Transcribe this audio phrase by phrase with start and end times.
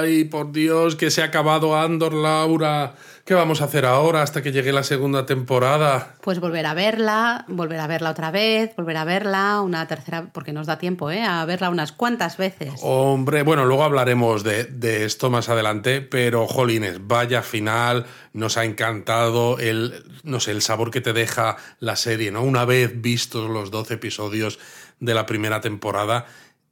[0.00, 2.94] Ay, por Dios, que se ha acabado Andor, Laura.
[3.26, 6.14] ¿Qué vamos a hacer ahora hasta que llegue la segunda temporada?
[6.22, 10.54] Pues volver a verla, volver a verla otra vez, volver a verla una tercera, porque
[10.54, 11.22] nos da tiempo, ¿eh?
[11.22, 12.72] A verla unas cuantas veces.
[12.80, 18.64] Hombre, bueno, luego hablaremos de, de esto más adelante, pero jolines, vaya final, nos ha
[18.64, 22.42] encantado el, no sé, el sabor que te deja la serie, ¿no?
[22.42, 24.58] Una vez vistos los 12 episodios
[24.98, 26.24] de la primera temporada,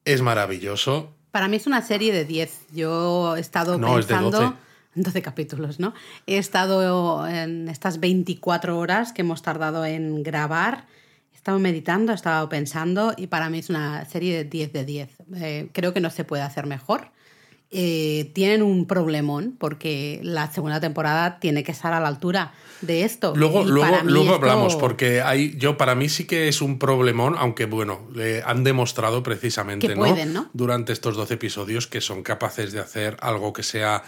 [0.07, 1.18] es maravilloso.
[1.31, 2.67] Para mí es una serie de 10.
[2.73, 4.41] Yo he estado No, es de pensando...
[4.41, 4.69] 12.
[4.95, 5.95] 12 capítulos, ¿no?
[6.27, 10.87] He estado en estas 24 horas que hemos tardado en grabar.
[11.33, 14.85] He estado meditando, he estado pensando y para mí es una serie de 10 de
[14.85, 15.09] 10.
[15.37, 17.13] Eh, creo que no se puede hacer mejor.
[17.71, 23.05] Eh, tienen un problemón porque la segunda temporada tiene que estar a la altura de
[23.05, 23.35] esto.
[23.37, 27.35] Luego, luego, luego esto- hablamos, porque hay, yo para mí sí que es un problemón,
[27.37, 30.49] aunque bueno, le han demostrado precisamente Que pueden, ¿no?
[30.55, 34.03] durante estos 12 episodios que son capaces de hacer algo que sea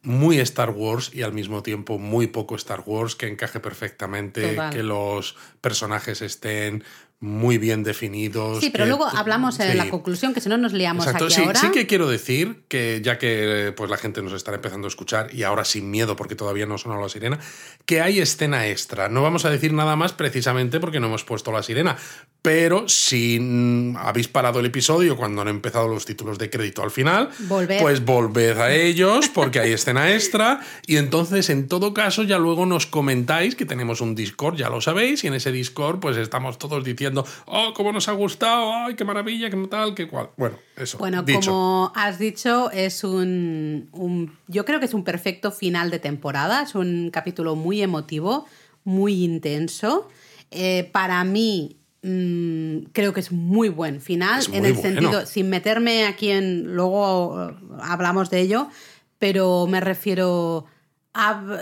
[0.00, 4.70] muy Star Wars y al mismo tiempo muy poco Star Wars, que encaje perfectamente, Total.
[4.72, 6.84] que los personajes estén
[7.24, 8.60] muy bien definidos.
[8.60, 9.88] Sí, pero que- luego hablamos en la sí.
[9.90, 11.58] conclusión, que si no nos liamos Exacto, aquí sí, ahora.
[11.58, 15.34] sí que quiero decir que ya que pues la gente nos estará empezando a escuchar
[15.34, 17.38] y ahora sin miedo porque todavía no sonó la sirena,
[17.86, 19.08] que hay escena extra.
[19.08, 21.96] No vamos a decir nada más precisamente porque no hemos puesto la sirena,
[22.42, 27.30] pero si habéis parado el episodio cuando han empezado los títulos de crédito al final,
[27.40, 27.80] Volved.
[27.80, 32.66] pues volved a ellos porque hay escena extra y entonces en todo caso ya luego
[32.66, 36.58] nos comentáis que tenemos un Discord, ya lo sabéis, y en ese Discord pues estamos
[36.58, 37.13] todos diciendo,
[37.46, 40.30] oh, cómo nos ha gustado, ay, qué maravilla, qué tal, qué cual.
[40.36, 40.98] Bueno, eso.
[40.98, 41.50] Bueno, dicho.
[41.50, 46.62] como has dicho, es un, un- Yo creo que es un perfecto final de temporada.
[46.62, 48.46] Es un capítulo muy emotivo,
[48.84, 50.08] muy intenso.
[50.50, 54.42] Eh, para mí, mm, creo que es muy buen final.
[54.52, 54.88] En el bueno.
[54.88, 56.74] sentido, sin meterme aquí en.
[56.74, 58.68] Luego eh, hablamos de ello,
[59.18, 60.66] pero me refiero.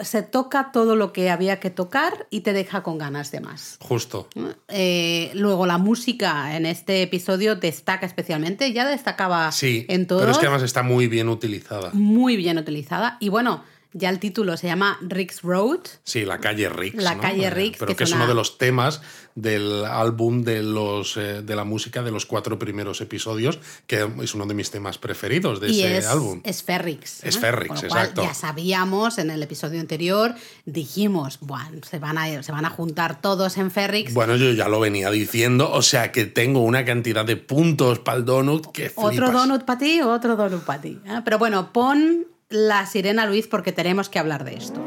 [0.02, 3.76] Se toca todo lo que había que tocar y te deja con ganas de más.
[3.80, 4.28] Justo.
[4.68, 10.32] Eh, luego la música en este episodio destaca especialmente, ya destacaba Sí, en todos, pero
[10.32, 11.90] es que además está muy bien utilizada.
[11.92, 13.18] muy bien utilizada.
[13.20, 15.80] Y bueno, ya el título se llama Rick's Road.
[16.04, 17.02] Sí, la calle Riggs.
[17.02, 17.20] La ¿no?
[17.22, 19.00] calle Eh, Riggs, Pero que que, es uno de los temas
[19.34, 24.34] del álbum de, los, eh, de la música de los cuatro primeros episodios, que es
[24.34, 26.40] uno de mis temas preferidos de y ese es, álbum.
[26.44, 27.24] es Ferrix.
[27.24, 27.38] Es.
[27.38, 28.22] Ferrix, exacto.
[28.22, 33.20] Ya sabíamos en el episodio anterior, dijimos, bueno, se van a, se van a juntar
[33.20, 34.12] todos en Ferrix.
[34.12, 38.18] Bueno, yo ya lo venía diciendo, o sea que tengo una cantidad de puntos para
[38.18, 41.00] el donut que Otro donut para ti, otro donut para ti.
[41.06, 41.20] ¿eh?
[41.24, 44.80] Pero bueno, pon la sirena, Luis, porque tenemos que hablar de esto.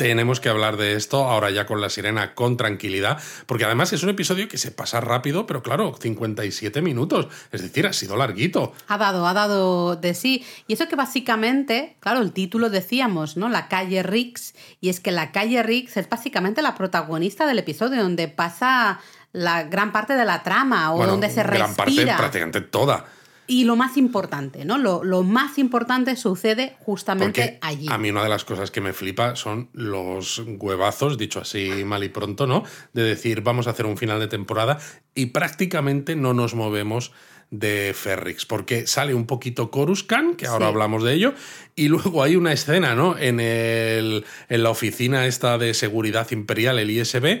[0.00, 4.02] Tenemos que hablar de esto ahora ya con la sirena con tranquilidad, porque además es
[4.02, 8.72] un episodio que se pasa rápido, pero claro, 57 minutos, es decir, ha sido larguito.
[8.88, 10.42] Ha dado, ha dado de sí.
[10.66, 13.50] Y eso que básicamente, claro, el título decíamos, ¿no?
[13.50, 14.54] La calle Riggs.
[14.80, 19.00] Y es que la calle Riggs es básicamente la protagonista del episodio, donde pasa
[19.32, 22.16] la gran parte de la trama o Bueno, donde se gran parte, respira.
[22.16, 23.04] prácticamente toda.
[23.46, 24.78] y lo más importante, ¿no?
[24.78, 27.86] Lo, lo más importante sucede justamente Porque allí.
[27.90, 32.04] a mí una de las cosas que me flipa son los huevazos, dicho así mal
[32.04, 32.62] y pronto, ¿no?
[32.92, 34.78] De decir, vamos a hacer un final de temporada
[35.16, 37.10] y prácticamente no nos movemos
[37.50, 40.70] de Ferrix, porque sale un poquito Coruscant, que ahora Sí.
[40.72, 41.34] hablamos de ello,
[41.74, 43.18] y luego hay una escena, ¿no?
[43.18, 47.40] En, el, en la oficina esta de seguridad imperial, el ISB,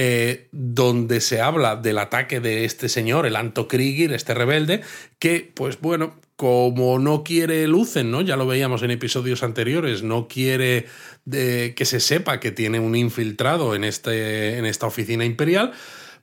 [0.00, 4.82] eh, donde se habla del ataque de este señor, el Anto Krieger, este rebelde,
[5.18, 8.20] que, pues bueno, como no quiere Lucen, ¿no?
[8.22, 10.86] Ya lo veíamos en episodios anteriores, no quiere
[11.24, 15.72] de- que se sepa que tiene un infiltrado en, este, en esta oficina imperial,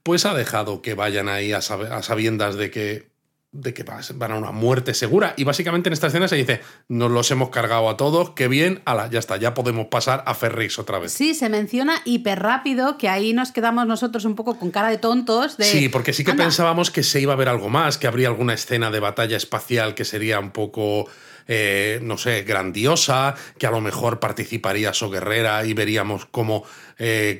[0.03, 3.14] pues ha dejado que vayan ahí a sabiendas de que
[3.55, 5.33] de que van a una muerte segura.
[5.37, 8.81] Y básicamente en esta escena se dice, nos los hemos cargado a todos, qué bien,
[8.85, 11.13] ala, ya está, ya podemos pasar a Ferrix otra vez.
[11.13, 14.97] Sí, se menciona hiper rápido, que ahí nos quedamos nosotros un poco con cara de
[14.97, 15.57] tontos.
[15.57, 18.07] De, Sí, porque sí que "Anda, pensábamos que se iba a ver algo más, que
[18.07, 21.07] habría alguna escena de batalla espacial que sería un poco,
[21.47, 26.63] eh, no sé, grandiosa, que a lo mejor participaría So Guerrera y veríamos cómo,
[26.97, 27.39] eh,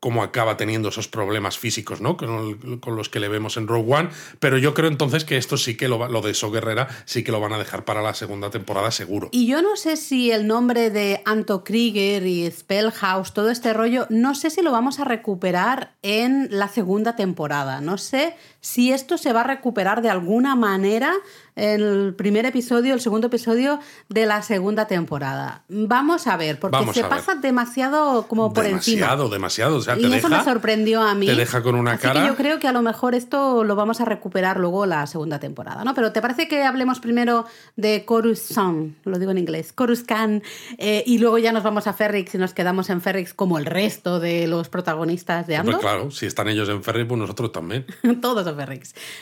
[0.00, 2.16] cómo acaba teniendo esos problemas físicos, ¿no?
[2.16, 2.58] Con,
[2.96, 4.08] los que le vemos en Rogue One.
[4.38, 7.32] Pero yo creo entonces que esto sí que lo, lo de So Guerrera sí que
[7.32, 9.28] lo van a dejar para la segunda temporada seguro.
[9.32, 14.06] Y yo no sé si el nombre de Anto Krieger y Spellhouse, todo este rollo,
[14.10, 17.80] no sé si lo vamos a recuperar en la segunda temporada.
[17.80, 21.12] No sé si esto se va a recuperar de alguna manera
[21.54, 23.78] en el primer episodio, el segundo episodio
[24.08, 25.62] de la segunda temporada.
[25.68, 29.06] Vamos a ver, porque se pasa demasiado como por encima.
[29.06, 29.80] Demasiado, demasiado.
[29.80, 31.26] Sea, y eso me sorprendió a mí.
[31.26, 32.22] Te deja con una Así cara.
[32.22, 35.38] Que yo creo que a lo mejor esto lo vamos a recuperar luego la segunda
[35.38, 35.94] temporada, ¿no?
[35.94, 37.46] Pero ¿te parece que hablemos primero
[37.76, 38.96] de Coruscant?
[39.04, 39.72] Lo digo en inglés.
[39.72, 40.44] Coruscant.
[40.76, 43.64] Eh, y luego ya nos vamos a Ferrix y nos quedamos en Ferrix como el
[43.64, 45.76] resto de los protagonistas de Andor.
[45.76, 47.86] Pues claro, si están ellos en Ferrix, pues nosotros también.
[48.20, 48.55] Todos en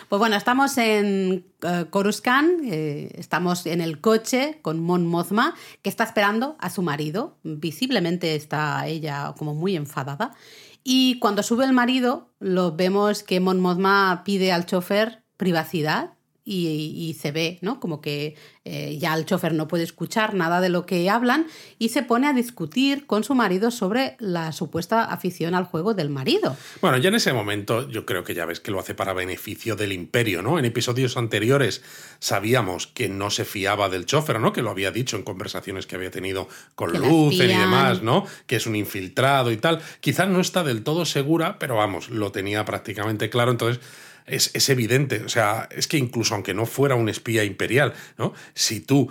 [0.08, 5.90] Pues bueno, estamos en uh, Coruscant, eh, estamos en el coche con Mon Mothma, que
[5.90, 7.36] está esperando a su marido.
[7.42, 10.34] Visiblemente está ella como muy enfadada.
[10.82, 16.13] Y cuando sube el marido, lo vemos que Mon Mothma pide al chofer privacidad
[16.44, 17.80] y, y, se ve, ¿no?
[17.80, 18.36] Como que
[18.66, 21.46] eh, ya el chofer no puede escuchar nada de lo que hablan
[21.78, 26.10] y se pone a discutir con su marido sobre la supuesta afición al juego del
[26.10, 26.54] marido.
[26.82, 29.74] Bueno, ya en ese momento yo creo que ya ves que lo hace para beneficio
[29.74, 30.58] del imperio, ¿no?
[30.58, 31.82] En episodios anteriores
[32.18, 34.52] sabíamos que no se fiaba del chofer, ¿no?
[34.52, 38.26] Que lo había dicho en conversaciones que había tenido con Que Lucen y demás, ¿no?
[38.46, 39.80] Que es un infiltrado y tal.
[40.00, 43.80] Quizás no está del todo segura, pero vamos, lo tenía prácticamente claro, entonces
[44.26, 45.22] es, es evidente.
[45.24, 48.34] O sea, es que incluso aunque no fuera un espía imperial, ¿no?
[48.54, 49.10] Si tú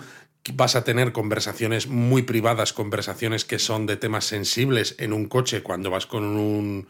[0.52, 5.62] vas a tener conversaciones muy privadas, conversaciones que son de temas sensibles en un coche
[5.62, 6.86] cuando vas con un,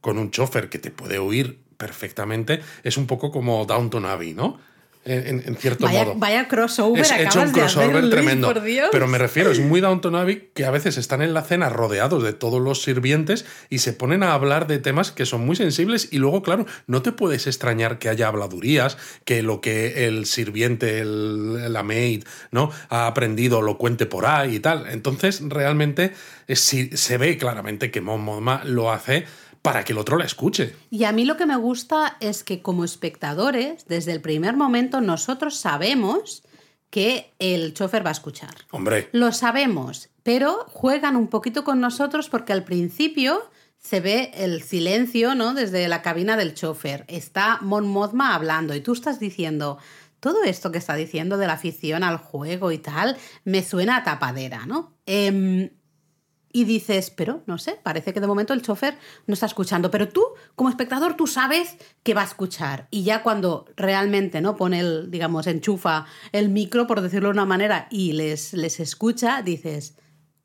[0.00, 4.60] con un chofer que te puede oír perfectamente, es un poco como Downton Abbey, ¿no?
[5.06, 6.14] En, cierto Vaya, modo.
[6.16, 8.46] vaya crossover Es acabas hecho un de crossover Luis, tremendo.
[8.52, 8.88] por Dios.
[8.90, 12.22] Pero me refiero, es muy Downton Abbey que a veces están en la cena rodeados
[12.22, 16.08] de todos los sirvientes y se ponen a hablar de temas que son muy sensibles
[16.10, 21.00] y luego, claro, no te puedes extrañar que haya habladurías, que lo que el sirviente,
[21.00, 22.70] el, la maid, ¿no?
[22.88, 24.86] Ha aprendido lo cuente por ahí y tal.
[24.90, 26.12] Entonces, realmente,
[26.46, 29.26] es- sí, se ve claramente que Mon Mothma lo hace
[29.64, 30.76] para que el otro la escuche.
[30.90, 35.00] Y a mí lo que me gusta es que como espectadores, desde el primer momento,
[35.00, 36.42] nosotros sabemos
[36.90, 38.54] que el chofer va a escuchar.
[38.72, 43.40] Hombre, Lo sabemos, pero juegan un poquito con nosotros porque al principio
[43.78, 45.54] se ve el silencio, ¿no?
[45.54, 47.06] Desde la cabina del chofer.
[47.08, 49.78] Está Mon Mothma hablando y tú estás diciendo,
[50.20, 54.04] todo esto que está diciendo de la afición al juego y tal, me suena a
[54.04, 54.92] tapadera, ¿no?
[55.06, 55.70] Em,
[56.56, 58.96] y dices, pero no sé, parece que de momento el chofer
[59.26, 60.24] no está escuchando, pero tú,
[60.54, 62.86] como espectador, tú sabes que va a escuchar.
[62.92, 67.44] Y ya cuando realmente no pone el, digamos, enchufa el micro, por decirlo de una
[67.44, 69.96] manera, y les, les escucha, dices,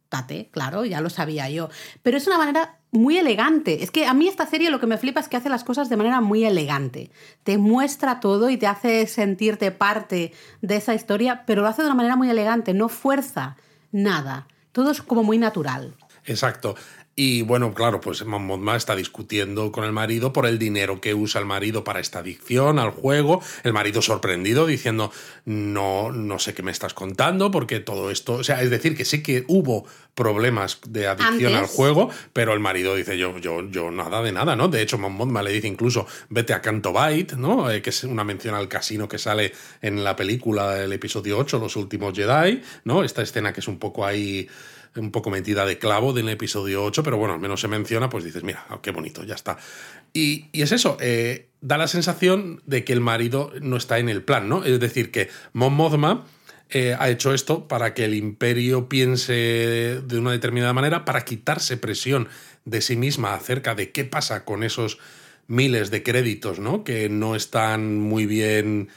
[0.09, 1.69] tate, claro, ya lo sabía yo.
[2.01, 3.83] Pero es una manera muy elegante.
[3.83, 5.89] Es que a mí esta serie lo que me flipa es que hace las cosas
[5.89, 7.11] de manera muy elegante.
[7.43, 10.33] Te muestra todo y te hace sentirte parte
[10.63, 13.57] de esa historia, pero lo hace de una manera muy elegante, no fuerza
[13.91, 14.47] nada.
[14.79, 15.93] Todo es como muy natural.
[16.23, 16.73] Exacto.
[17.21, 21.13] Y bueno, claro, pues Mon Mothma está discutiendo con el marido por el dinero que
[21.13, 23.41] usa el marido para esta adicción al juego.
[23.63, 25.11] El marido sorprendido diciendo,
[25.43, 29.03] no, no sé qué me estás contando porque todo esto, o sea, es decir, que
[29.03, 29.85] sí que hubo
[30.15, 31.57] problemas de adicción Antes.
[31.57, 34.69] al juego, pero el marido dice, yo, yo, yo nada de nada, ¿no?
[34.69, 37.69] De hecho, Mon Mothma le dice incluso, vete a Canto Bight, ¿no?
[37.69, 39.51] Eh, que es una mención al casino que sale
[39.81, 43.03] en la película, el episodio 8, Los Últimos Jedi, ¿no?
[43.03, 44.47] Esta escena que es un poco ahí
[44.95, 48.23] un poco metida de clavo del episodio 8, pero bueno, al menos se menciona, pues
[48.23, 49.57] dices, mira, qué bonito, ya está.
[50.13, 54.09] Y, y es eso, eh, da la sensación de que el marido no está en
[54.09, 54.63] el plan, ¿no?
[54.63, 56.25] Es decir, que Mon Mothma
[56.69, 61.77] eh, ha hecho esto para que el imperio piense de una determinada manera, para quitarse
[61.77, 62.27] presión
[62.65, 64.99] de sí misma acerca de qué pasa con esos
[65.47, 66.83] miles de créditos, ¿no?
[66.83, 68.89] Que no están muy bien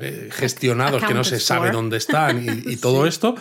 [0.00, 3.34] eh, gestionados, que no se sabe dónde están y, y todo esto.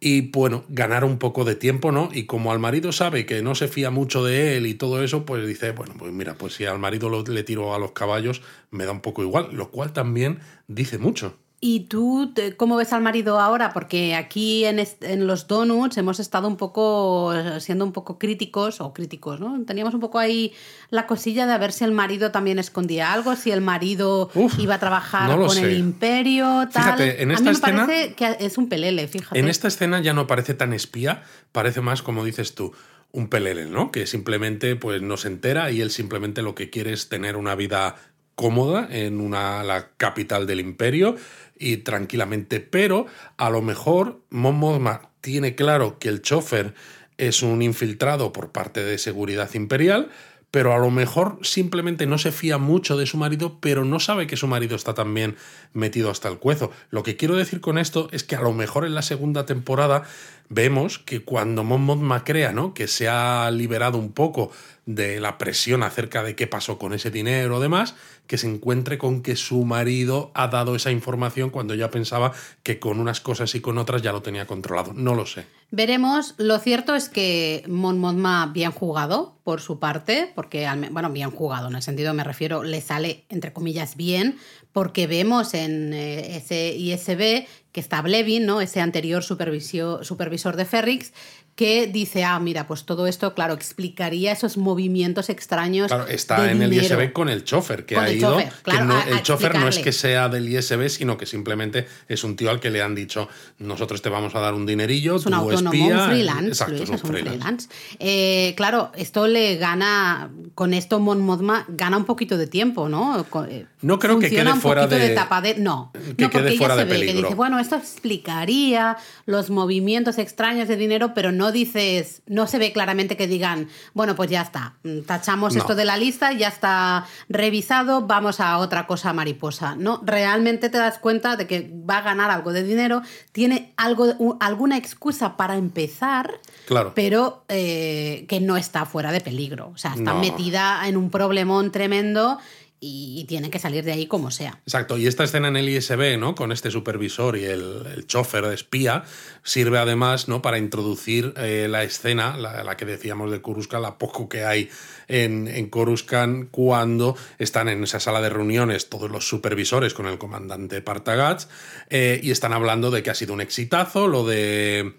[0.00, 2.08] Y bueno, ganar un poco de tiempo, ¿no?
[2.12, 5.24] Y como al marido sabe que no se fía mucho de él y todo eso,
[5.24, 8.42] pues dice, bueno, pues mira, pues si al marido lo- le tiro a los caballos,
[8.70, 11.36] me da un poco igual, lo cual también dice mucho.
[11.62, 13.74] ¿Y tú te- cómo ves al marido ahora?
[13.74, 18.94] Porque aquí en, en los donuts hemos estado un poco siendo un poco críticos o
[18.94, 19.62] críticos, ¿no?
[19.66, 20.54] Teníamos un poco ahí
[20.88, 24.58] la cosilla de a ver si el marido también escondía algo, si el marido Uf,
[24.58, 26.82] iba a trabajar no con el imperio, tal.
[26.82, 29.38] Fíjate, en a esta mí me escena- parece que es un pelele, fíjate.
[29.38, 32.72] En esta escena ya no parece tan espía, parece más, como dices tú,
[33.12, 33.90] un pelele, ¿no?
[33.92, 37.54] Que simplemente pues no se entera y él simplemente lo que quiere es tener una
[37.54, 37.96] vida
[38.34, 41.16] cómoda en una, la capital del imperio
[41.60, 46.74] y tranquilamente, pero a lo mejor Mon Mothma tiene claro que el chofer
[47.18, 50.10] es un infiltrado por parte de seguridad imperial,
[50.50, 54.26] pero a lo mejor simplemente no se fía mucho de su marido, pero no sabe
[54.26, 55.36] que su marido está también
[55.74, 56.72] metido hasta el cuezo.
[56.90, 60.02] Lo que quiero decir con esto es que a lo mejor en la segunda temporada
[60.48, 62.74] vemos que cuando Mon Mothma crea ¿no?
[62.74, 64.50] que se ha liberado un poco
[64.86, 67.94] de la presión acerca de qué pasó con ese dinero o demás,
[68.30, 72.30] que se encuentre con que su marido ha dado esa información cuando ya pensaba
[72.62, 74.92] que con unas cosas y con otras ya lo tenía controlado.
[74.94, 75.46] No lo sé.
[75.72, 76.34] Veremos.
[76.36, 81.68] Lo cierto es que Mon Mothma bien jugado por su parte, porque, bueno, bien jugado,
[81.68, 84.36] en el sentido me refiero, le sale, entre comillas, bien,
[84.72, 88.60] porque vemos en eh, ese ISB que está Blevin, ¿no?
[88.60, 91.12] ese anterior supervisor de Ferrix,
[91.60, 95.88] que dice, ah, mira, pues todo esto, claro, explicaría esos movimientos extraños.
[95.88, 98.38] Claro, está en el ISB con el chofer que ha ido.
[98.38, 102.60] el chofer no es que sea del ISB, sino que simplemente es un tío al
[102.60, 105.34] que le han dicho, nosotros te vamos a dar un dinerillo, es un
[105.66, 106.48] autónomo, un freelance.
[106.48, 107.68] Exacto, es un, freelance.
[107.98, 113.26] Eh, claro, esto le gana, con esto Mon Mothma gana un poquito de tiempo, ¿no?
[113.48, 115.14] Eh, no creo que quede fuera de,
[115.58, 117.14] No, que no, quede fuera de ve peligro.
[117.14, 122.58] Que dice, bueno, esto explicaría los movimientos extraños de dinero, pero no dices, no se
[122.58, 126.48] ve claramente que digan, bueno, pues ya está, mm, tachamos esto de la lista, ya
[126.48, 129.76] está revisado, vamos a otra cosa mariposa.
[129.76, 133.02] No, realmente te das cuenta de que va a ganar algo de dinero,
[133.32, 136.92] tiene algo, alguna excusa para empezar, claro.
[136.94, 139.70] pero eh, que no está fuera de peligro.
[139.74, 142.38] O sea, está metida en un problemón tremendo
[142.82, 144.58] y, tiene que salir de ahí como sea.
[144.64, 146.34] Exacto, y esta escena en el ISB, ¿no?
[146.34, 149.04] Con este supervisor y el, el chofer de espía,
[149.42, 150.40] sirve además, ¿no?
[150.40, 154.70] Para introducir eh, la escena, la, que decíamos de Coruscant, la poco que hay
[155.08, 160.16] en, en Coruscant cuando están en esa sala de reuniones todos los supervisores con el
[160.16, 161.48] comandante Partagats
[161.90, 164.94] eh, y están hablando de que ha sido un exitazo, lo de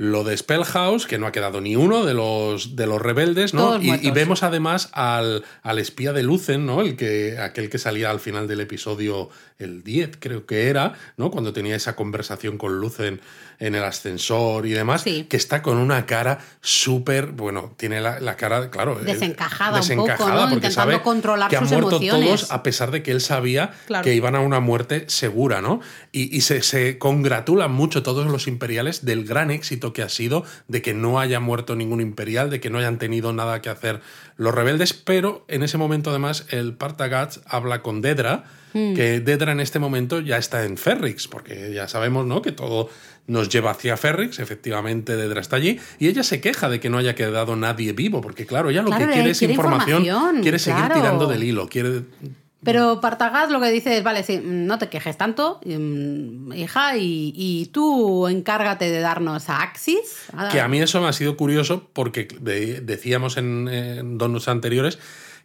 [0.00, 3.76] lo de Spellhouse, que no ha quedado ni uno de los, de los rebeldes, ¿no?
[3.82, 6.80] Y, vemos además al, al, espía de Lucen, ¿no?
[6.80, 9.28] El que, aquel que salía al final del episodio,
[9.58, 11.30] el 10 creo que era, ¿no?
[11.30, 13.20] Cuando tenía esa conversación con Lucen
[13.60, 18.70] en el ascensor y demás, que está con una cara súper, bueno, tiene la, cara,
[18.70, 20.48] claro, eh, desencajada, un poco, ¿no?
[20.48, 24.14] porque Intentando sabe controlar que han muerto todos a pesar de que él sabía que
[24.14, 25.80] iban a una muerte segura, ¿no?
[26.10, 30.44] Y, y se, se congratulan mucho todos los imperiales del gran éxito que ha sido
[30.68, 34.00] de que no haya muerto ningún imperial, de que no hayan tenido nada que hacer
[34.40, 38.94] los rebeldes, pero en ese momento además el Partagats habla con Dedra, hmm.
[38.94, 42.40] que Dedra en este momento ya está en Ferrix, porque ya sabemos ¿no?
[42.40, 42.88] que todo
[43.26, 46.98] nos lleva hacia Ferrix, efectivamente Dedra está allí, y ella se queja de que no
[46.98, 50.04] haya quedado nadie vivo, porque claro, ella lo que quiere es información,
[50.42, 52.02] quiere seguir tirando del hilo, quiere
[52.62, 57.70] pero Partagaz lo que dice es, vale, sí, no te quejes tanto, mm, hija, y,
[57.72, 60.26] tú encárgate de darnos a Axis.
[60.52, 62.28] Que a mí eso me ha sido curioso porque
[62.82, 64.98] decíamos en, en donos anteriores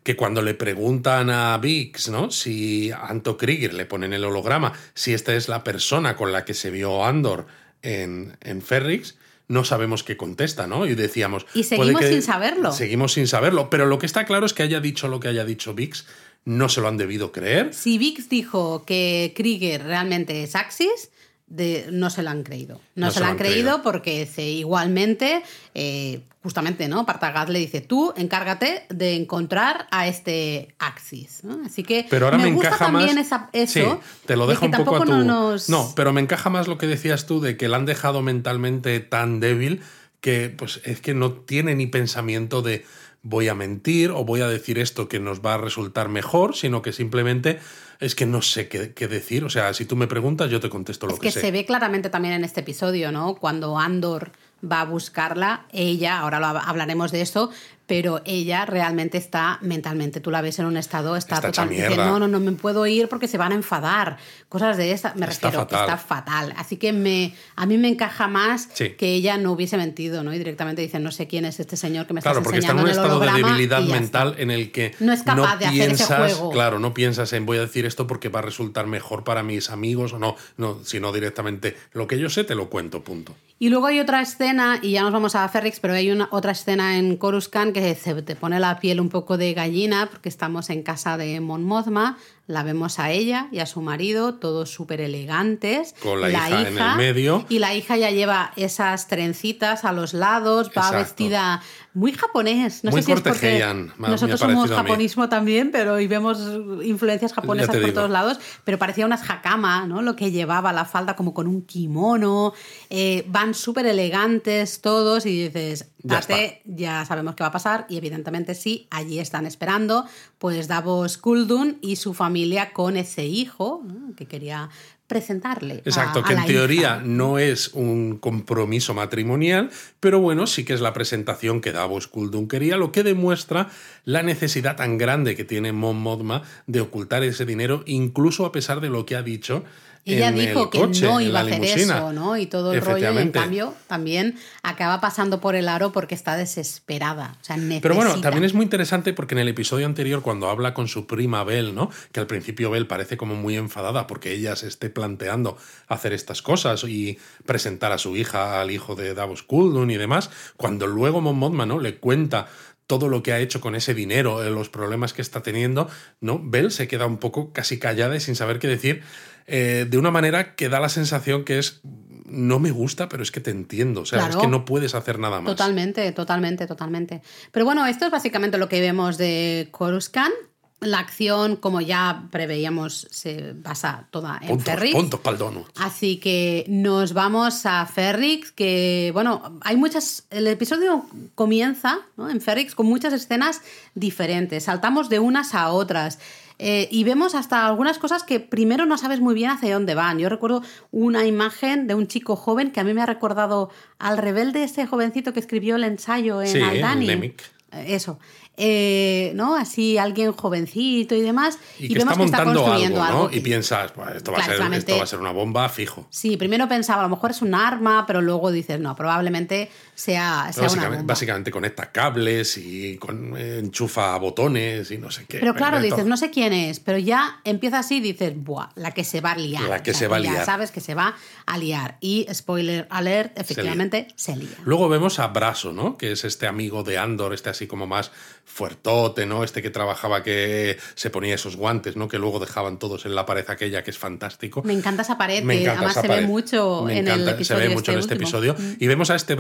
[0.04, 2.30] que cuando le preguntan a Vix, ¿no?
[2.30, 6.54] Si Anto Krieger le ponen el holograma, si esta es la persona con la que
[6.54, 7.48] se vio Andor
[7.86, 9.16] en, en Ferrix,
[9.48, 10.86] no sabemos qué contesta, ¿no?
[10.86, 11.46] Y decíamos.
[11.54, 12.72] Y seguimos sin saberlo.
[12.72, 13.70] Seguimos sin saberlo.
[13.70, 16.06] Pero lo que está claro es que haya dicho lo que haya dicho Vix,
[16.46, 17.74] no se lo han debido creer.
[17.74, 21.12] Si Vix dijo que Krieger realmente es Axis,
[21.48, 22.82] de, no se lo han creído.
[22.96, 27.06] No, se, lo han, creído, porque igualmente, eh, justamente, ¿no?
[27.06, 31.42] Partagaz le dice, tú encárgate de encontrar a este Axis.
[31.66, 34.02] Así que pero ahora me, gusta encaja también más, eso.
[34.26, 35.72] te lo dejo un poco a tu...
[35.72, 39.00] No, pero me encaja más lo que decías tú de que la han dejado mentalmente
[39.00, 39.82] tan débil
[40.22, 42.84] que pues es que no tiene ni pensamiento de
[43.26, 46.84] voy a mentir o voy a decir esto que nos va a resultar mejor, sino
[46.84, 47.60] que simplemente
[48.00, 49.44] es que no sé qué, decir.
[49.44, 51.42] O sea, si tú me preguntas, yo te contesto lo que, sé.
[51.42, 53.36] se ve claramente también en este episodio, ¿no?
[53.36, 54.32] Cuando Andor
[54.64, 57.50] va a buscarla, ella, ahora lo hablaremos de eso,
[57.88, 62.28] pero ella realmente está mentalmente, tú la ves en un estado, está, totalmente, no, no,
[62.28, 64.18] no me puedo ir porque se van a enfadar,
[64.50, 66.54] cosas de esta, me refiero, está fatal.
[66.58, 70.34] Así que me, a mí me encaja más que ella no hubiese mentido, ¿no?
[70.34, 72.72] Y directamente dice, no sé quién es este señor que me está enseñando porque está
[72.72, 76.26] en un estado de debilidad mental en el que no es capaz de piensas, hacer
[76.26, 76.52] ese juego.
[76.52, 79.70] Claro, no piensas en voy a decir esto porque va a resultar mejor para mis
[79.70, 83.36] amigos o no, no, sino directamente lo que yo sé te lo cuento, punto.
[83.58, 86.52] Y luego hay otra escena, y ya nos vamos a Ferrix, pero hay una, otra
[86.52, 90.70] escena en Coruscant que se te pone la piel un poco de gallina porque estamos
[90.70, 95.02] en casa de Mon Mothma, la vemos a ella y a su marido, todos súper
[95.02, 95.96] elegantes.
[96.02, 97.46] Con la, hija, en el medio.
[97.50, 101.64] Y la hija ya lleva esas trencitas a los lados, va vestida
[101.96, 102.84] muy japonés.
[102.84, 103.66] No muy sé si es porque
[103.98, 106.38] nosotros somos japonismo también, pero y vemos
[106.84, 108.40] influencias japonesas por todos lados.
[108.64, 110.04] Pero parecía unas hakama, ¿no?
[110.04, 112.54] Lo que llevaba la falda como con un kimono.
[112.92, 117.88] Eh, van súper elegantes todos y dices, date, ya, sabemos qué va a pasar.
[117.90, 120.06] Y evidentemente sí, allí están esperando
[120.38, 122.35] pues Davos Kuldun y su familia
[122.74, 123.84] con ese hijo
[124.16, 124.70] que quería
[125.08, 125.84] presentarle.
[125.86, 130.94] Exacto, que en teoría no es un compromiso matrimonial, pero bueno, sí que es la
[130.94, 133.70] presentación que Davos Kuldun quería, lo que demuestra
[134.04, 138.82] la necesidad tan grande que tiene Mon Mothma de ocultar ese dinero, incluso a pesar
[138.82, 139.64] de lo que ha dicho
[140.06, 142.38] ella dijo que no iba a hacer eso, ¿no?
[142.38, 146.38] Y todo el rollo, y en cambio también acaba pasando por el aro porque está
[146.38, 147.36] desesperada.
[147.42, 150.74] O sea, Pero bueno, también es muy interesante porque en el episodio anterior, cuando habla
[150.76, 151.90] con su prima Belle, ¿no?
[152.12, 155.58] Que al principio Belle parece como muy enfadada porque ella se esté planteando
[155.88, 160.30] hacer estas cosas y presentar a su hija al hijo de Davos Kuldun y demás,
[160.56, 161.80] cuando luego Mon Mothma, ¿no?
[161.80, 162.48] Le cuenta
[162.88, 165.90] todo lo que ha hecho con ese dinero, eh, los problemas que está teniendo,
[166.22, 166.40] ¿no?
[166.44, 169.02] Belle se queda un poco casi callada y sin saber qué decir
[169.48, 171.82] eh, de una manera que da la sensación que es
[172.26, 174.02] no me gusta, pero es que te entiendo.
[174.02, 175.52] O sea, es que no puedes hacer nada más.
[175.52, 177.22] Totalmente, totalmente, totalmente.
[177.52, 180.34] Pero bueno, esto es básicamente lo que vemos de Coruscant.
[180.82, 184.94] La acción, como ya preveíamos, se basa toda en Ferrix.
[184.94, 185.38] Puntos para
[185.78, 190.28] Así que nos vamos a Ferrix, que, bueno, hay muchas...
[190.30, 193.62] El episodio comienza en Ferrix con muchas escenas
[193.94, 194.66] diferentes.
[194.66, 196.20] Saltamos de unas a otras.
[196.58, 200.20] Eh, y vemos hasta algunas cosas que primero no sabes muy bien hacia dónde van.
[200.20, 203.70] Yo recuerdo una imagen de un chico joven que a mí me ha recordado
[204.00, 207.36] al rebelde, ese jovencito que escribió el ensayo en sí, Aldani.
[207.72, 208.20] Eso.
[208.58, 209.56] Eh, ¿no?
[209.56, 211.60] Así alguien jovencito y demás.
[211.78, 213.30] Y, que está montando algo, ¿no?
[213.32, 216.08] Y piensas, esto, va a ser, esto va a ser una bomba fijo.
[216.10, 220.52] Sí, primero pensaba, a lo mejor es un arma, pero luego dices, no, probablemente sea,
[220.52, 221.04] sea básicamente, una bomba.
[221.14, 225.40] Básicamente conecta cables y con, enchufa botones y no sé qué.
[225.40, 228.92] Pero claro, dices, no sé quién es, pero ya empieza así y dices, buah, la
[228.92, 229.64] que se va a liar.
[229.64, 230.36] La que se va a liar.
[230.36, 231.98] Ya sabes que se va a liar.
[232.02, 234.58] Y, spoiler alert, efectivamente se lía.
[234.66, 235.98] Luego vemos a Braso, ¿no?
[235.98, 238.12] Que es este amigo de Andor, este así como más
[238.44, 239.44] fuertote, ¿no?
[239.44, 242.08] Este que trabajaba que se ponía esos guantes, ¿no?
[242.08, 244.62] Que luego dejaban todos en la pared aquella, que es fantástico.
[244.64, 247.62] Me encanta esa pared, que además se ve mucho en el episodio.
[247.62, 248.56] Se ve mucho en este, este episodio.
[248.58, 248.76] Mm.
[248.80, 249.36] Y vemos a este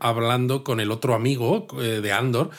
[0.00, 2.50] hablando con el otro amigo eh, de Andor,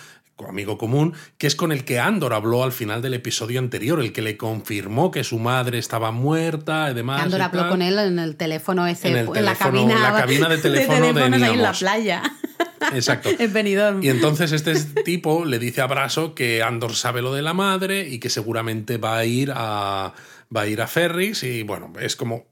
[0.48, 4.14] amigo común, que es con el que Andor habló al final del episodio anterior, el
[4.14, 7.22] que le confirmó que su madre estaba muerta y demás.
[7.22, 11.14] Andor habló con él en el teléfono ese, en, la cabina, la cabina de teléfono
[11.14, 12.24] de, ahí en la playa.
[12.94, 13.30] Exacto.
[13.40, 17.54] en Y entonces este tipo le dice a Braso que Andor sabe lo de la
[17.54, 20.14] madre y que seguramente va a ir a
[20.56, 22.46] va a ir a Ferris y bueno, es como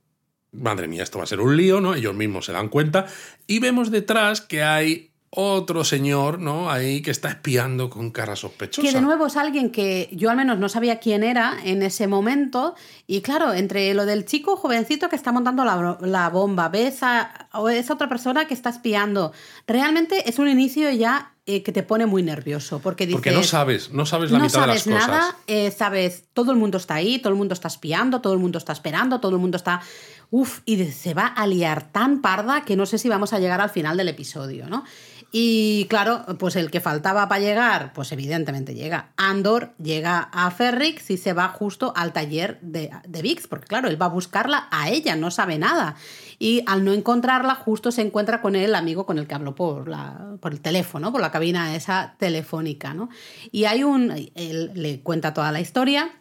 [0.51, 1.93] madre mía, esto va a ser un lío, ¿no?
[1.93, 3.07] Ellos mismos se dan cuenta
[3.49, 6.69] y vemos detrás que hay otro señor, ¿no?
[6.69, 8.87] Ahí que está espiando con cara sospechosa.
[8.87, 12.05] Que de nuevo es alguien que yo al menos no sabía quién era en ese
[12.05, 12.75] momento.
[13.07, 17.69] Y claro, entre lo del chico jovencito que está montando la, bomba, ves a, o
[17.69, 19.33] esa otra persona que está espiando.
[19.65, 22.77] Realmente es un inicio ya eh, que te pone muy nervioso.
[22.77, 25.07] Porque dices, Porque no sabes, no sabes la mitad de las cosas.
[25.07, 28.39] nada, eh, sabes, todo el mundo está ahí, todo el mundo está espiando, todo el
[28.39, 29.81] mundo está esperando, todo el mundo está.
[30.31, 33.61] Uf, y se va a liar tan parda que no sé si vamos a llegar
[33.61, 34.83] al final del episodio, ¿no?
[35.31, 39.11] Y claro, pues el que faltaba para llegar, pues evidentemente llega.
[39.15, 43.89] Andor llega a Ferrix y se va justo al taller de, de Vix, porque claro,
[43.89, 45.95] él va a buscarla a ella, no sabe nada.
[46.39, 49.87] Y al no encontrarla, justo se encuentra con el amigo con el que habló por,
[49.87, 53.09] la, por el teléfono, por la cabina esa telefónica, ¿no?
[53.51, 54.11] Y hay un.
[54.33, 56.11] Él le cuenta toda la historia.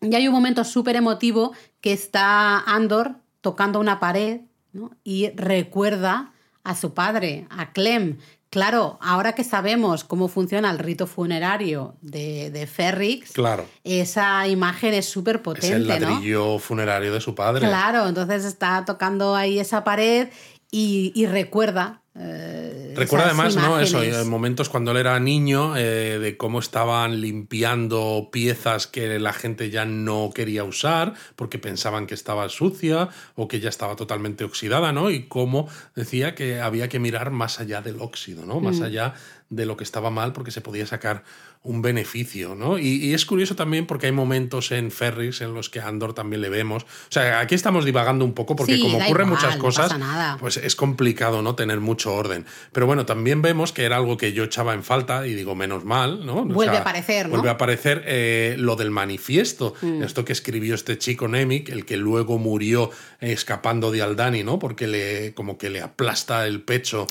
[0.00, 4.90] Y hay un momento súper emotivo que está Andor tocando una pared ¿no?
[5.04, 8.18] y recuerda a su padre, a Clem,
[8.50, 13.64] Claro, ahora que sabemos cómo funciona el rito funerario de, de Ferrix, claro.
[13.84, 15.68] esa imagen es súper potente.
[15.68, 17.68] Es el ladrillo funerario de su padre.
[17.68, 20.30] Claro, entonces está tocando ahí esa pared
[20.68, 23.78] y, y recuerda eh, Recuerda además, ¿no?
[23.78, 29.32] Eso, en momentos cuando él era niño, eh, de cómo estaban limpiando piezas que la
[29.32, 34.42] gente ya no quería usar porque pensaban que estaba sucia o que ya estaba totalmente
[34.42, 35.10] oxidada, ¿no?
[35.10, 38.60] Y cómo decía que había que mirar más allá del óxido, ¿no?
[38.60, 38.84] Más mm.
[38.84, 39.14] allá
[39.48, 41.22] de lo que estaba mal porque se podía sacar
[41.62, 42.78] un beneficio, ¿no?
[42.78, 46.40] Y, es curioso también porque hay momentos en Ferris en los que a Andor también
[46.40, 46.84] le vemos.
[46.84, 49.94] O sea, aquí estamos divagando un poco porque como ocurren muchas cosas,
[50.38, 51.54] pues es complicado, ¿no?
[51.54, 52.46] Tener mucho orden.
[52.72, 55.84] Pero bueno, también vemos que era algo que yo echaba en falta y digo, menos
[55.84, 56.44] mal, ¿no?
[56.46, 57.32] vuelve a aparecer, ¿no?
[57.32, 60.02] Vuelve a aparecer eh, lo del manifiesto, mm.
[60.02, 64.58] esto que escribió este chico Nemik, el que luego murió escapando de Aldani, ¿no?
[64.58, 67.06] Porque le, como que le aplasta el pecho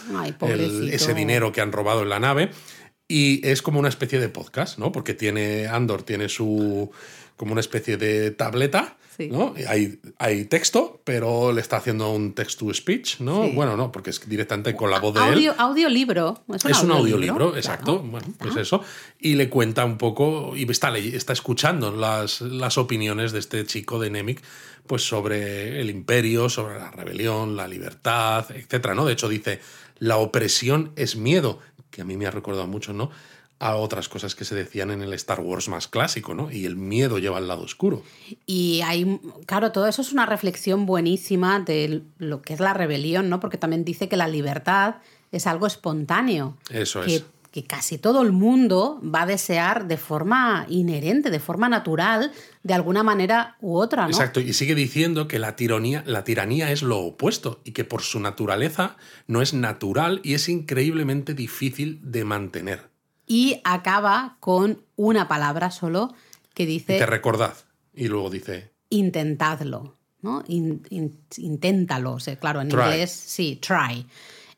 [0.91, 2.49] ese dinero que han robado en la nave
[3.11, 4.91] Y es como una especie de podcast, ¿no?
[4.91, 6.91] Porque tiene, Andor tiene su,
[7.35, 9.27] como una especie de tableta, Sí.
[9.27, 9.53] ¿no?
[9.67, 13.43] Hay, hay texto, pero le está haciendo un text-to-speech, ¿no?
[13.43, 13.51] Sí.
[13.53, 15.33] Bueno, no, porque es directamente con la voz de él.
[15.33, 16.45] Audio, audiolibro.
[16.55, 17.99] Es un Es un audiolibro, exacto.
[17.99, 18.81] Bueno, pues eso.
[19.19, 23.99] Y le cuenta un poco, y está, está escuchando las, las opiniones de este chico
[23.99, 24.41] de Nemec,
[24.87, 29.05] pues sobre el imperio, sobre la rebelión, la libertad, etcétera, ¿no?
[29.05, 29.59] De hecho, dice,
[29.97, 31.59] la opresión es miedo,
[31.91, 33.09] que a mí me ha recordado mucho, ¿no?
[33.59, 36.49] A otras cosas que se decían en el Star Wars más clásico, ¿no?
[36.49, 38.03] Y el miedo lleva al lado oscuro.
[38.45, 43.29] Y hay, claro, todo eso es una reflexión buenísima de lo que es la rebelión,
[43.29, 43.39] ¿no?
[43.41, 44.95] Porque también dice que la libertad
[45.31, 46.57] es algo espontáneo.
[46.69, 47.25] Eso que, es.
[47.51, 52.31] Que casi todo el mundo va a desear de forma inherente, de forma natural,
[52.63, 54.09] de alguna manera u otra, ¿no?
[54.09, 58.01] Exacto, y sigue diciendo que la tiranía, la tiranía es lo opuesto y que por
[58.03, 62.89] su naturaleza no es natural y es increíblemente difícil de mantener.
[63.25, 66.13] Y acaba con una palabra solo
[66.53, 67.53] que Y dice te recordad.
[67.93, 70.43] Y luego dice, intentadlo, ¿no?
[70.47, 72.79] In- in- inténtalo, o sea, claro, en Try.
[72.79, 74.05] inglés sí, try.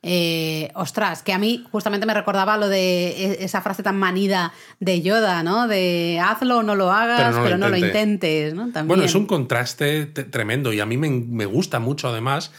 [0.03, 4.51] Eh, ostras, que a mí justamente me recordaba lo de e- esa frase tan manida
[4.79, 5.67] de Yoda, ¿no?
[5.67, 8.01] De hazlo o no lo hagas, Pero pero no no, lo lo intente.
[8.01, 8.63] intentes, ¿no?
[8.71, 8.87] También.
[8.87, 12.51] bueno, es un contraste te- tremendo y a mí me, me gusta mucho además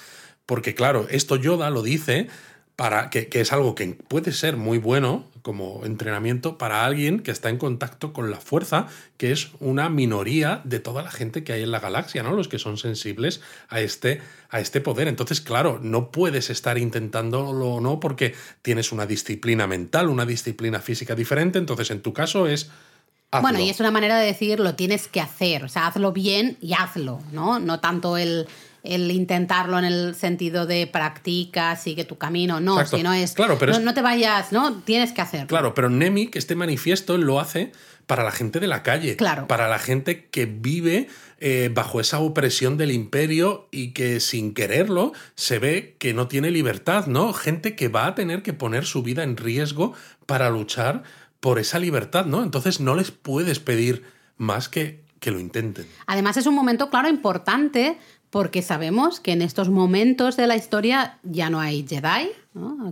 [0.47, 2.29] porque claro, esto Yoda lo dice
[2.77, 7.33] para que, que es algo que puede ser muy bueno como entrenamiento para alguien que
[7.33, 11.53] está en contacto con la fuerza, que es una minoría de toda la gente que
[11.53, 12.33] hay en la galaxia, ¿no?
[12.33, 15.09] Los que son sensibles a este, a este poder.
[15.09, 20.81] Entonces, claro, no puedes estar intentándolo o no porque tienes una disciplina mental, una disciplina
[20.81, 21.59] física diferente.
[21.59, 22.71] Entonces, en tu caso es.
[23.41, 26.59] Bueno, y es una manera de decir lo tienes que hacer, o sea, hazlo bien
[26.61, 27.59] y hazlo, ¿no?
[27.61, 28.47] No tanto el,
[28.83, 32.97] el intentarlo en el sentido de practica, sigue tu camino, no, Exacto.
[32.97, 34.75] sino es, Claro, pero no, es- no te vayas, ¿no?
[34.83, 35.47] Tienes que hacerlo.
[35.47, 37.73] Claro, pero Nemi, que este manifiesto lo hace
[38.07, 39.47] para la gente de la calle, Claro.
[39.47, 41.09] para la gente que vive
[41.45, 46.51] eh, bajo esa opresión del imperio y que sin quererlo se ve que no tiene
[46.53, 47.33] libertad, ¿no?
[47.33, 49.93] Gente que va a tener que poner su vida en riesgo
[50.27, 51.03] para luchar
[51.41, 52.45] por esa libertad, ¿no?
[52.45, 54.05] Entonces no les puedes pedir
[54.37, 55.87] más que que lo intenten.
[56.09, 57.97] Además es un momento, claro, importante
[58.33, 62.31] porque sabemos que en estos momentos de la historia ya no hay Jedi,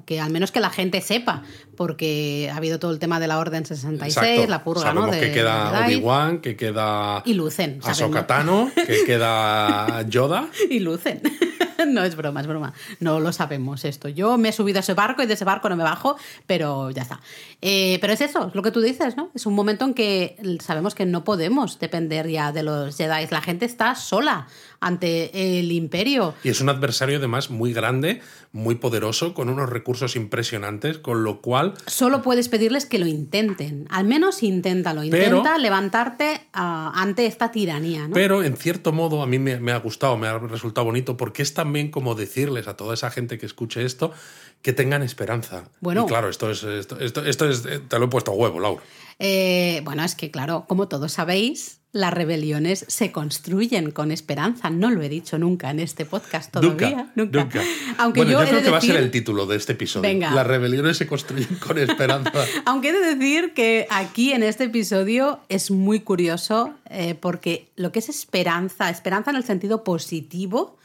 [0.04, 1.44] que al menos que la gente sepa,
[1.80, 4.50] porque ha habido todo el tema de la Orden 66, Exacto.
[4.50, 5.12] la purga, Sabemos ¿no?
[5.12, 5.86] De, que queda.
[5.86, 8.26] Obi-Wan, que queda Y lucen, Ahsoka sabemos.
[8.26, 10.50] Tano, que queda Yoda.
[10.68, 11.22] y lucen.
[11.86, 12.74] No es broma, es broma.
[12.98, 14.08] No lo sabemos esto.
[14.08, 16.16] Yo me he subido a ese barco y de ese barco no me bajo,
[16.46, 17.20] pero ya está.
[17.62, 19.30] Eh, pero es eso, es lo que tú dices, ¿no?
[19.34, 23.26] Es un momento en que sabemos que no podemos depender ya de los Jedi.
[23.30, 24.46] La gente está sola
[24.80, 26.34] ante el imperio.
[26.42, 28.20] Y es un adversario además muy grande,
[28.52, 33.86] muy poderoso, con unos recursos impresionantes, con lo cual Solo puedes pedirles que lo intenten.
[33.90, 35.02] Al menos inténtalo.
[35.10, 38.14] Pero- Intenta levantarte ah, ante esta tiranía, ¿no?
[38.14, 41.42] Pero en cierto modo a mí me, me ha gustado, me ha resultado bonito, porque
[41.42, 44.12] es también como decirles a toda esa gente que escuche esto
[44.62, 45.64] que tengan esperanza.
[45.80, 46.04] Bueno.
[46.04, 48.82] Y claro, esto es, esto, esto, esto es, te lo he puesto a huevo, Laura.
[49.20, 54.70] Eh, bueno, es que claro, como todos sabéis, las rebeliones se construyen con esperanza.
[54.70, 57.12] No lo he dicho nunca en este podcast todavía.
[57.14, 57.42] Nunca.
[57.42, 57.62] nunca.
[57.98, 60.08] Aunque bueno, yo, yo creo de que va a ser el título de este episodio.
[60.08, 60.30] Venga.
[60.30, 62.32] Las rebeliones se construyen con esperanza.
[62.64, 67.92] Aunque he de decir que aquí en este episodio es muy curioso eh, porque lo
[67.92, 70.78] que es esperanza, esperanza en el sentido positivo,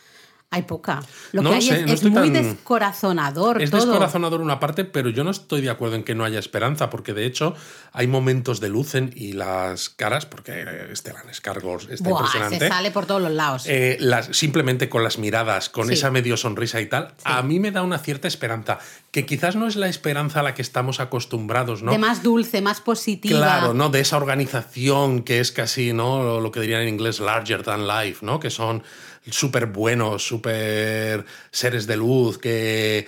[0.51, 1.01] hay poca.
[1.33, 3.81] Lo No que lo hay sé, es, no es muy tan- descorazonador Es todo.
[3.85, 7.13] descorazonador una parte, pero yo no estoy de acuerdo en que no haya esperanza, porque
[7.13, 7.55] de hecho
[7.91, 10.53] hay momentos de lucen y las caras, porque
[10.93, 12.59] Stellan Skarsgård está Buah, impresionante.
[12.59, 13.63] se sale por todos los lados.
[13.67, 15.93] Eh, las, simplemente con las miradas, con Sí.
[15.95, 18.79] esa medio sonrisa y tal, a mí me da una cierta esperanza,
[19.11, 21.91] que quizás no es la esperanza a la que estamos acostumbrados, ¿no?
[21.91, 23.39] De más dulce, más positiva.
[23.39, 23.89] Claro, ¿no?
[23.89, 26.39] De esa organización que es casi, ¿no?
[26.39, 28.39] Lo que dirían en inglés larger than life, ¿no?
[28.39, 28.83] Que son
[29.29, 33.07] súper buenos, súper seres de luz, que,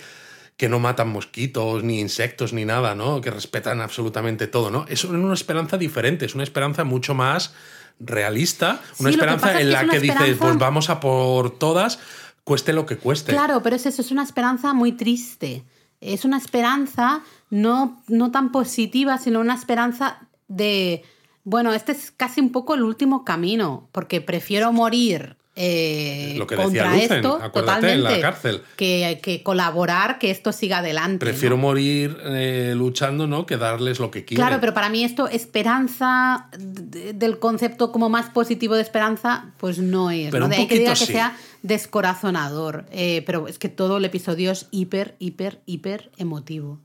[0.56, 3.20] que no matan mosquitos, ni insectos, ni nada, ¿no?
[3.20, 4.84] Que respetan absolutamente todo, ¿no?
[4.88, 7.54] Es una esperanza diferente, es una esperanza mucho más
[8.00, 11.98] realista, una Sí, esperanza en la es que dices, pues vamos a por todas,
[12.44, 13.32] cueste lo que cueste.
[13.32, 15.64] Claro, pero es eso, es una esperanza muy triste.
[16.00, 21.02] Es una esperanza no, no tan positiva, sino una esperanza de,
[21.44, 25.36] bueno, este es casi un poco el último camino, porque prefiero morir.
[25.60, 28.62] Eh, Lo que decía contra Lucen, esto acuérdate, en la totalmente cárcel.
[28.76, 31.62] Que, que colaborar que esto siga adelante Prefiero ¿no?
[31.62, 33.44] morir eh, luchando, ¿no?
[33.44, 34.46] Que darles lo que quieren.
[34.46, 39.78] Claro, pero para mí esto, esperanza de- del concepto como más positivo de esperanza, pues
[39.78, 40.30] no es.
[40.30, 40.44] Pero ¿no?
[40.46, 42.86] un De ahí que diga sea descorazonador.
[42.92, 46.78] Eh, pero es que todo el episodio es hiper, hiper, hiper emotivo.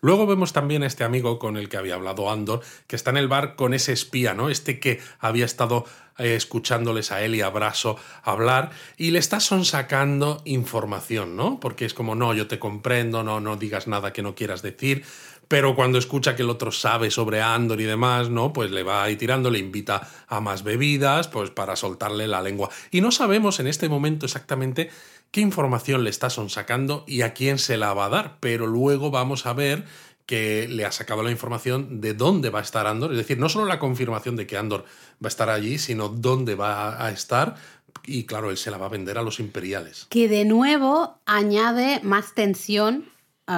[0.00, 3.18] Luego vemos también a este amigo con el que había hablado Andor, que está en
[3.18, 4.48] el bar con ese espía, ¿no?
[4.48, 5.84] Este que había estado
[6.18, 11.60] eh, escuchándoles a él y a Braso hablar y le está sonsacando información, ¿no?
[11.60, 15.04] Porque es como, no, yo te comprendo, no, no digas nada que no quieras decir,
[15.50, 18.52] pero cuando escucha que el otro sabe sobre Andor y demás, ¿no?
[18.52, 22.70] Pues le va ahí tirando, le invita a más bebidas, pues para soltarle la lengua.
[22.92, 24.90] Y no sabemos en este momento exactamente
[25.30, 29.10] qué información le está sonsacando y a quién se la va a dar, pero luego
[29.10, 29.84] vamos a ver
[30.26, 33.48] que le ha sacado la información de dónde va a estar Andor, es decir, no
[33.48, 34.84] solo la confirmación de que Andor
[35.22, 37.56] va a estar allí, sino dónde va a estar,
[38.04, 40.06] y claro, él se la va a vender a los imperiales.
[40.08, 43.09] Que de nuevo añade más tensión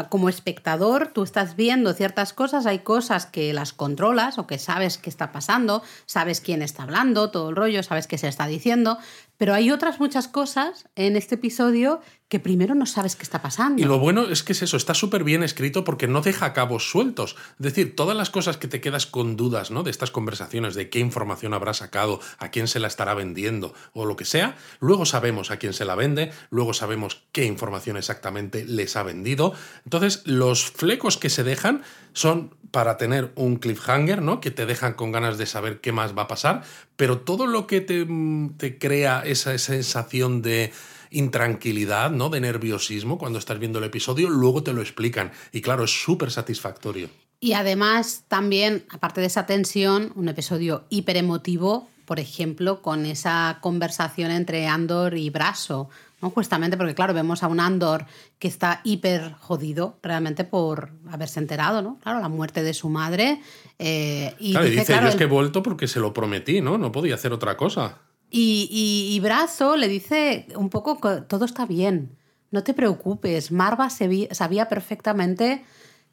[0.09, 4.97] como espectador, tú estás viendo ciertas cosas, hay cosas que las controlas o que sabes
[4.97, 8.99] qué está pasando, sabes quién está hablando, todo el rollo, sabes qué se está diciendo,
[9.37, 12.01] pero hay otras muchas cosas en este episodio
[12.33, 13.83] que primero no sabes qué está pasando.
[13.83, 16.89] Y lo bueno es que es eso, está súper bien escrito porque no deja cabos
[16.91, 17.37] sueltos.
[17.59, 19.83] Es decir, todas las cosas que te quedas con dudas ¿no?
[19.83, 24.07] de estas conversaciones, de qué información habrá sacado, a quién se la estará vendiendo o
[24.07, 28.65] lo que sea, luego sabemos a quién se la vende, luego sabemos qué información exactamente
[28.65, 29.53] les ha vendido.
[29.85, 31.83] Entonces, los flecos que se dejan
[32.15, 34.41] son para tener un cliffhanger, ¿no?
[34.41, 36.63] Que te dejan con ganas de saber qué más va a pasar,
[36.97, 38.07] pero todo lo que te,
[38.57, 40.73] te crea esa sensación de
[41.13, 42.29] intranquilidad, ¿no?
[42.29, 45.33] De nerviosismo cuando estás viendo el episodio, luego te lo explican.
[45.53, 47.09] Y claro, es súper satisfactorio.
[47.41, 53.59] Y además, también, aparte de esa tensión, un episodio hiper emotivo, por ejemplo, con esa
[53.61, 55.89] conversación entre Andor y Braso.
[56.21, 56.31] ¿no?
[56.31, 58.07] Justamente porque, claro, vemos a un Andor
[58.39, 61.99] que está hiper jodido realmente por haberse enterado, ¿no?
[62.01, 63.41] Claro, la muerte de su madre.
[63.79, 66.79] Eh, y dice, yo es que he vuelto porque se lo prometí, ¿no?
[66.79, 67.99] No podía hacer otra cosa.
[68.35, 72.17] Y, Brazo le dice un poco que todo está bien,
[72.51, 73.53] no te preocupes.
[73.53, 75.65] Marva sabía perfectamente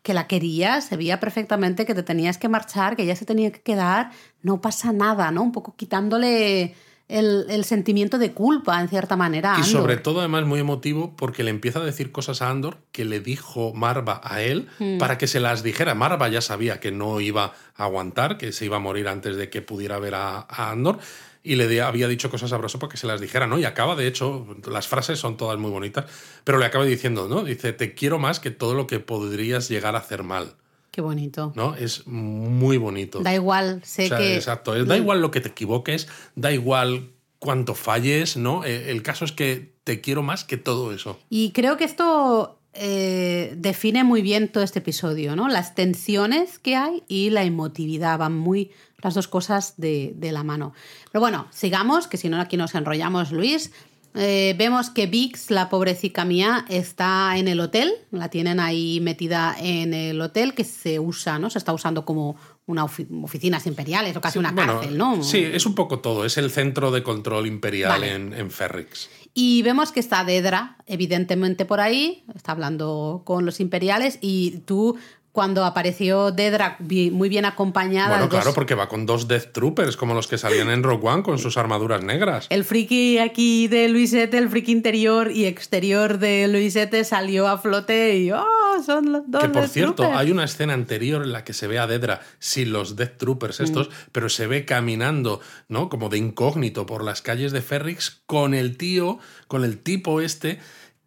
[0.04, 3.62] que la querías, sabía perfectamente que te tenías que marchar, que ella se tenía que
[3.62, 5.44] quedar, no pasa nada, ¿no?
[5.44, 6.76] Un poco quitándole
[7.08, 9.56] el, sentimiento de culpa, en cierta manera.
[9.58, 13.04] Y sobre todo, además, muy emotivo, porque le empieza a decir cosas a Andor que
[13.06, 14.98] le dijo Marva a él hmm.
[14.98, 15.96] para que se las dijera.
[15.96, 19.50] Marva ya sabía que no iba a aguantar, que se iba a morir antes de
[19.50, 21.00] que pudiera ver a Andor
[21.44, 23.58] y le había dicho cosas a Brasso para que se las dijera, ¿no?
[23.58, 26.06] Y acaba, de hecho, las frases son todas muy bonitas,
[26.44, 27.44] pero le acaba diciendo, ¿no?
[27.44, 30.56] Dice, te quiero más que todo lo que podrías llegar a hacer mal.
[30.92, 31.54] Qué bonito.
[31.56, 31.76] ¿No?
[31.76, 33.22] Es muy bonito.
[33.22, 34.36] Da igual, sé que...
[34.36, 38.66] Exacto, da igual lo que te equivoques, da igual cuánto falles, ¿no?
[38.66, 41.20] Eh, el caso es que te quiero más que todo eso.
[41.30, 45.48] Y creo que esto eh, define muy bien todo este episodio, ¿no?
[45.48, 48.72] Las tensiones que hay y la emotividad van muy
[49.02, 50.74] las dos cosas de, la mano.
[51.12, 53.72] Pero bueno, sigamos, que si no aquí nos enrollamos, Luis.
[54.16, 59.56] Eh, vemos que Vix, la pobrecita mía, está en el hotel, la tienen ahí metida
[59.60, 61.52] en el hotel que se usa, ¿no?
[61.52, 62.36] Se está usando como
[62.66, 65.24] una oficinas imperiales o casi una cárcel, ¿no?
[65.24, 69.10] Sí, es un poco todo, es el centro de control imperial en, en Ferrix.
[69.34, 74.98] Y vemos que está Dedra, evidentemente por ahí, está hablando con los imperiales y tú
[75.32, 78.10] cuando apareció Dedra muy bien acompañada.
[78.10, 81.24] Bueno, claro, porque va con dos Death Troopers, como los que salían en Rogue One
[81.24, 82.48] con sus armaduras negras.
[82.50, 88.18] El friki aquí de Luisete, el friki interior y exterior de Luisete salió a flote
[88.18, 88.46] y ¡oh!
[88.86, 89.42] Son los dos.
[89.42, 92.72] Que por cierto, hay una escena anterior en la que se ve a Dedra sin
[92.72, 93.92] los Death Troopers estos, mm.
[94.12, 95.90] pero se ve caminando, ¿no?
[95.90, 100.60] Como de incógnito por las calles de Ferrix con el tío, con el tipo este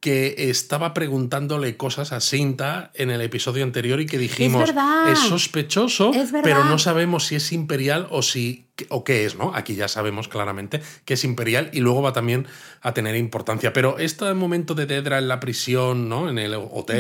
[0.03, 4.69] que estaba preguntándole cosas a Sinta en el episodio anterior y que dijimos
[5.09, 6.11] es, sospechoso,
[6.43, 9.55] pero no sabemos si es imperial o si o qué es, ¿no?
[9.55, 12.47] Aquí ya sabemos claramente que es imperial y luego va también
[12.81, 13.73] a tener importancia.
[13.73, 16.29] Pero este momento de Dedra en la prisión, ¿no?
[16.29, 16.99] En el hotel,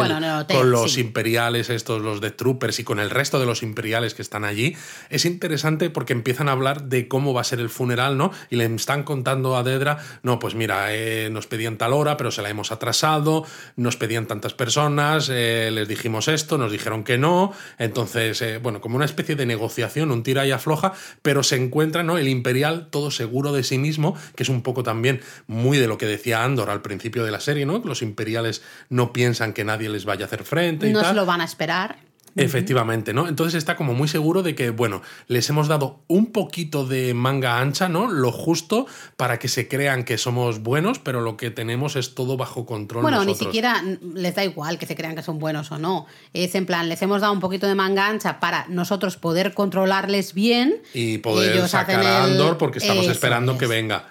[0.49, 4.23] con los imperiales, estos, los de Troopers y con el resto de los imperiales que
[4.23, 4.77] están allí,
[5.09, 8.33] es interesante porque empiezan a hablar de cómo va a ser el funeral, ¿no?
[8.51, 12.31] Y le están contando a Dedra, no, pues mira, eh, nos pedían tal hora, pero
[12.31, 17.19] se la hemos atrasado, nos pedían tantas personas, eh, les dijimos esto, nos dijeron que
[17.19, 21.62] no, entonces, eh, bueno, como una especie de negociación, un tira y afloja, pero se
[21.62, 22.18] encuentra ¿no?
[22.18, 25.98] el imperial todo seguro de sí mismo, que es un poco también muy de lo
[25.98, 27.83] que decía Andor al principio de la serie, ¿no?
[27.85, 30.88] Los imperiales no piensan que nadie les vaya a hacer frente.
[30.88, 31.96] Y no se lo van a esperar.
[32.37, 33.29] Efectivamente, ¿no?
[33.29, 37.59] Entonces está como muy seguro de que, bueno, les hemos dado un poquito de manga
[37.59, 38.11] ancha, ¿no?
[38.11, 42.37] Lo justo para que se crean que somos buenos, pero lo que tenemos es todo
[42.37, 43.03] bajo control.
[43.03, 43.83] Bueno, ni siquiera
[44.14, 46.07] les da igual que se crean que son buenos o no.
[46.33, 50.35] Es en plan, les hemos dado un poquito de manga ancha para nosotros poder controlarles
[50.35, 50.81] bien.
[50.95, 54.09] Y poder sacar a Andor porque estamos esperando que venga.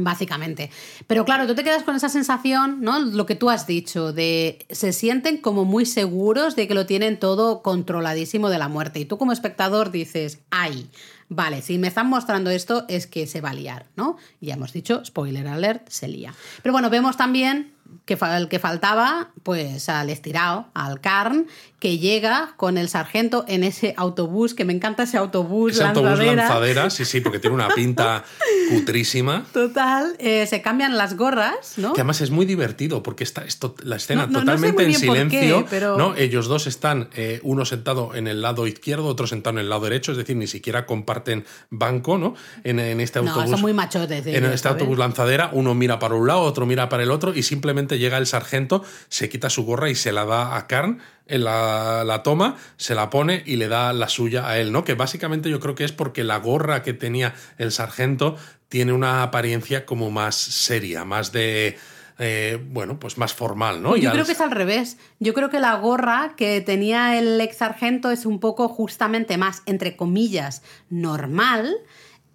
[0.00, 0.70] Básicamente.
[1.06, 3.00] Pero claro, tú te quedas con esa sensación, ¿no?
[3.00, 7.18] Lo que tú has dicho, de se sienten como muy seguros de que lo tienen
[7.18, 9.00] todo controladísimo de la muerte.
[9.00, 10.88] Y tú como espectador dices, ay,
[11.28, 14.16] vale, si me están mostrando esto es que se va a liar, ¿no?
[14.40, 16.34] Ya hemos dicho, spoiler alert, se lía.
[16.62, 17.72] Pero bueno, vemos también
[18.08, 21.46] que el que faltaba, pues al estirado, al Carn,
[21.78, 25.74] que llega con el sargento en ese autobús, que me encanta ese autobús.
[25.74, 28.24] Ese autobús lanzadera, sí, sí, porque tiene una pinta
[28.70, 29.44] cutrísima.
[29.52, 31.92] Total, eh, se cambian las gorras, ¿no?
[31.92, 36.16] Que además es muy divertido, porque está esto, la escena totalmente en silencio, ¿no?
[36.16, 39.82] Ellos dos están, eh, uno sentado en el lado izquierdo, otro sentado en el lado
[39.82, 42.34] derecho, es decir, ni siquiera comparten banco, ¿no?
[42.64, 43.44] En, este autobús.
[43.44, 44.26] No, son muy machotes.
[44.26, 47.42] En este autobús lanzadera, uno mira para un lado, otro mira para el otro, y
[47.42, 51.44] simplemente llega el sargento, se quita su gorra y se la da a Karn en
[51.44, 54.84] la, toma, se la pone y le da la suya a él, ¿no?
[54.84, 58.36] Que básicamente yo creo que es porque la gorra que tenía el sargento
[58.68, 61.78] tiene una apariencia como más seria, más de...
[62.20, 63.96] Eh, bueno, pues más formal, ¿no?
[63.96, 64.96] Yo creo que es al revés.
[65.20, 69.62] Yo creo que la gorra que tenía el ex sargento es un poco justamente más,
[69.66, 71.76] entre comillas, normal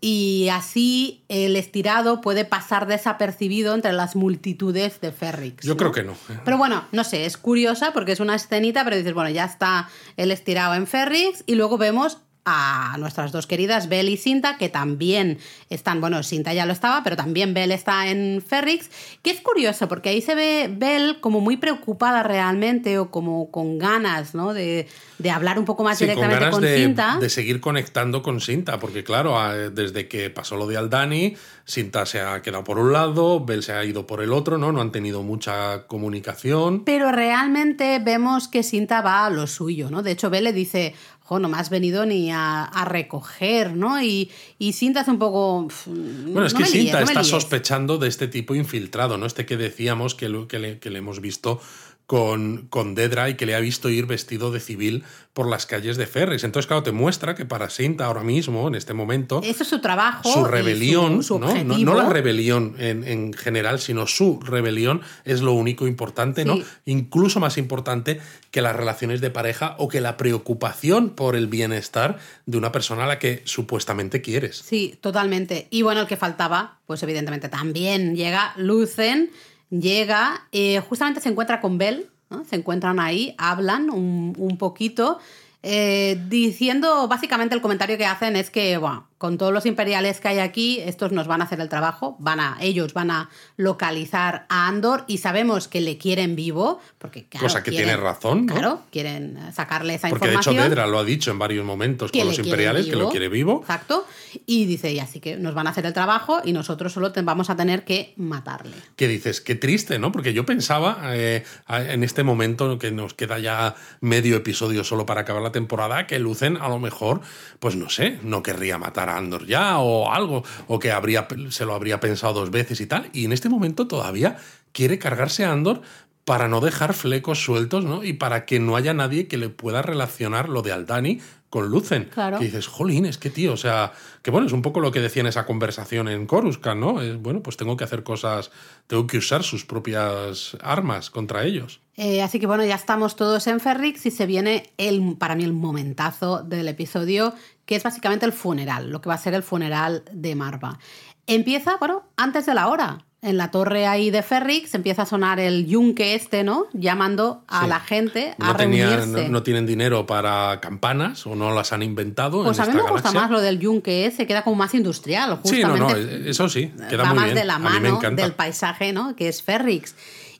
[0.05, 5.65] y así el estirado puede pasar desapercibido entre las multitudes de Ferrix.
[5.65, 6.11] Yo creo que no.
[6.11, 6.39] ¿eh?
[6.43, 9.87] Pero bueno, no sé, es curiosa porque es una escenita, pero dices, bueno, ya está
[10.17, 14.69] el estirado en Ferrix y luego vemos a nuestras dos queridas Belle y Cinta, que
[14.69, 15.37] también
[15.69, 18.89] están, bueno, Cinta ya lo estaba, pero también Belle está en Ferrix,
[19.21, 23.77] que es curioso, porque ahí se ve Belle como muy preocupada realmente o como con
[23.77, 24.53] ganas, ¿no?
[24.53, 24.87] De,
[25.31, 27.17] hablar un poco más directamente con, Cinta.
[27.17, 29.37] De seguir conectando con Cinta, porque claro,
[29.71, 33.71] desde que pasó lo de Aldani, Cinta se ha quedado por un lado, Belle se
[33.71, 34.73] ha ido por el otro, ¿no?
[34.73, 36.83] No han tenido mucha comunicación.
[36.83, 40.03] Pero realmente vemos que Cinta va a lo suyo, ¿no?
[40.03, 40.93] De hecho, Belle le dice,
[41.29, 44.01] no me has venido ni a, recoger, ¿no?
[44.01, 45.67] Y, y Cinta hace un poco...
[45.87, 49.25] Bueno, es que Cinta está sospechando de este tipo infiltrado, ¿no?
[49.25, 51.59] Este que decíamos que, que, le, que le hemos visto
[52.05, 55.97] con, con Dedra y que le ha visto ir vestido de civil por las calles
[55.97, 56.43] de Ferris.
[56.43, 59.41] Entonces, claro, te muestra que para Sinta ahora mismo, en este momento...
[59.43, 60.31] Eso es su trabajo.
[60.31, 61.63] Su rebelión, ¿no?
[61.63, 61.95] ¿no?
[61.95, 66.59] la rebelión en, general, sino su rebelión es lo único importante, ¿no?
[66.85, 72.19] Incluso más importante que las relaciones de pareja o que la preocupación por el bienestar
[72.45, 74.57] de una persona a la que supuestamente quieres.
[74.57, 75.67] Sí, totalmente.
[75.71, 79.31] Y bueno, el que faltaba, pues evidentemente también llega Lucen
[79.69, 82.09] llega, eh, justamente se encuentra con Bell,
[82.49, 85.19] se encuentran ahí, hablan un, poquito,
[85.61, 90.27] eh, diciendo básicamente el comentario que hacen es que, bueno, con todos los imperiales que
[90.27, 94.45] hay aquí, estos nos van a hacer el trabajo, van a, ellos van a localizar
[94.49, 98.53] a Andor y sabemos que le quieren vivo, porque Cosa que tiene razón, ¿no?
[98.53, 100.55] Claro, quieren sacarle esa porque información.
[100.55, 103.11] Porque de hecho Dedra lo ha dicho en varios momentos con los imperiales, que lo
[103.11, 103.61] quiere vivo.
[103.61, 104.05] Exacto.
[104.45, 107.49] Y dice, y así que nos van a hacer el trabajo y nosotros solo vamos
[107.49, 108.75] a tener que matarle.
[108.97, 109.39] ¿Qué dices?
[109.39, 110.11] Qué triste, ¿no?
[110.11, 115.21] Porque yo pensaba eh, en este momento que nos queda ya medio episodio solo para
[115.21, 117.21] acabar la temporada, que Lucen a lo mejor,
[117.59, 121.65] pues no sé, no querría matar a Andor ya o algo, o que habría, se
[121.65, 124.37] lo habría pensado dos veces y tal, y en este momento todavía
[124.71, 125.81] quiere cargarse a Andor
[126.25, 128.03] para no dejar flecos sueltos, ¿no?
[128.03, 132.05] Y para que no haya nadie que le pueda relacionar lo de Aldani con Lucen.
[132.05, 132.39] Claro.
[132.39, 135.01] Que dices, jolín, es que tío, o sea, que bueno, es un poco lo que
[135.01, 137.01] decía en esa conversación en Coruscant, ¿no?
[137.01, 138.51] Es, bueno, pues tengo que hacer cosas,
[138.87, 141.82] tengo que usar sus propias armas contra ellos.
[141.95, 145.43] Eh, así que bueno, ya estamos todos en Ferrix y se viene el, para mí
[145.43, 147.33] el momentazo del episodio,
[147.65, 150.79] que es básicamente el funeral, lo que va a ser el funeral de Marva.
[151.27, 155.39] Empieza, bueno, antes de la hora en la torre ahí de Ferrix empieza a sonar
[155.39, 156.65] el yunque este, ¿no?
[156.73, 159.29] Llamando a la gente a reunirse.
[159.29, 162.43] no, tienen dinero para campanas o no las han inventado.
[162.43, 165.39] Pues a mí me gusta más lo del yunque ese, queda como más industrial.
[165.41, 169.15] Justamente sí, eso sí, queda va más de la mano del paisaje, ¿no?
[169.15, 169.95] Que es Ferrix.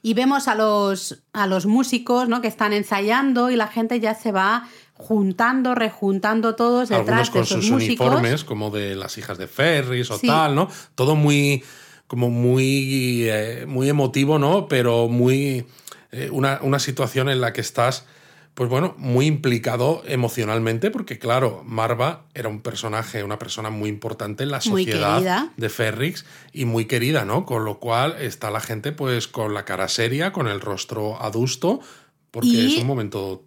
[0.06, 2.42] Y vemos a los, a los músicos, ¿no?
[2.42, 7.46] Que están ensayando y la gente ya se va juntando, rejuntando todos detrás con de
[7.46, 10.68] sus uniformes, como de las hijas de Ferris o tal, ¿no?
[10.94, 11.64] Todo muy
[12.06, 14.68] como muy, eh, muy emotivo, ¿no?
[14.68, 15.64] Pero muy.
[16.12, 18.04] Eh, una, una, situación en la que estás,
[18.54, 24.44] pues bueno, muy implicado emocionalmente, porque claro, Marva era un personaje, una persona muy importante
[24.44, 27.46] en la sociedad de Ferrix y muy querida, ¿no?
[27.46, 31.80] Con lo cual está la gente, pues, con la cara seria, con el rostro adusto,
[32.30, 33.44] porque es un momento.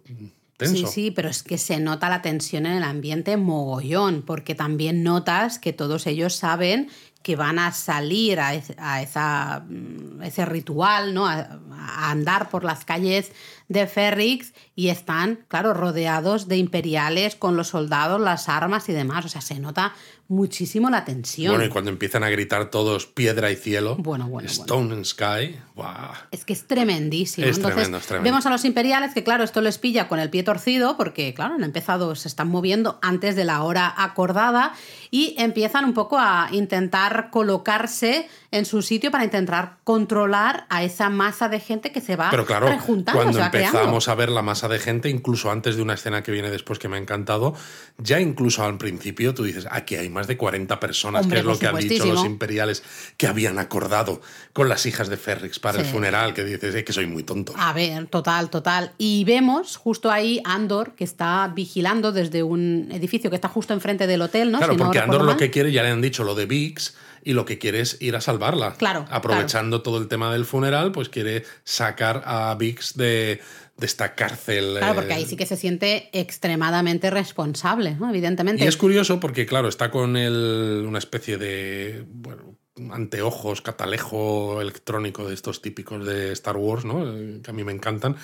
[0.60, 5.04] Sí, sí, pero es que se nota la tensión en el ambiente mogollón, porque también
[5.04, 6.90] notas que todos ellos saben
[7.22, 11.26] que van a salir a, esa, mm, ese ritual, ¿no?
[11.26, 13.32] A, a, andar por las calles
[13.68, 19.24] de Ferrix y están, claro, rodeados de imperiales con los soldados, las armas y demás.
[19.24, 19.94] O sea, se nota
[20.28, 21.52] muchísimo la tensión.
[21.52, 25.58] Bueno, y cuando empiezan a gritar todos piedra y cielo, bueno, bueno, Stone and Sky,
[25.74, 25.86] wow.
[26.30, 27.46] Es que es tremendísimo.
[27.46, 28.24] Es Entonces, tremendo, es tremendo.
[28.24, 31.54] vemos a los imperiales que, claro, esto les pilla con el pie torcido porque, claro,
[31.54, 34.74] han empezado, se están moviendo antes de la hora acordada
[35.10, 41.10] y empiezan un poco a intentar colocarse en su sitio para intentar controlar a esa
[41.10, 43.18] masa de gente que se va Pero claro, rejuntando.
[43.18, 44.10] cuando se va empezamos creando.
[44.10, 46.88] a ver la masa de gente, incluso antes de una escena que viene después que
[46.88, 47.54] me ha encantado,
[47.98, 51.46] ya incluso al principio tú dices, aquí hay más de 40 personas, Hombre, que es
[51.46, 52.82] lo que han dicho los imperiales
[53.18, 54.22] que habían acordado
[54.54, 57.52] con las hijas de Ferrix para el funeral, que dices, "Eh, que soy muy tonto.
[57.56, 58.92] A ver, total, total.
[58.96, 64.06] Y vemos justo ahí Andor que está vigilando desde un edificio que está justo enfrente
[64.06, 64.58] del hotel, ¿no?
[64.58, 67.32] Claro, Si porque Andor lo que quiere, ya le han dicho lo de Vix, y
[67.32, 68.74] lo que quiere es ir a salvarla.
[68.74, 73.40] Claro, Aprovechando todo el tema del funeral, pues quiere sacar a Vix de,
[73.76, 74.74] de esta cárcel.
[74.78, 78.10] Claro, eh, porque ahí sí que se siente extremadamente responsable, ¿no?
[78.10, 78.64] Evidentemente.
[78.64, 82.56] Y es curioso porque, claro, está con el, una especie de bueno,
[82.90, 87.04] anteojos, catalejo electrónico de estos típicos de Star Wars, ¿no?
[87.06, 88.16] Eh, Que a mí me encantan.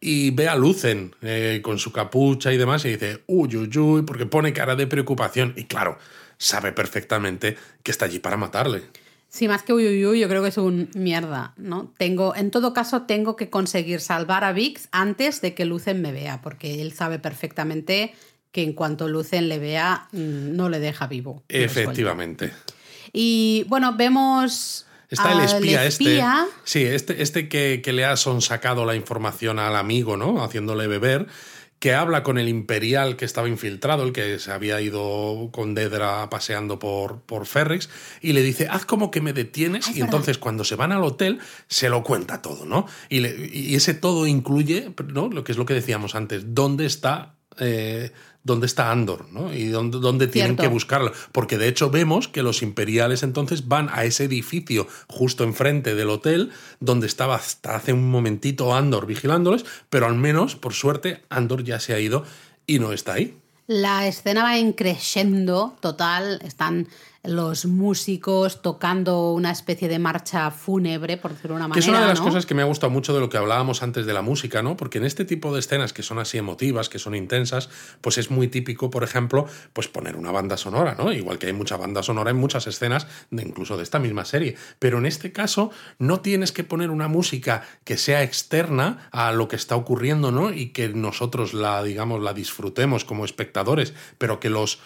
[0.00, 4.02] Y ve a Lucen eh, con su capucha y demás y dice, uy, uy, uy,
[4.02, 5.54] porque pone cara de preocupación.
[5.56, 5.98] Y claro,
[6.38, 8.82] sabe perfectamente que está allí para matarle.
[9.28, 11.92] Sí, más que uy, uy, uy, yo creo que es un mierda, ¿no?
[11.98, 16.12] Tengo, en todo caso, tengo que conseguir salvar a Vix antes de que Lucen me
[16.12, 18.14] vea, porque él sabe perfectamente
[18.52, 21.42] que en cuanto Lucen le vea, mm, no le deja vivo.
[21.48, 22.52] Efectivamente.
[23.12, 24.86] Y bueno, vemos.
[25.10, 25.84] Está el espía.
[25.84, 26.22] este.
[26.64, 30.42] Sí, este, este que, que le ha sonsacado la información al amigo, ¿no?
[30.42, 31.26] Haciéndole beber.
[31.86, 36.28] Que habla con el imperial que estaba infiltrado, el que se había ido con Dedra
[36.30, 37.88] paseando por, por Ferrix,
[38.20, 39.86] y le dice: Haz como que me detienes.
[39.86, 42.86] Es y entonces, cuando se van al hotel, se lo cuenta todo, ¿no?
[43.08, 45.28] Y, le- y ese todo incluye, ¿no?
[45.28, 47.36] Lo que es lo que decíamos antes: ¿dónde está.
[47.60, 48.10] eh,
[48.46, 49.26] ¿Dónde está Andor?
[49.32, 49.52] ¿no?
[49.52, 50.62] Y dónde, dónde tienen Cierto.
[50.62, 51.12] que buscarlo.
[51.32, 56.10] Porque de hecho vemos que los imperiales entonces van a ese edificio justo enfrente del
[56.10, 61.64] hotel donde estaba hasta hace un momentito Andor vigilándoles, pero al menos, por suerte, Andor
[61.64, 62.22] ya se ha ido
[62.68, 63.36] y no está ahí.
[63.66, 66.38] La escena va en crescendo total.
[66.44, 66.86] Están
[67.26, 71.84] los músicos tocando una especie de marcha fúnebre, por decirlo de una Que manera.
[71.84, 72.24] es una de las ¿no?
[72.26, 74.76] cosas que me ha gustado mucho de lo que hablábamos antes de la música, ¿no?
[74.76, 77.68] Porque en este tipo de escenas que son así emotivas, que son intensas,
[78.00, 81.12] pues es muy típico, por ejemplo, pues poner una banda sonora, ¿no?
[81.12, 84.56] Igual que hay mucha banda sonora en muchas escenas, de, incluso de esta misma serie.
[84.78, 89.48] Pero en este caso no tienes que poner una música que sea externa a lo
[89.48, 90.52] que está ocurriendo, ¿no?
[90.52, 94.78] Y que nosotros la, digamos, la disfrutemos como espectadores, pero que los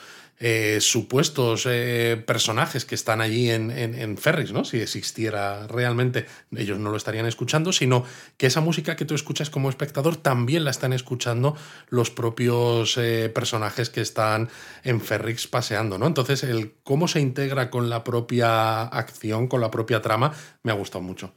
[0.43, 4.65] eh, supuestos eh, personajes que están allí en, en, en Ferris, ¿no?
[4.65, 6.25] Si existiera realmente,
[6.57, 8.05] ellos no lo estarían escuchando, sino
[8.39, 11.57] que esa música que tú escuchas como espectador también la están escuchando
[11.91, 14.49] los propios eh, personajes que están
[14.83, 16.07] en Ferrix paseando, ¿no?
[16.07, 20.33] Entonces, el cómo se integra con la propia acción, con la propia trama,
[20.63, 21.35] me ha gustado mucho.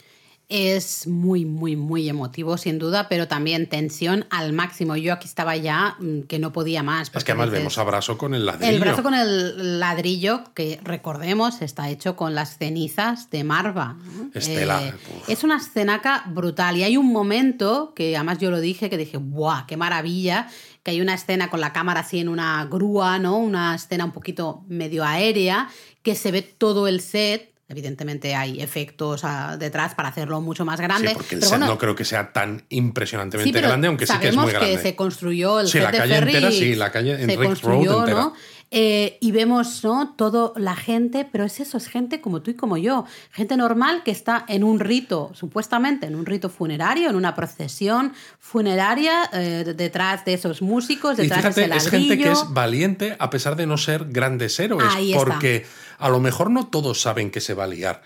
[0.50, 4.96] Es muy, muy, muy emotivo, sin duda, pero también tensión al máximo.
[4.96, 7.10] Yo aquí estaba ya mm, que no podía más.
[7.14, 8.72] Es que además dices, vemos a Brazo con el ladrillo.
[8.72, 13.98] El brazo con el ladrillo, que recordemos, está hecho con las cenizas de Marva.
[14.34, 14.94] Estela, Eh,
[15.28, 16.78] es una escenaca brutal.
[16.78, 20.48] Y hay un momento que además yo lo dije, que dije, ¡buah, qué maravilla!
[20.84, 23.38] Que hay una escena con la cámara así en una grúa, ¿no?
[23.38, 25.70] Una escena un poquito medio aérea,
[26.02, 27.53] que se ve todo el set.
[27.70, 31.10] Evidentemente hay efectos ah, detrás para hacerlo mucho más grande.
[31.10, 33.88] Sí, porque el pero set bueno, no creo que sea tan impresionantemente Sí, pero grande,
[33.88, 34.78] aunque sí que es muy grande.
[34.78, 37.46] se construyó el Sí, set la de calle entera, sí, la calle en se Rick
[37.48, 38.22] construyó, Road entera.
[38.22, 38.34] ¿no?
[38.76, 40.16] Eh, y vemos, ¿no?
[40.18, 44.02] Todo la gente, pero es eso, es gente como tú y como yo, gente normal
[44.04, 49.74] que está en un rito, supuestamente en un rito funerario, en una procesión funeraria, eh,
[49.78, 53.30] detrás de esos músicos, Y detrás fíjate, de ese es gente que es valiente a
[53.30, 55.24] pesar de no ser grandes héroes, Ahí está.
[56.04, 58.02] A lo mejor no todos saben que se va a liar.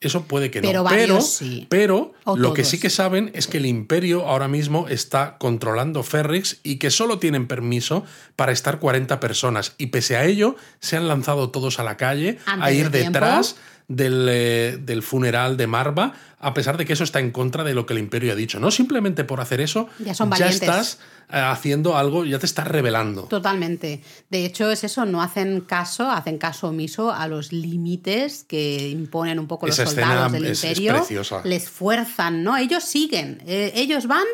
[0.00, 0.84] Eso puede que no.
[0.84, 1.66] Pero sí.
[1.70, 6.02] pero O lo que sí que saben es que el imperio ahora mismo está controlando
[6.02, 8.04] Ferrix y que solo tienen permiso
[8.36, 9.74] para estar 40 personas.
[9.78, 13.18] Y pese a ello, se han lanzado todos a la calle a de ir tiempo.
[13.88, 17.72] Del, eh, del funeral de Marva, a pesar de que eso está en contra de
[17.74, 18.60] lo que el imperio ha dicho.
[18.60, 20.98] No simplemente por hacer eso, Ya son estás
[21.32, 23.22] eh, haciendo algo, ya te estás revelando.
[23.22, 24.02] Totalmente.
[24.30, 29.38] De hecho, es eso, no hacen caso, hacen caso omiso a los límites que imponen
[29.38, 30.92] un poco Esa los soldados del es- es imperio.
[30.94, 31.40] preciosa.
[31.44, 32.56] Les fuerzan, ¿no?
[32.58, 34.24] Ellos siguen, eh, ellos van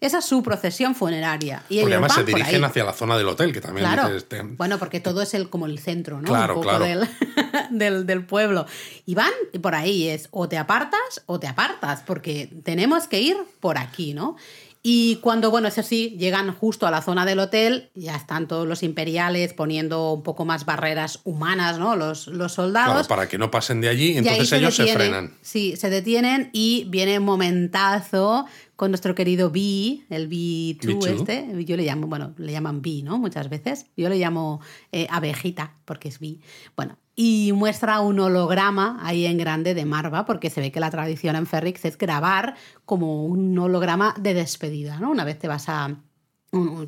[0.00, 1.62] Esa es su procesión funeraria.
[1.68, 4.08] Y Porque además se dirigen hacia la zona del hotel, que también Claro.
[4.08, 6.28] dices, te- Bueno, porque todo es el, como el centro, ¿no?
[6.28, 6.84] Claro, Un poco claro.
[6.86, 7.08] Del,
[7.70, 8.66] del, del pueblo.
[9.04, 9.30] Y van
[9.60, 14.14] por ahí es o te apartas o te apartas, porque tenemos que ir por aquí,
[14.14, 14.36] ¿no?
[14.82, 18.66] Y cuando, bueno, eso sí, llegan justo a la zona del hotel, ya están todos
[18.66, 21.96] los imperiales poniendo un poco más barreras humanas, ¿no?
[21.96, 22.92] Los, los soldados.
[22.92, 25.34] claro, para que no pasen de allí, entonces ellos se frenan.
[25.42, 31.06] Sí, se detienen y viene un momentazo con nuestro querido B, el B2 B2.
[31.08, 31.64] este.
[31.66, 33.18] Yo le llamo, bueno, le llaman B, ¿no?
[33.18, 33.84] Muchas veces.
[33.98, 34.62] Yo le llamo
[34.92, 36.38] eh, abejita porque es B.
[36.74, 40.90] Bueno, y muestra un holograma ahí en grande de Marva porque se ve que la
[40.90, 42.54] tradición en Ferrix es grabar
[42.86, 45.10] como un holograma de despedida, ¿no?
[45.10, 45.98] Una vez te vas a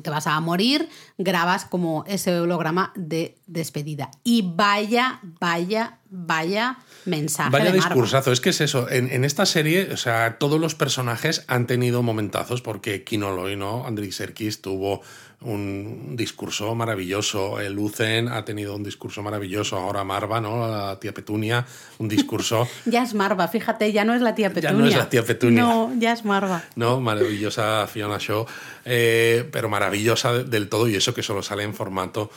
[0.01, 4.09] te vas a morir, grabas como ese holograma de despedida.
[4.23, 7.51] Y vaya, vaya, vaya mensaje.
[7.51, 8.89] Vaya de discursazo, es que es eso.
[8.89, 13.85] En, en esta serie, o sea, todos los personajes han tenido momentazos porque Kinoloy, ¿no?
[13.85, 15.01] Andriy Serkis tuvo
[15.45, 17.59] un discurso maravilloso.
[17.59, 19.77] El Lucen ha tenido un discurso maravilloso.
[19.77, 20.67] Ahora Marva, ¿no?
[20.67, 21.65] La tía Petunia,
[21.99, 22.67] un discurso.
[22.85, 24.77] Ya es Marva, fíjate, ya no es la tía Ya Petunia.
[24.77, 25.61] no es la tía Petunia.
[25.63, 26.63] No, ya es Marva.
[26.75, 26.99] ¿no?
[26.99, 28.45] Maravillosa Fiona Shaw,
[28.85, 32.29] eh, pero maravillosa de- del todo y eso que solo sale en formato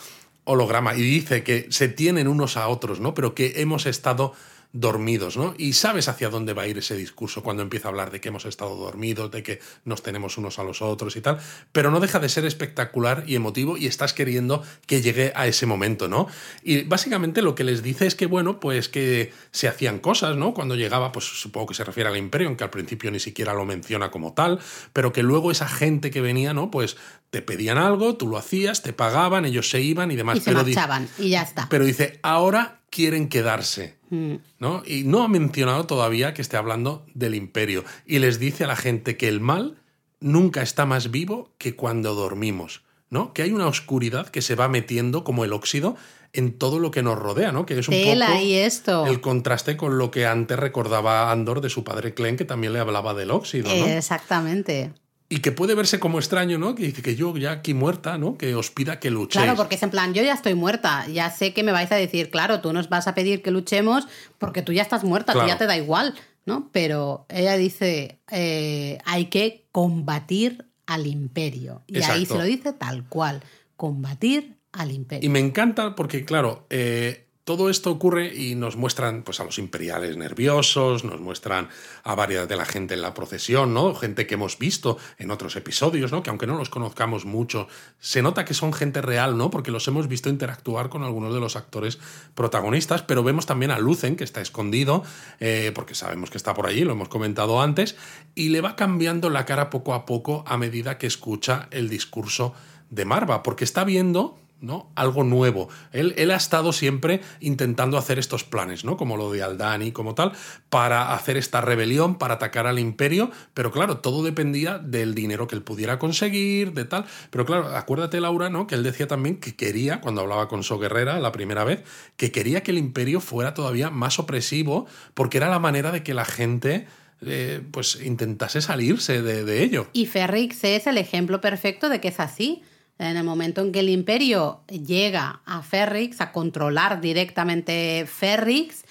[0.44, 0.94] holograma.
[0.94, 3.14] Y dice que se tienen unos a otros, ¿no?
[3.14, 4.32] Pero que hemos estado
[4.72, 5.54] dormidos, ¿no?
[5.58, 8.28] Y sabes hacia dónde va a ir ese discurso cuando empieza a hablar de que
[8.28, 11.38] hemos estado dormidos, de que nos tenemos unos a los otros y tal,
[11.72, 15.66] pero no deja de ser espectacular y emotivo y estás queriendo que llegue a ese
[15.66, 16.26] momento, ¿no?
[16.62, 20.54] Y básicamente lo que les dice es que, bueno, pues que se hacían cosas, ¿no?
[20.54, 23.64] Cuando llegaba, pues supongo que se refiere al imperio, aunque al principio ni siquiera lo
[23.64, 24.60] menciona como tal,
[24.92, 26.70] pero que luego esa gente que venía, ¿no?
[26.70, 26.96] Pues
[27.30, 30.38] te pedían algo, tú lo hacías, te pagaban, ellos se iban y demás.
[30.38, 31.68] Y se pero marchaban, y ya está.
[31.68, 33.96] pero dice, ahora quieren quedarse.
[34.10, 34.36] Mm.
[34.58, 34.82] ¿no?
[34.86, 37.84] Y no ha mencionado todavía que esté hablando del imperio.
[38.06, 39.76] Y les dice a la gente que el mal
[40.20, 42.82] nunca está más vivo que cuando dormimos.
[43.10, 43.32] ¿no?
[43.32, 45.96] Que hay una oscuridad que se va metiendo como el óxido
[46.32, 47.64] en todo lo que nos rodea, ¿no?
[47.64, 49.06] Que es un Tela poco y esto.
[49.06, 52.80] el contraste con lo que antes recordaba Andor de su padre Clen, que también le
[52.80, 53.86] hablaba del óxido, ¿no?
[53.86, 54.92] Exactamente.
[55.28, 56.74] Y que puede verse como extraño, ¿no?
[56.76, 58.38] Que dice que yo ya aquí muerta, ¿no?
[58.38, 59.42] Que os pida que luchéis.
[59.42, 61.96] Claro, porque es en plan, yo ya estoy muerta, ya sé que me vais a
[61.96, 64.06] decir, claro, tú nos vas a pedir que luchemos
[64.38, 65.46] porque tú ya estás muerta, Claro.
[65.46, 66.14] tú ya te da igual,
[66.44, 66.70] ¿no?
[66.72, 71.82] Pero ella dice, eh, hay que combatir al imperio.
[71.88, 73.42] Y ahí se lo dice tal cual,
[73.76, 75.26] combatir al imperio.
[75.26, 79.60] Y me encanta porque, claro, eh, todo esto ocurre y nos muestran pues, a los
[79.60, 81.68] imperiales nerviosos, nos muestran
[82.02, 83.94] a varias de la gente en la procesión, ¿no?
[83.94, 86.24] Gente que hemos visto en otros episodios, ¿no?
[86.24, 87.68] Que aunque no los conozcamos mucho,
[88.00, 89.48] se nota que son gente real, ¿no?
[89.48, 92.00] Porque los hemos visto interactuar con algunos de los actores
[92.34, 95.04] protagonistas, pero vemos también a Lucen, que está escondido,
[95.38, 97.94] eh, porque sabemos que está por allí, lo hemos comentado antes,
[98.34, 102.54] y le va cambiando la cara poco a poco a medida que escucha el discurso
[102.90, 104.36] de Marva, porque está viendo
[104.66, 104.90] ¿no?
[104.96, 105.68] Algo nuevo.
[105.92, 108.96] Él, él, ha estado siempre intentando hacer estos planes, ¿no?
[108.96, 110.32] Como lo de Aldani, como tal,
[110.68, 115.54] para hacer esta rebelión, para atacar al imperio, pero claro, todo dependía del dinero que
[115.54, 117.06] él pudiera conseguir, de tal.
[117.30, 118.66] Pero claro, acuérdate, Laura, ¿no?
[118.66, 121.82] Que él decía también que quería, cuando hablaba con So Guerrera la primera vez,
[122.16, 126.14] que quería que el imperio fuera todavía más opresivo, porque era la manera de que
[126.14, 126.86] la gente.
[127.22, 129.86] Eh, pues intentase salirse de, de ello.
[129.94, 132.62] Y Ferrix es el ejemplo perfecto de que es así.
[132.98, 138.84] En el momento en que el imperio llega a Ferrix, a controlar directamente Ferrix,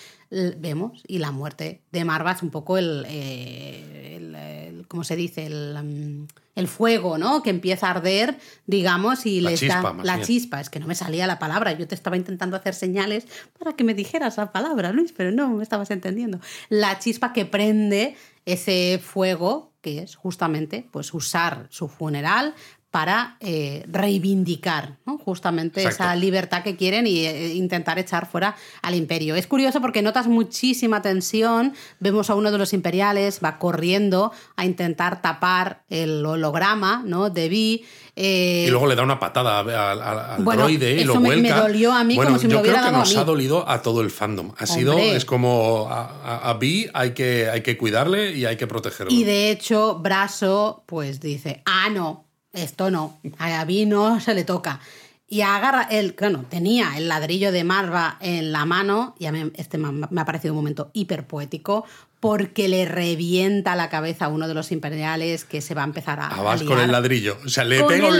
[0.58, 5.16] vemos, y la muerte de Marva es un poco el, eh, el, el ¿cómo se
[5.16, 5.46] dice?
[5.46, 7.42] El, um, el, fuego, ¿no?
[7.42, 10.28] Que empieza a arder, digamos, y la les chispa, da la bien.
[10.28, 10.62] chispa.
[10.62, 13.28] Es que no me salía la palabra, yo te estaba intentando hacer señales
[13.58, 16.40] para que me dijeras la palabra, Luis, pero no me estabas entendiendo.
[16.70, 22.56] La chispa que prende ese fuego, que es justamente pues usar su funeral
[22.96, 25.18] para eh, reivindicar ¿no?
[25.18, 26.04] justamente Exacto.
[26.06, 29.36] esa libertad que quieren y eh, intentar echar fuera al imperio.
[29.36, 34.64] Es curioso porque notas muchísima tensión, vemos a uno de los imperiales, va corriendo a
[34.64, 37.30] intentar tapar el holograma ¿no?
[37.30, 37.86] de Vi.
[38.16, 41.28] Eh, y luego le da una patada al, al, bueno, droide y eso lo me,
[41.36, 41.54] vuelca.
[41.54, 43.12] me dolió a mí bueno, como si me yo lo hubiera creo que dado nos
[43.12, 43.20] a mí.
[43.20, 44.54] ha dolido a todo el fandom.
[44.58, 48.56] Ha sido, es como a, a, a Vi hay que, hay que cuidarle y hay
[48.56, 49.12] que protegerlo.
[49.12, 52.25] Y de hecho, Braso, pues dice, ah, no,
[52.56, 54.80] esto no, a Vi no se le toca.
[55.28, 59.52] Y agarra el, bueno, tenía el ladrillo de Marva en la mano, y a mí
[59.56, 61.84] este me ha, parecido un momento hiper poético,
[62.20, 66.20] porque le revienta la cabeza a uno de los imperiales que se va a empezar
[66.20, 66.28] a.
[66.28, 67.38] Ah, vas a con el ladrillo.
[67.44, 68.20] O sea, le el un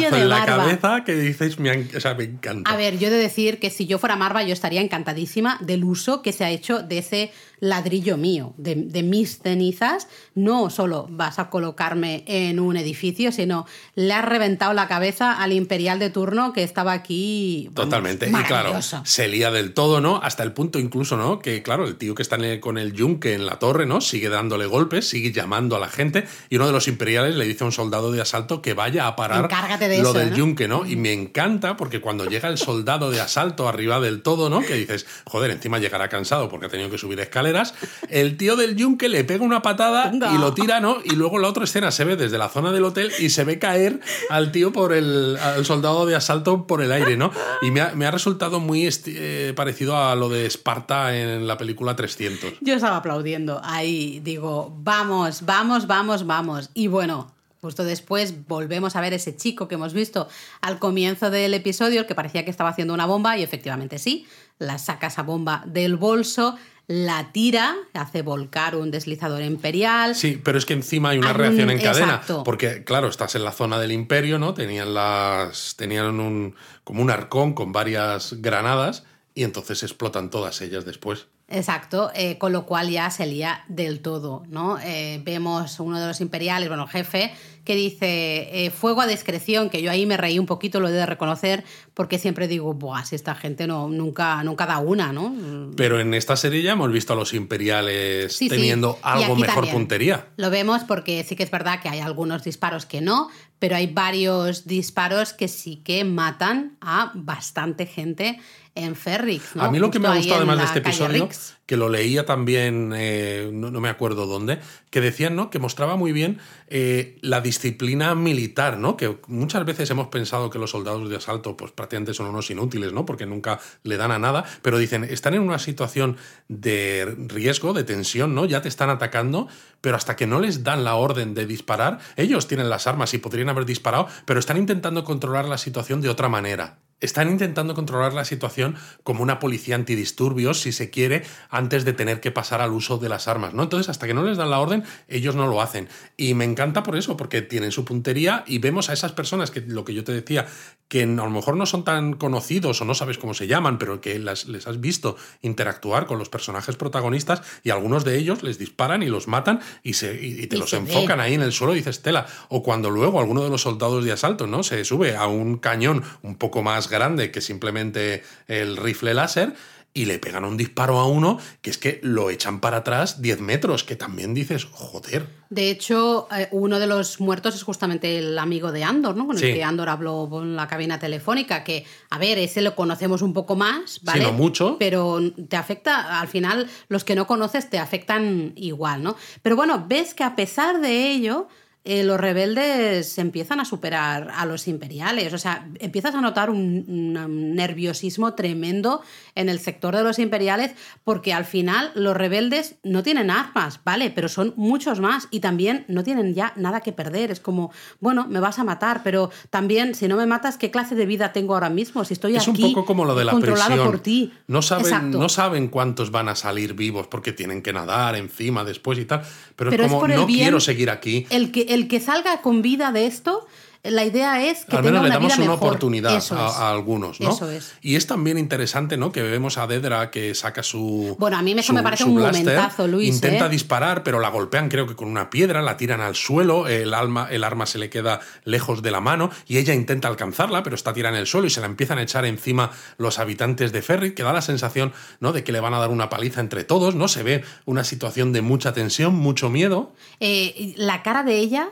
[0.00, 2.70] ladrillazo en la cabeza que dices, me, han- o sea, me encanta.
[2.70, 5.84] A ver, yo he de decir que si yo fuera Marva, yo estaría encantadísima del
[5.84, 10.08] uso que se ha hecho de ese ladrillo mío, de, de mis cenizas.
[10.34, 15.52] No solo vas a colocarme en un edificio, sino le has reventado la cabeza al
[15.52, 17.68] imperial de turno que estaba aquí.
[17.72, 18.28] vamos, Totalmente.
[18.28, 20.20] Y claro, se lía del todo, ¿no?
[20.22, 21.38] Hasta el punto incluso, ¿no?
[21.38, 24.00] Que claro, el tío que está en el- con el yunque en la torre, ¿no?
[24.00, 27.64] Sigue dándole golpes, sigue llamando a la gente y uno de los imperiales le dice
[27.64, 29.48] a un soldado de asalto que vaya a parar
[29.78, 30.36] de lo eso, del ¿no?
[30.36, 30.86] yunque, ¿no?
[30.86, 34.60] Y me encanta porque cuando llega el soldado de asalto arriba del todo, ¿no?
[34.60, 37.74] Que dices, joder, encima llegará cansado porque ha tenido que subir escaleras,
[38.08, 40.98] el tío del yunque le pega una patada y lo tira, ¿no?
[41.04, 43.58] Y luego la otra escena se ve desde la zona del hotel y se ve
[43.58, 47.30] caer al tío por el al soldado de asalto por el aire, ¿no?
[47.62, 51.56] Y me ha, me ha resultado muy eh, parecido a lo de Esparta en la
[51.56, 52.54] película 300.
[52.60, 53.60] Yo estaba aplaudiendo.
[53.64, 56.70] Ahí digo, vamos, vamos, vamos, vamos.
[56.74, 57.34] Y bueno,
[57.64, 60.28] justo después volvemos a ver ese chico que hemos visto
[60.60, 64.26] al comienzo del episodio, el que parecía que estaba haciendo una bomba, y efectivamente sí,
[64.58, 66.56] la saca esa bomba del bolso,
[66.86, 70.14] la tira, hace volcar un deslizador imperial.
[70.14, 72.06] Sí, pero es que encima hay una Hay un- reacción en cadena.
[72.14, 72.44] exacto.
[72.44, 74.52] Porque, claro, estás en la zona del imperio, ¿no?
[74.54, 75.76] Tenían las.
[75.76, 76.54] Tenían un.
[76.84, 79.04] como un arcón con varias granadas.
[79.36, 81.26] Y entonces explotan todas ellas después.
[81.48, 84.78] Exacto, eh, con lo cual ya se lía del todo, ¿no?
[84.82, 89.82] Eh, vemos uno de los imperiales, bueno, jefe, que dice eh, fuego a discreción, que
[89.82, 91.64] yo ahí me reí un poquito, lo he de reconocer,
[91.94, 95.70] porque siempre digo, buah, si esta gente no, nunca, nunca da una, ¿no?
[95.76, 98.56] Pero en esta serie ya hemos visto a los imperiales Sí, sí.
[98.56, 99.74] teniendo Y algo mejor también.
[99.74, 100.26] puntería.
[100.36, 103.28] Lo vemos porque sí que es verdad que hay algunos disparos que no,
[103.58, 108.40] pero hay varios disparos que sí que matan a bastante gente
[108.74, 109.54] en Ferrix.
[109.54, 109.62] ¿no?
[109.62, 111.54] A mí lo que me Justo ha gustado además de este episodio, Rix.
[111.64, 114.58] que lo leía también, eh, no, no me acuerdo dónde,
[114.90, 115.48] que decían ¿no?
[115.48, 118.96] que mostraba muy bien eh, la disciplina militar, ¿no?
[118.96, 122.92] que muchas veces hemos pensado que los soldados de asalto pues, prácticamente son unos inútiles,
[122.92, 123.04] ¿no?
[123.04, 126.16] porque nunca le dan a nada, pero dicen, están en una situación
[126.48, 128.46] de riesgo, de tensión, ¿no?
[128.46, 129.48] ya te están atacando,
[129.80, 133.18] pero hasta que no les dan la orden de disparar, ellos tienen las armas y
[133.18, 136.78] podrían haber disparado, pero están intentando controlar la situación de otra manera.
[137.04, 142.20] Están intentando controlar la situación como una policía antidisturbios, si se quiere, antes de tener
[142.20, 143.62] que pasar al uso de las armas, ¿no?
[143.62, 145.88] Entonces, hasta que no les dan la orden, ellos no lo hacen.
[146.16, 149.60] Y me encanta por eso, porque tienen su puntería y vemos a esas personas que,
[149.60, 150.46] lo que yo te decía,
[150.88, 154.00] que a lo mejor no son tan conocidos o no sabes cómo se llaman, pero
[154.00, 158.58] que las- les has visto interactuar con los personajes protagonistas y algunos de ellos les
[158.58, 161.24] disparan y los matan y, se, y, y te Y los enfocan ve.
[161.24, 162.26] ahí en el suelo y dices, tela.
[162.48, 164.62] O cuando luego alguno de los soldados de asalto, ¿no?
[164.62, 169.52] Se sube a un cañón un poco más grande que simplemente el rifle láser
[169.96, 173.40] y le pegan un disparo a uno que es que lo echan para atrás 10
[173.40, 175.28] metros, que también dices, joder.
[175.50, 179.24] De hecho, eh, uno de los muertos es justamente el amigo de Andor, ¿no?
[179.24, 179.46] Con Sí.
[179.46, 183.32] el que Andor habló en la cabina telefónica, que, a ver, ese lo conocemos un
[183.32, 184.24] poco más, ¿vale?
[184.24, 184.78] no mucho.
[184.80, 189.14] Pero te afecta, al final, los que no conoces te afectan igual, ¿no?
[189.42, 191.46] Pero bueno, ves que a pesar de ello,
[191.84, 195.32] eh, los rebeldes empiezan a superar a los imperiales.
[195.34, 199.02] O sea, empiezas a notar un, un nerviosismo tremendo
[199.34, 200.72] en el sector de los imperiales
[201.04, 204.10] porque al final los rebeldes no tienen armas, ¿vale?
[204.10, 207.30] Pero son muchos más y también no tienen ya nada que perder.
[207.30, 207.70] Es como,
[208.00, 211.32] bueno, me vas a matar, pero también si no me matas, ¿qué clase de vida
[211.32, 212.04] tengo ahora mismo?
[212.04, 213.86] Si estoy Es un aquí poco como lo de la controlado prisión.
[213.90, 214.32] por ti.
[214.46, 215.18] No saben, Exacto.
[215.18, 219.22] no saben cuántos van a salir vivos porque tienen que nadar encima después y tal.
[219.56, 221.26] Pero, Pero es es como, no bien- quiero seguir aquí.
[221.30, 223.46] El que, el que salga con vida de esto,
[223.84, 225.68] la idea es que Al tenga menos le una damos vida una mejor.
[225.68, 226.54] oportunidad Eso a, es.
[226.56, 227.30] a algunos, ¿no?
[227.30, 227.74] Eso es.
[227.82, 229.12] Y es también interesante, ¿no?
[229.12, 231.16] Que vemos a Dedra que saca su.
[231.18, 233.48] Bueno, a mí eso su- me parece un blaster, momentazo, Luis, Intenta ¿eh?
[233.50, 237.28] disparar, pero la golpean, creo que con una piedra, la tiran al suelo, el, alma,
[237.30, 240.92] el arma se le queda lejos de la mano y ella intenta alcanzarla, pero está
[240.92, 244.14] tirada en el suelo y se la empiezan a echar encima los habitantes de Ferry,
[244.14, 245.32] que da la sensación, ¿no?
[245.32, 247.06] De que le van a dar una paliza entre todos, ¿no?
[247.08, 251.68] Se ve una situación de mucha tensión, mucho miedo, Eh, la cara de ella,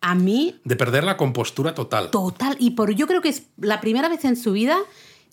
[0.00, 2.10] a mí, de perder la compostura total.
[2.10, 2.56] total.
[2.58, 4.78] Y por yo creo que es la primera vez en su vida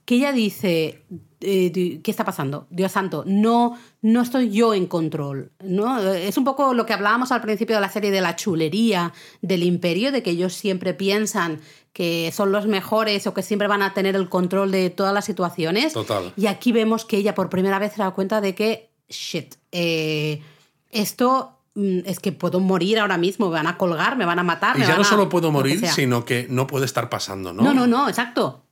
[0.05, 1.03] que ella dice.
[1.41, 2.65] eh, ¿Qué está pasando?
[2.70, 5.51] Dios santo, no, no estoy yo en control.
[5.61, 5.99] ¿no?
[6.01, 9.63] Es un poco lo que hablábamos al principio de la serie de la chulería del
[9.63, 11.59] imperio, de que ellos siempre piensan
[11.93, 15.26] que son los mejores o que siempre van a tener el control de todas las
[15.26, 15.93] situaciones.
[15.93, 16.32] Total.
[16.38, 20.41] Y aquí vemos que ella por primera vez se da cuenta de que, shit, eh,
[20.89, 21.57] esto
[22.05, 24.75] es que puedo morir ahora mismo, me van a colgar, me van a matar.
[24.75, 27.09] Y me ya van no a- solo puedo que morir, sino que no puede estar
[27.09, 27.63] pasando, ¿no?
[27.63, 28.63] No, no, no, exacto.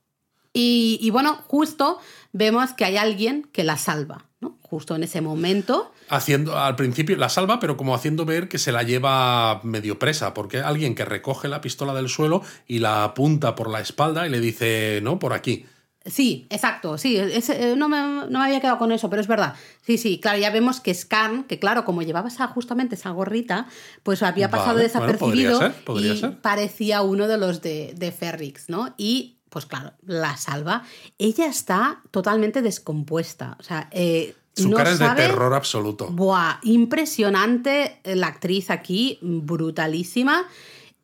[0.54, 2.00] Y, y bueno, justo
[2.32, 4.26] vemos que hay alguien que la salva.
[4.42, 4.58] ¿no?
[4.62, 5.92] Justo en ese momento.
[6.10, 10.34] Haciendo, al principio la salva, pero como haciendo ver que se la lleva medio presa,
[10.34, 14.30] porque alguien que recoge la pistola del suelo y la apunta por la espalda y
[14.30, 15.66] le dice, no, por aquí.
[16.06, 19.56] Sí, exacto, sí, eh, no, me, no, me, había quedado con eso, pero es verdad.
[19.82, 23.68] Sí, sí, claro, ya vemos que Scan, que claro, como llevaba esa, justamente esa gorrita,
[24.04, 25.60] pues había pasado desapercibido
[25.98, 28.94] y parecía uno de los de, de Ferrix, ¿no?
[28.98, 30.84] Y pues claro, la salva.
[31.18, 33.88] Ella está totalmente descompuesta, o sea...
[33.92, 36.10] Eh, Su cara es de terror absoluto.
[36.12, 40.46] Buah, impresionante la actriz aquí, brutalísima.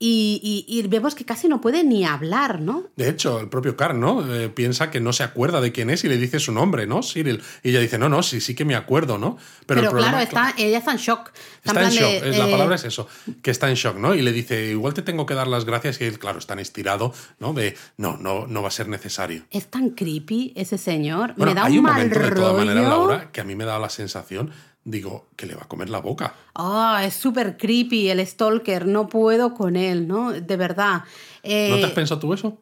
[0.03, 2.85] Y, vemos que casi no puede ni hablar, ¿no?
[2.95, 4.33] De hecho, el propio Carl, ¿no?
[4.33, 7.03] Eh, piensa que no se acuerda de quién es y le dice su nombre, ¿no?
[7.03, 7.43] Cyril.
[7.61, 9.37] Y ella dice, no, no, sí, sí que me acuerdo, ¿no?
[9.67, 11.31] Pero, claro, está, ella está en shock.
[11.63, 13.07] Está, en, shock, la eh, palabra es eso,
[13.43, 14.15] que está en shock, ¿no?
[14.15, 17.13] Y le dice, igual te tengo que dar las gracias y él, claro, está estirado,
[17.39, 17.53] ¿no?
[17.53, 19.43] De, no, no, no va a ser necesario.
[19.51, 21.35] Es tan creepy ese señor.
[21.37, 23.89] me da un, un momento, de todas maneras, Laura, que a mí me da la
[23.89, 24.51] sensación
[24.83, 26.33] digo, que le va a comer la boca.
[26.55, 30.31] Ah, es súper creepy el stalker, no puedo con él, ¿no?
[30.31, 31.03] De verdad.
[31.43, 32.57] ¿No te has eh, pensado tú eso?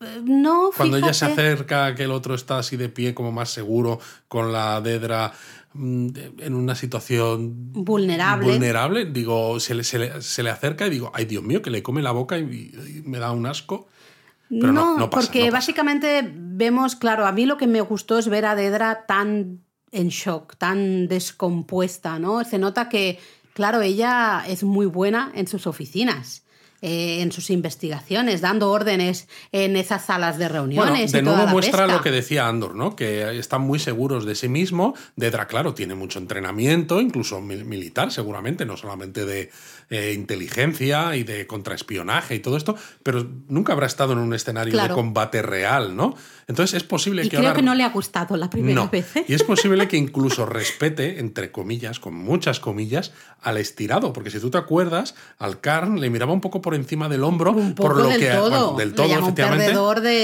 [0.00, 3.50] Eh, no, Cuando ella se acerca, que el otro está así de pie, como más
[3.50, 5.32] seguro, con la dedra
[5.74, 6.08] mm,
[6.38, 8.46] en una situación vulnerable.
[8.46, 12.00] Vulnerable, digo, se le, se le, acerca y digo, ay Dios mío, que le come
[12.00, 13.88] la boca y, me da un asco.
[14.48, 18.46] Pero no, no, porque básicamente vemos, claro, a mí lo que me gustó es ver
[18.46, 19.60] a Dedra tan
[19.92, 22.44] en shock, tan descompuesta, ¿no?
[22.44, 23.18] Se nota que,
[23.54, 26.42] claro, ella es muy buena en sus oficinas.
[26.80, 31.10] Eh, en sus investigaciones, dando órdenes en esas salas de reuniones.
[31.10, 32.94] de nuevo muestra lo que decía Andor, ¿no?
[32.94, 34.94] Que están muy seguros de sí mismo.
[35.16, 39.50] Dedra, claro, tiene mucho entrenamiento, incluso militar, seguramente, no solamente de
[39.90, 44.80] eh, inteligencia y de contraespionaje y todo esto, pero nunca habrá estado en un escenario
[44.80, 46.14] de combate real, ¿no?
[46.46, 49.16] Entonces es posible y que creo que no le ha gustado la primera vez.
[49.16, 49.24] ¿eh?
[49.28, 54.40] Y es posible que incluso respete, entre comillas, con muchas comillas, al estirado, porque si
[54.40, 58.08] tú te acuerdas, al Karn le miraba un poco por encima del hombro, por lo
[58.08, 58.76] que todo.
[58.76, 59.72] del todo, efectivamente,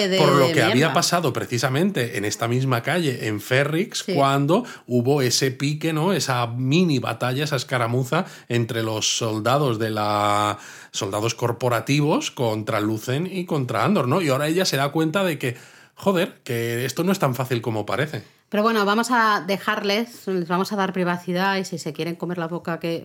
[0.08, 5.22] de, por lo que había pasado precisamente en esta misma calle, en Ferrix, cuando hubo
[5.22, 6.12] ese pique, ¿no?
[6.12, 10.58] Esa mini batalla, esa escaramuza entre los soldados de la
[10.90, 14.22] soldados corporativos contra Lucen y contra Andor, ¿no?
[14.22, 15.56] Y ahora ella se da cuenta de que
[15.94, 18.22] joder, que esto no es tan fácil como parece.
[18.54, 22.38] Pero bueno, vamos a dejarles, les vamos a dar privacidad y si se quieren comer
[22.38, 23.04] la boca, que,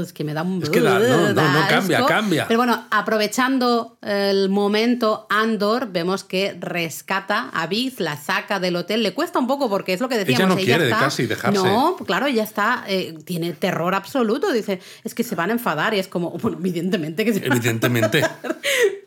[0.00, 0.62] es que me da un...
[0.62, 2.48] Es que no, no, no, cambia, cambia.
[2.48, 9.02] Pero bueno, aprovechando el momento, Andor, vemos que rescata a Biggs, la saca del hotel.
[9.02, 10.56] Le cuesta un poco porque es lo que decíamos.
[10.56, 11.62] Ella no quiere casi dejarse.
[11.62, 14.50] No, claro, ella está, eh, tiene terror absoluto.
[14.50, 18.22] Dice, es que se van a enfadar y es como, bueno, evidentemente que se Evidentemente.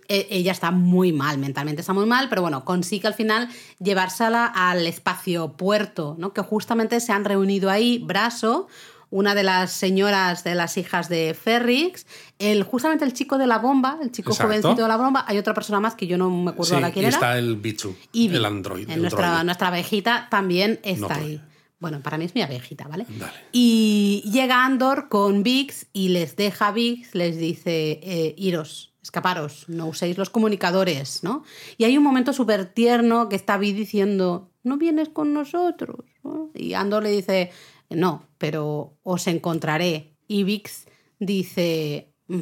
[0.07, 3.49] E, ella está muy mal, mentalmente está muy mal, pero bueno, consigue al final
[3.79, 6.33] llevársela al espacio puerto, ¿no?
[6.33, 8.67] Que justamente se han reunido ahí Braso,
[9.09, 12.05] una de las señoras de las hijas de Ferrix,
[12.37, 15.53] el, justamente el chico de la bomba, el chico jovencito de la bomba, hay otra
[15.53, 18.89] persona más que yo no me acuerdo ahora quién y está el Bichu, el android.
[18.97, 21.41] nuestra, nuestra abejita también está ahí.
[21.79, 23.05] Bueno, para mí es mi abejita, ¿vale?
[23.51, 29.87] Y llega Andor con Vix y les deja Vix, les dice, eh, iros, escaparos, no
[29.87, 31.43] uséis los comunicadores, ¿no?
[31.77, 36.05] Y hay un momento súper tierno que está Vi diciendo, no vienes con nosotros.
[36.53, 37.51] Y Andor le dice,
[37.89, 40.15] no, pero os encontraré.
[40.27, 40.85] Y Vix
[41.19, 42.39] dice, mm,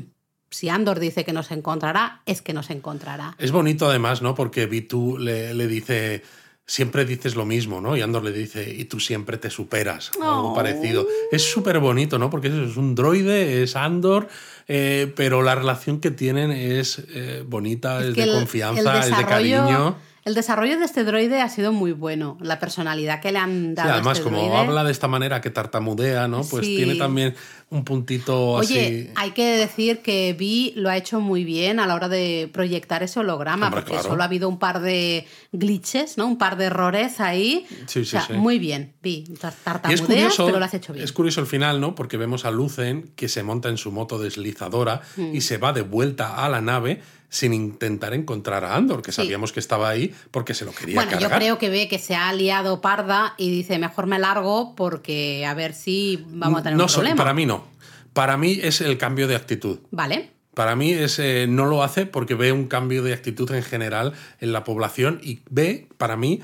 [0.49, 3.35] si Andor dice que nos encontrará, es que nos encontrará.
[3.37, 4.35] Es bonito además, ¿no?
[4.35, 6.23] Porque Vitu le, le dice
[6.71, 7.97] siempre dices lo mismo, ¿no?
[7.97, 11.05] Y Andor le dice, y tú siempre te superas, algo parecido.
[11.29, 12.29] Es súper bonito, ¿no?
[12.29, 14.29] Porque es un droide, es Andor,
[14.69, 19.97] eh, pero la relación que tienen es eh, bonita, es, de confianza, es de cariño.
[20.23, 22.37] El desarrollo de este droide ha sido muy bueno.
[22.41, 23.89] La personalidad que le han dado.
[23.89, 26.43] Sí, además, este como habla de esta manera que tartamudea, ¿no?
[26.43, 27.33] Pues tiene también
[27.71, 31.95] un puntito Oye, hay que decir que Vi lo ha hecho muy bien a la
[31.95, 36.27] hora de proyectar ese holograma, porque solo ha habido un par de glitches, ¿no?
[36.27, 37.65] Un par de errores ahí.
[37.87, 38.33] Sí, sí, sí.
[38.33, 39.23] Muy bien, Vi.
[39.63, 41.03] Tartamudeas, pero lo has hecho bien.
[41.03, 41.95] Es curioso el final, ¿no?
[41.95, 45.41] Porque vemos a Lucen que se monta en su moto deslizadora y mm.
[45.41, 47.01] se va de vuelta a la nave
[47.31, 51.17] sin intentar encontrar a Andor, que sabíamos que estaba ahí porque se lo quería bueno,
[51.17, 55.45] yo creo que ve que se ha liado parda y dice, mejor me largo porque
[55.45, 57.15] a ver si vamos a tener un problema.
[57.15, 57.63] Para mí no.
[58.11, 59.79] Para mí es el cambio de actitud.
[59.91, 60.29] Vale.
[60.53, 64.11] Para mí es, eh, no lo hace porque ve un cambio de actitud en general
[64.41, 66.41] en la población y ve, para mí,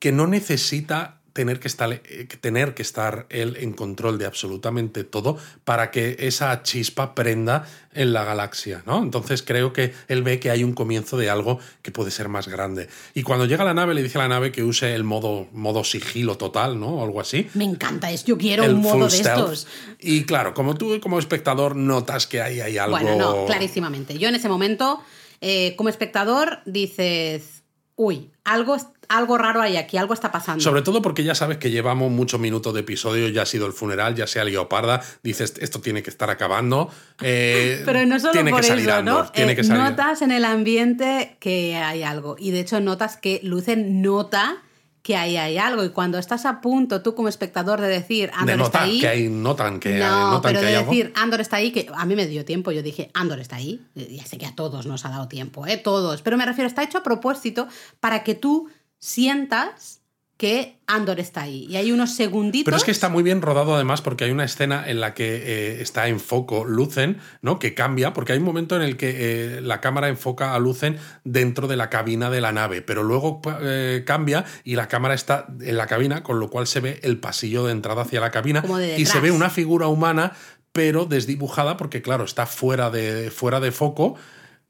[0.00, 5.04] que no necesita tener que, estar, eh, tener que estar él en control de absolutamente
[5.04, 9.02] todo para que esa chispa prenda en la galaxia, ¿no?
[9.02, 12.48] Entonces creo que él ve que hay un comienzo de algo que puede ser más
[12.48, 12.88] grande.
[13.12, 15.48] Y cuando llega a la nave le dice a la nave que use el modo,
[15.52, 16.88] modo sigilo total, ¿no?
[16.88, 17.48] O algo así.
[17.52, 19.66] Me encanta, es yo quiero un modo de estos.
[20.00, 22.98] Y claro, como tú como espectador notas que ahí hay algo...
[22.98, 24.18] Bueno, no, clarísimamente.
[24.18, 25.00] Yo en ese momento,
[25.42, 27.55] eh, como espectador, dices,
[27.96, 28.76] uy, algo,
[29.08, 30.62] algo raro hay aquí, algo está pasando.
[30.62, 33.72] Sobre todo porque ya sabes que llevamos muchos minutos de episodio, ya ha sido el
[33.72, 36.90] funeral, ya sea Leoparda, dices, esto tiene que estar acabando.
[37.22, 39.30] Eh, Pero no solo por eso, ¿no?
[39.32, 39.82] Tiene eh, que salir.
[39.82, 42.36] Notas en el ambiente que hay algo.
[42.38, 44.62] Y de hecho notas que Lucen nota
[45.06, 45.84] que ahí hay algo.
[45.84, 48.98] Y cuando estás a punto, tú como espectador, de decir, Andor está ahí.
[48.98, 51.88] Que hay, notan que, no, notan pero que de hay decir, Andor está ahí, que
[51.94, 52.72] a mí me dio tiempo.
[52.72, 53.86] Yo dije, Andor está ahí.
[53.94, 55.76] Ya sé que a todos nos ha dado tiempo, ¿eh?
[55.76, 56.22] Todos.
[56.22, 57.68] Pero me refiero, está hecho a propósito
[58.00, 59.95] para que tú sientas
[60.36, 61.66] que Andor está ahí.
[61.68, 62.66] Y hay unos segunditos.
[62.66, 65.36] Pero es que está muy bien rodado además porque hay una escena en la que
[65.36, 67.58] eh, está en foco Lucen, ¿no?
[67.58, 70.98] Que cambia, porque hay un momento en el que eh, la cámara enfoca a Lucen
[71.24, 75.46] dentro de la cabina de la nave, pero luego eh, cambia y la cámara está
[75.60, 78.62] en la cabina, con lo cual se ve el pasillo de entrada hacia la cabina
[78.96, 80.32] y se ve una figura humana
[80.72, 84.16] pero desdibujada porque claro, está fuera de, fuera de foco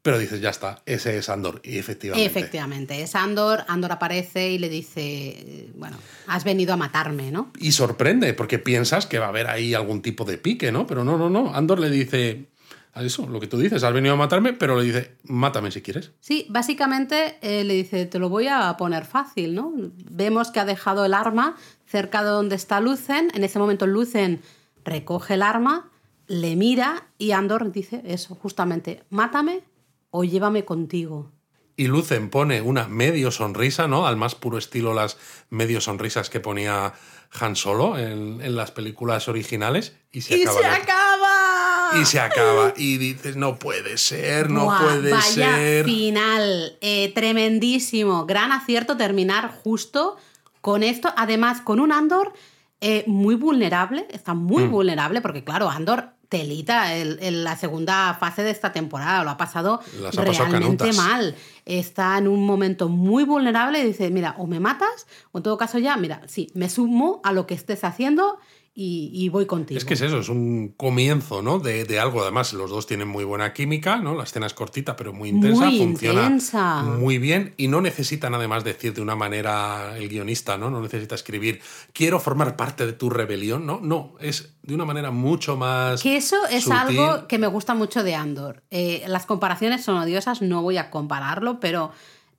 [0.07, 1.59] pero dices, ya está, ese es Andor.
[1.65, 2.25] Y efectivamente.
[2.25, 3.65] Efectivamente, es Andor.
[3.67, 5.97] Andor aparece y le dice, bueno,
[6.27, 7.51] has venido a matarme, ¿no?
[7.59, 10.87] Y sorprende, porque piensas que va a haber ahí algún tipo de pique, ¿no?
[10.87, 11.53] Pero no, no, no.
[11.53, 12.45] Andor le dice,
[12.93, 15.81] a eso, lo que tú dices, has venido a matarme, pero le dice, mátame si
[15.81, 16.13] quieres.
[16.21, 19.73] Sí, básicamente eh, le dice, te lo voy a poner fácil, ¿no?
[20.09, 23.29] Vemos que ha dejado el arma cerca de donde está Lucen.
[23.33, 24.39] En ese momento Lucen
[24.85, 25.91] recoge el arma,
[26.27, 29.63] le mira y Andor dice eso, justamente, mátame
[30.09, 31.31] o llévame contigo.
[31.79, 34.07] Y Lucen pone una medio sonrisa, ¿no?
[34.07, 35.17] Al más puro estilo las
[35.51, 36.93] medio sonrisas que ponía
[37.39, 39.95] Han Solo en, las películas originales.
[40.11, 40.59] Y se acaba.
[40.59, 42.01] Se acaba!
[42.01, 42.73] Y se acaba.
[42.75, 45.85] Y dices, no puede ser, no puede vaya ser.
[45.85, 48.25] Final, eh, tremendísimo.
[48.25, 50.17] Gran acierto terminar justo
[50.61, 51.13] con esto.
[51.15, 52.33] Además, con un Andor
[52.81, 54.07] eh, muy vulnerable.
[54.09, 54.71] Está muy mm.
[54.71, 59.23] vulnerable, porque claro, Andor telita en la segunda fase de esta temporada.
[59.23, 59.81] Lo ha pasado
[60.13, 61.35] realmente mal.
[61.65, 65.57] Está en un momento muy vulnerable y dice, mira, o me matas, o en todo
[65.57, 68.39] caso ya, mira, sí, me sumo a lo que estés haciendo
[68.79, 69.75] y, voy contigo.
[69.75, 71.57] Es que es eso, es un comienzo, ¿no?
[71.57, 72.21] De, algo.
[72.21, 74.13] Además, los dos tienen muy buena química, ¿no?
[74.13, 75.65] La escena es cortita, pero muy intensa.
[75.65, 76.83] Muy funciona intensa.
[76.83, 80.69] muy bien y no necesitan además decir de una manera el guionista, ¿no?
[80.69, 81.59] No necesita escribir,
[81.91, 83.79] quiero formar parte de tu rebelión, ¿no?
[83.81, 86.03] No, es de una manera mucho más.
[86.03, 88.61] Que eso es algo que me gusta mucho de Andor.
[88.69, 91.91] Eh, las comparaciones son odiosas, no voy a compararlo, pero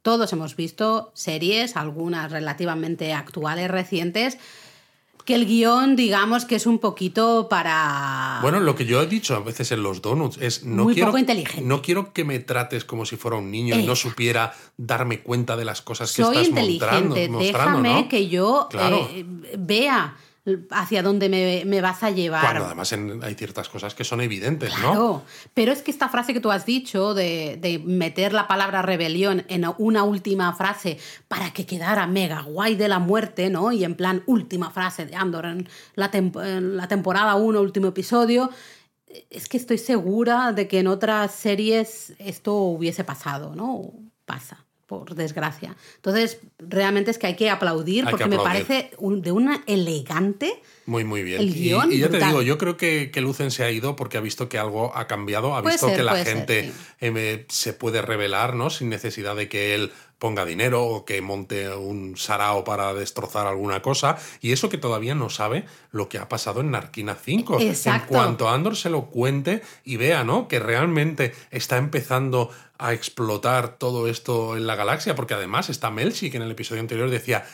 [0.03, 4.39] todos hemos visto series, algunas relativamente actuales, recientes
[5.29, 8.39] que el guion, digamos que es un poquito para.
[8.41, 11.09] Bueno, lo que yo he dicho a veces en los donuts es no Muy quiero.
[11.09, 11.61] poco inteligente.
[11.61, 15.55] No quiero que me trates como si fuera un niño y no supiera darme cuenta
[15.59, 17.83] de las cosas que Soy estás inteligente, mostrando.
[17.83, 19.27] Déjame que yo eh,
[19.59, 20.17] vea
[20.71, 22.43] hacia dónde me, vas a llevar.
[22.43, 22.93] Cuando además
[23.23, 25.23] hay ciertas cosas que son evidentes, claro, ¿no?
[25.55, 29.65] Pero es que esta frase que tú has dicho de, meter la palabra rebelión en
[29.79, 33.73] una última frase para que quedara mega guay de la muerte, ¿no?
[33.73, 38.51] Y en plan última frase de Andor en la, en la temporada 1, último episodio.
[39.31, 43.93] Es que estoy segura de que en otras series esto hubiese pasado, ¿no?
[44.27, 45.77] Pasa por desgracia.
[45.97, 50.63] Entonces, realmente es que hay que aplaudir porque me parece de una elegante.
[50.89, 51.43] Muy, muy bien.
[51.43, 54.17] El guion, y, ya te digo, yo creo que, que, Lucen se ha ido porque
[54.17, 58.55] ha visto que algo ha cambiado, ha visto que la gente eh, se puede revelar,
[58.55, 58.71] ¿no?
[58.71, 63.83] Sin necesidad de que él ponga dinero o que monte un sarao para destrozar alguna
[63.83, 64.17] cosa.
[64.41, 67.61] Y eso que todavía no sabe lo que ha pasado en Narquina 5.
[67.61, 68.15] Exacto.
[68.15, 70.49] En cuanto Andor se lo cuente y vea, ¿no?
[70.49, 76.31] Que realmente está empezando a explotar todo esto en la galaxia, porque además está Melchi,
[76.31, 77.45] que en el episodio anterior decía,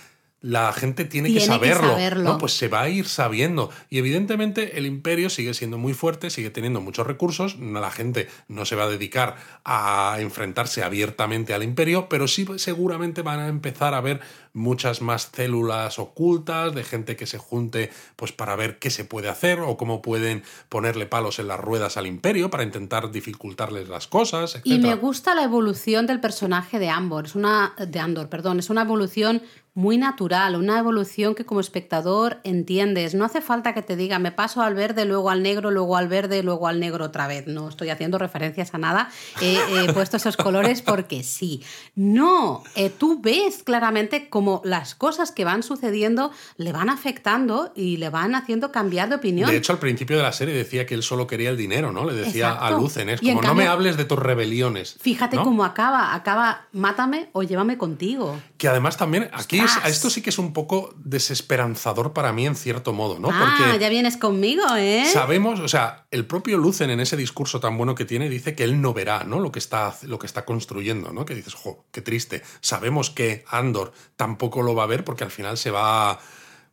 [0.45, 2.36] la gente tiene, que, saberlo, ¿no?
[2.36, 3.70] Pues se va a ir sabiendo.
[3.88, 7.59] Y evidentemente el imperio sigue siendo muy fuerte, sigue teniendo muchos recursos.
[7.59, 13.22] La gente no se va a dedicar a enfrentarse abiertamente al imperio, pero sí seguramente
[13.22, 14.20] van a empezar a ver
[14.55, 19.29] muchas más células ocultas de gente que se junte pues para ver qué se puede
[19.29, 24.07] hacer o cómo pueden ponerle palos en las ruedas al imperio para intentar dificultarles las
[24.07, 24.61] cosas.
[24.65, 28.71] Y me gusta la evolución del personaje de Ambor, es una de Andor, perdón, es
[28.71, 29.43] una evolución
[29.75, 33.15] muy natural, una evolución que como espectador entiendes.
[33.15, 36.07] No hace falta que te diga, me paso al verde, luego al negro, luego al
[36.07, 37.49] verde, luego al negro otra vez.
[37.49, 39.11] No estoy haciendo referencias a nada.
[39.43, 41.61] He, puesto esos colores porque sí.
[41.97, 47.72] No, eh, tú ves claramente cómo como las cosas que van sucediendo le van afectando
[47.74, 49.49] y le van haciendo cambiar de opinión.
[49.51, 52.05] De hecho, al principio de la serie decía que él solo quería el dinero, ¿no?
[52.05, 52.70] Le decía a.
[52.72, 54.97] Lucen, es como no me hables de tus rebeliones.
[55.01, 55.45] Fíjate ¿no?
[55.45, 58.38] cómo acaba, acaba, mátame o llévame contigo.
[58.59, 62.55] Que además también, aquí es- esto sí que es un poco desesperanzador para mí en
[62.55, 63.28] cierto modo, ¿no?
[63.32, 65.07] ah, Porque ya vienes conmigo, ¿eh?
[65.11, 68.64] sabemos, o sea, el propio Lucen en ese discurso tan bueno que tiene dice que
[68.64, 69.40] él no verá, ¿no?
[69.40, 71.24] Lo que está, lo que está construyendo, ¿no?
[71.24, 72.42] Que dices, jo, qué triste.
[72.61, 73.92] Sabemos que Andor
[74.35, 76.18] tampoco lo va a ver porque al final se va,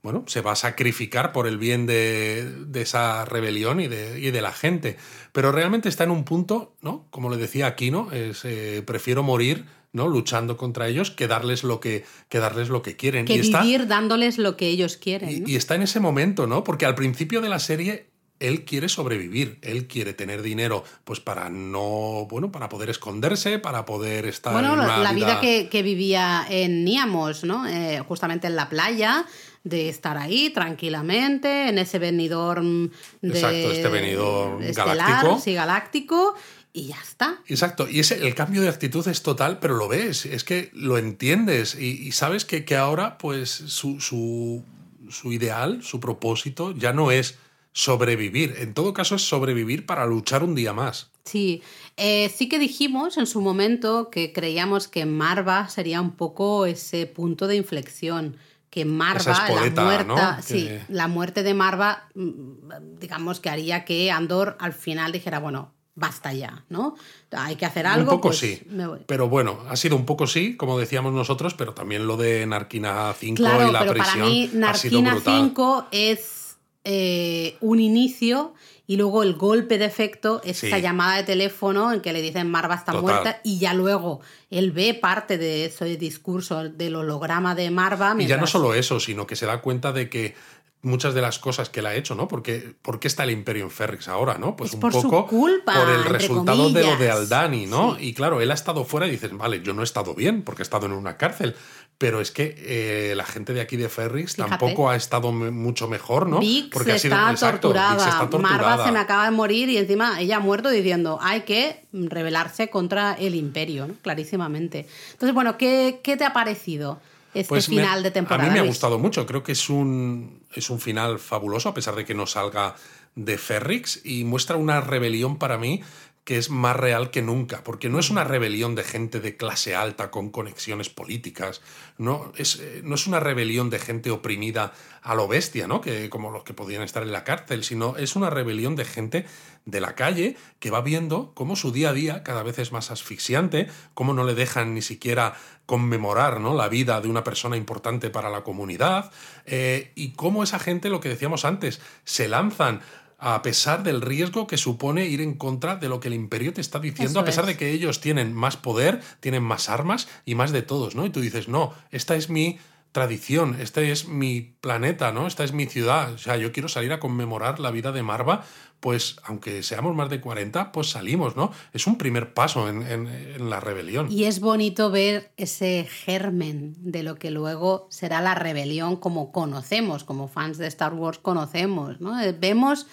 [0.01, 4.31] bueno, se va a sacrificar por el bien de, de esa rebelión y de, y
[4.31, 4.97] de la gente.
[5.31, 7.05] Pero realmente está en un punto, ¿no?
[7.11, 10.07] Como le decía Aquino, es, eh, prefiero morir, ¿no?
[10.07, 13.25] Luchando contra ellos que darles lo que, que darles lo que quieren.
[13.25, 15.29] que y está, vivir dándoles lo que ellos quieren.
[15.29, 15.47] y, ¿no?
[15.47, 16.63] y está en ese momento, ¿no?
[16.63, 18.07] Porque al principio de la serie
[18.41, 23.85] él quiere sobrevivir, él quiere tener dinero, pues para no, bueno, para poder esconderse, para
[23.85, 27.67] poder estar Bueno, en la, una la vida que, que vivía en Niamos, ¿no?
[27.67, 29.25] Eh, justamente en la playa,
[29.63, 33.29] de estar ahí tranquilamente, en ese venidor de...
[33.29, 35.39] Exacto, este estelar, galáctico.
[35.39, 36.35] Sí, galáctico,
[36.73, 37.39] y ya está.
[37.47, 40.97] Exacto, y ese, el cambio de actitud es total, pero lo ves, es que lo
[40.97, 44.63] entiendes y, y sabes que, que ahora pues su, su,
[45.09, 47.37] su ideal, su propósito ya no es
[47.73, 51.09] sobrevivir, en todo caso es sobrevivir para luchar un día más.
[51.25, 51.61] Sí,
[51.97, 57.05] Eh, sí que dijimos en su momento que creíamos que Marva sería un poco ese
[57.05, 58.37] punto de inflexión.
[58.71, 60.41] Que Marva, espoleta, la muerte, ¿no?
[60.41, 65.39] sí, Que- la muerte de Marva, mm, digamos que haría que Andor al final dijera,
[65.39, 66.95] bueno, basta ya, ¿no?
[67.31, 68.09] Hay que hacer algo.
[68.11, 68.61] un poco pues sí.
[68.67, 68.99] me voy.
[69.05, 73.13] Pero bueno, ha sido un poco sí, como decíamos nosotros, pero también lo de Narquina
[73.13, 75.35] 5 Claro, y la pero prisión para mí ha sido Narquina brutal.
[75.49, 76.40] 5 es
[76.83, 78.53] eh, un inicio
[78.87, 80.67] y luego el golpe de efecto es Sí.
[80.67, 83.01] esa llamada de teléfono en que le dicen Marva está Total.
[83.01, 84.19] muerta y ya luego
[84.49, 88.15] él ve parte de ese discurso del holograma de Marva.
[88.19, 90.35] Y ya no solo eso, sino que se da cuenta de que
[90.83, 92.27] muchas de las cosas que él ha hecho, ¿no?
[92.27, 94.55] Porque, ¿Por qué está el Imperio en Ferrix ahora, no?
[94.55, 97.11] Pues Es un por su poco culpa, por el resultado de lo de.
[97.11, 97.95] Aldani, ¿no?
[97.97, 98.07] Sí.
[98.07, 100.63] Y claro, él ha estado fuera y dices, vale, yo no he estado bien porque
[100.63, 101.55] he estado en una cárcel,
[102.01, 104.49] pero es que eh, la gente de aquí de Ferrix Fíjate.
[104.49, 106.39] tampoco ha estado me- mucho mejor, ¿no?
[106.73, 107.93] Porque ha sido está, exacto, torturada.
[107.93, 108.57] Vix está torturada.
[108.57, 112.71] Marva se me acaba de morir y encima ella ha muerto diciendo hay que rebelarse
[112.71, 113.93] contra el imperio, ¿no?
[114.01, 114.87] clarísimamente.
[115.11, 116.99] Entonces, bueno, ¿qué, qué te ha parecido
[117.35, 118.45] este Pues me- final de temporada?
[118.45, 118.71] A mí me ha Luis?
[118.75, 119.27] gustado mucho.
[119.27, 122.75] Creo que es un, es un final fabuloso, a pesar de que no salga
[123.13, 125.81] de Ferrix, y muestra una rebelión para mí
[126.23, 129.75] que es más real que nunca, porque no es una rebelión de gente de clase
[129.75, 131.61] alta con conexiones políticas,
[131.97, 135.81] no es, eh, no es una rebelión de gente oprimida a lo bestia, ¿no?
[135.81, 139.25] que, como los que podían estar en la cárcel, sino es una rebelión de gente
[139.65, 142.91] de la calle que va viendo cómo su día a día cada vez es más
[142.91, 145.33] asfixiante, cómo no le dejan ni siquiera
[145.65, 146.53] conmemorar ¿no?
[146.53, 149.11] la vida de una persona importante para la comunidad,
[149.45, 152.81] eh, y cómo esa gente, lo que decíamos antes, se lanzan
[153.23, 156.59] a pesar del riesgo que supone ir en contra de lo que el imperio te
[156.61, 157.49] está diciendo, Eso a pesar es.
[157.49, 161.05] de que ellos tienen más poder, tienen más armas y más de todos, ¿no?
[161.05, 162.57] Y tú dices, no, esta es mi
[162.91, 165.25] tradición, este es mi planeta, ¿no?
[165.27, 168.43] Esta es mi ciudad, o sea, yo quiero salir a conmemorar la vida de Marva,
[168.81, 171.51] pues aunque seamos más de 40, pues salimos, ¿no?
[171.71, 174.11] Es un primer paso en, en- en la rebelión.
[174.11, 180.03] Y es bonito ver ese germen de lo que luego será la rebelión como conocemos,
[180.03, 182.19] como fans de Star Wars conocemos, ¿no?
[182.19, 182.87] Eh, Vemos,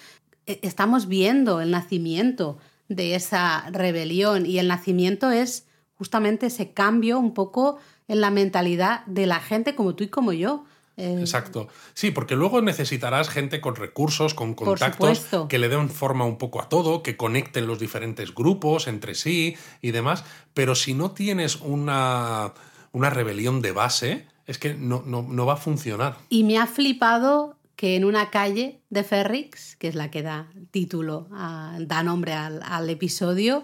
[0.61, 7.33] estamos viendo el nacimiento de esa rebelión y el nacimiento es justamente ese cambio un
[7.33, 7.77] poco
[8.07, 10.65] en la mentalidad de la gente como tú y como yo.
[10.97, 11.69] Eh, Exacto.
[11.93, 16.61] Sí, porque luego necesitarás gente con recursos, con contactos, que le den forma un poco
[16.61, 20.25] a todo, que conecten los diferentes grupos entre sí y demás.
[20.53, 22.53] Pero si no tienes una,
[22.91, 26.17] una rebelión de base, es que no, no, no va a funcionar.
[26.27, 30.49] Y me ha flipado que en una calle de Ferrix, que es la que da
[30.69, 33.63] título, da nombre al, al episodio,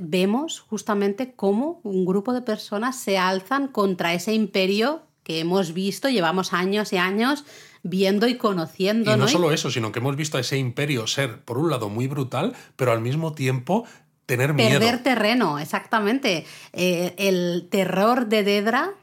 [0.00, 6.08] vemos justamente cómo un grupo de personas se alzan contra ese imperio que hemos visto,
[6.08, 7.44] llevamos años y años
[7.82, 9.10] viendo y conociendo.
[9.10, 9.28] Y no ¿no?
[9.28, 12.54] solo eso, sino que hemos visto a ese imperio ser, por un lado, muy brutal,
[12.76, 13.84] pero al mismo tiempo
[14.24, 14.80] tener miedo.
[14.80, 16.46] Perder terreno, exactamente.
[16.72, 18.94] Eh, el terror de Dedra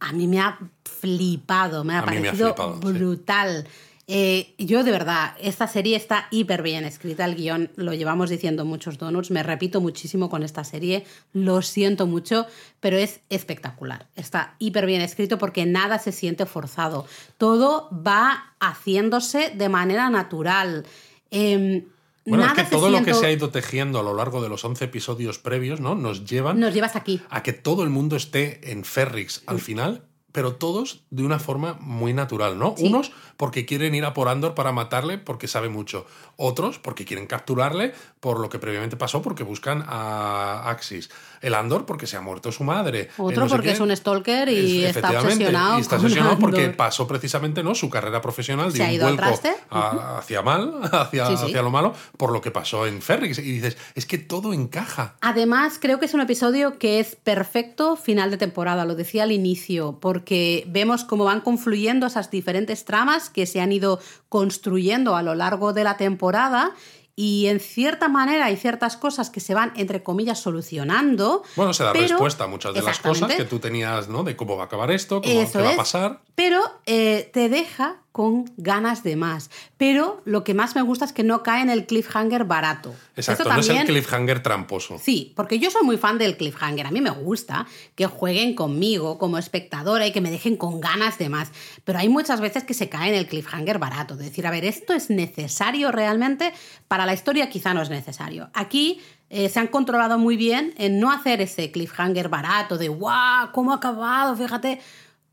[0.00, 3.68] a mí me ha flipado, me ha A me ha parecido flipado, sí.
[4.06, 8.66] Eh, yo de verdad, esta serie está hiper bien escrita, el guion lo llevamos diciendo
[8.66, 12.46] muchos donuts, me repito muchísimo con esta serie, lo siento mucho,
[12.80, 14.06] pero es espectacular.
[14.14, 17.06] Está hiper bien escrito porque nada se siente forzado,
[17.38, 20.84] todo va haciéndose de manera natural.
[21.30, 21.84] Em,
[22.26, 24.48] Bueno, nada es que todo lo que se ha ido tejiendo a lo largo de
[24.50, 25.94] los 11 episodios previos, ¿no?
[25.94, 27.20] Nos llevan Nos llevas aquí.
[27.30, 31.74] a que todo el mundo esté en Ferrix al final pero todos de una forma
[31.80, 32.74] muy natural, ¿no?
[32.80, 36.06] Unos porque quieren ir a por Andor para matarle porque sabe mucho.
[36.36, 41.08] Otros porque quieren capturarle por lo que previamente pasó porque buscan a Axis.
[41.44, 43.08] El Andor porque se ha muerto su madre.
[43.18, 45.78] Otro porque es un stalker y está obsesionado.
[45.78, 47.74] Y está obsesionado porque pasó precisamente ¿no?
[47.74, 49.40] su carrera profesional de un vuelco
[49.70, 53.38] hacia mal, hacia, hacia lo malo, por lo que pasó en Ferrix.
[53.38, 55.16] Y dices, es que todo encaja.
[55.20, 59.32] Además, creo que es un episodio que es perfecto final de temporada, lo decía al
[59.32, 65.22] inicio, porque vemos cómo van confluyendo esas diferentes tramas que se han ido construyendo a
[65.22, 66.72] lo largo de la temporada
[67.16, 71.42] y en cierta manera hay ciertas cosas que se van, entre comillas, solucionando.
[71.56, 74.24] Bueno, se da respuesta a muchas de las cosas que tú tenías, ¿no?
[74.24, 76.20] De cómo va a acabar esto, cómo va a pasar.
[76.34, 79.50] Pero eh, te deja con ganas de más.
[79.76, 82.94] Pero lo que más me gusta es que no cae en el cliffhanger barato.
[83.16, 85.00] Exacto, no es el cliffhanger tramposo.
[85.02, 86.86] Sí, porque yo soy muy fan del cliffhanger.
[86.86, 91.18] A mí me gusta que jueguen conmigo como espectadora y que me dejen con ganas
[91.18, 91.50] de más.
[91.82, 94.14] Pero hay muchas veces que se cae en el cliffhanger barato.
[94.14, 96.52] De decir, a ver, ¿esto es necesario realmente?
[96.86, 98.48] Para la historia quizá no es necesario.
[98.54, 103.50] Aquí eh, se han controlado muy bien en no hacer ese cliffhanger barato de ¡guau!
[103.50, 104.36] ¿Cómo ha acabado?
[104.36, 104.78] Fíjate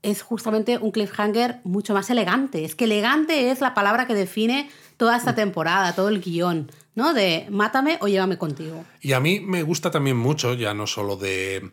[0.04, 2.66] es justamente un cliffhanger mucho más elegante.
[2.66, 7.14] Es que elegante es la palabra que define toda esta temporada, todo el guion, ¿no?
[7.14, 8.84] De mátame o llévame contigo.
[9.02, 11.72] Y a mí me gusta también mucho, ya no solo de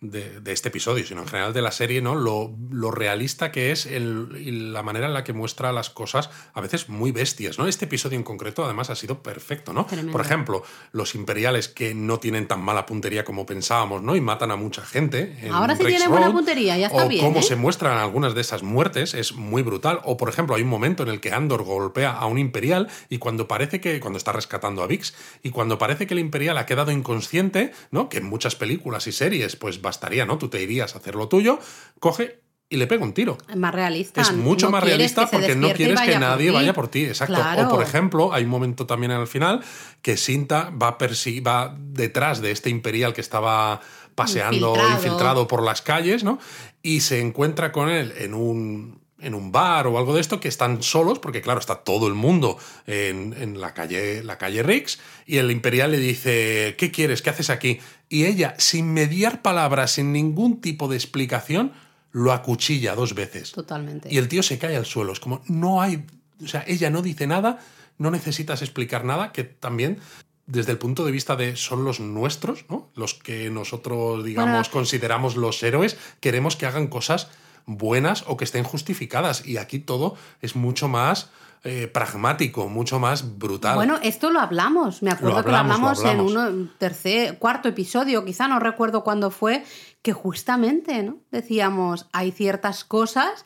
[0.00, 2.14] de, este episodio, sino en general de la serie, ¿no?
[2.14, 6.60] Lo, lo realista que es el, la manera en la que muestra las cosas, a
[6.60, 7.66] veces muy bestias, ¿no?
[7.66, 9.86] Este episodio en concreto, además, ha sido perfecto, ¿no?
[10.10, 14.16] Por ejemplo, los imperiales que no tienen tan mala puntería como pensábamos, ¿no?
[14.16, 15.36] Y matan a mucha gente.
[15.52, 17.24] Ahora sí tienen buena puntería, ya está o bien.
[17.24, 17.42] cómo ¿eh?
[17.42, 20.00] se muestran algunas de esas muertes es muy brutal.
[20.04, 23.18] O, por ejemplo, hay un momento en el que Andor golpea a un imperial y
[23.18, 26.66] cuando parece que, cuando está rescatando a Vix, y cuando parece que el imperial ha
[26.66, 28.08] quedado inconsciente, ¿no?
[28.08, 30.38] Que en muchas películas y series, pues bastaría, ¿no?
[30.38, 31.58] Tú te irías a hacer lo tuyo,
[31.98, 32.40] coge
[32.72, 33.36] y le pega un tiro.
[33.48, 34.20] Es más realista.
[34.20, 37.04] Es mucho más realista porque no quieres que nadie vaya por ti.
[37.04, 37.42] Exacto.
[37.66, 39.60] O por ejemplo, hay un momento también al final
[40.02, 43.80] que Sinta va, va detrás de este imperial que estaba
[44.14, 45.48] paseando infiltrado.
[45.48, 46.38] por las calles, ¿no?
[46.80, 50.48] Y se encuentra con él en un, en un bar o algo de esto que
[50.48, 55.00] están solos, porque claro, está todo el mundo en, en, la, calle, la calle Rix,
[55.26, 57.22] y el imperial le dice, ¿qué quieres?
[57.22, 57.80] ¿Qué haces aquí?
[58.10, 61.72] Y ella, sin mediar palabras, sin ningún tipo de explicación,
[62.10, 63.52] lo acuchilla dos veces.
[63.52, 64.12] Totalmente.
[64.12, 65.12] Y el tío se cae al suelo.
[65.12, 66.04] Es como, no hay,
[66.42, 67.60] o sea, ella no dice nada,
[67.98, 70.00] no necesitas explicar nada, que también
[70.46, 72.90] desde el punto de vista de son los nuestros, ¿no?
[72.96, 77.28] Los que nosotros, digamos, consideramos los héroes, queremos que hagan cosas
[77.66, 79.46] buenas o que estén justificadas.
[79.46, 81.30] Y aquí todo es mucho más
[81.62, 83.74] eh, pragmático, mucho más brutal.
[83.74, 85.02] Bueno, esto lo hablamos.
[85.02, 89.64] Me acuerdo que lo hablamos, en un tercer, cuarto episodio, quizá no recuerdo cuándo fue,
[90.00, 91.18] que justamente, ¿no?
[91.30, 93.44] Decíamos, hay ciertas cosas,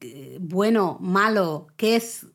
[0.00, 2.26] eh, bueno, malo, que es.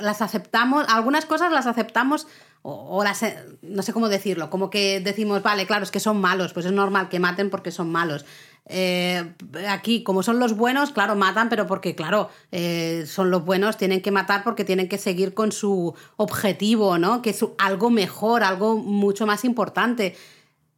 [0.00, 2.28] Las aceptamos, algunas cosas las aceptamos
[2.62, 3.24] o, las,
[3.62, 6.72] no sé cómo decirlo, como que decimos, vale, claro, es que son malos, pues es
[6.72, 8.26] normal que maten porque son malos.
[8.72, 9.34] Eh,
[9.68, 14.00] aquí, como son los buenos, claro, matan, pero porque, claro, eh, son los buenos, tienen
[14.00, 17.20] que matar porque tienen que seguir con su objetivo, ¿no?
[17.20, 20.16] Que es algo mejor, algo mucho más importante.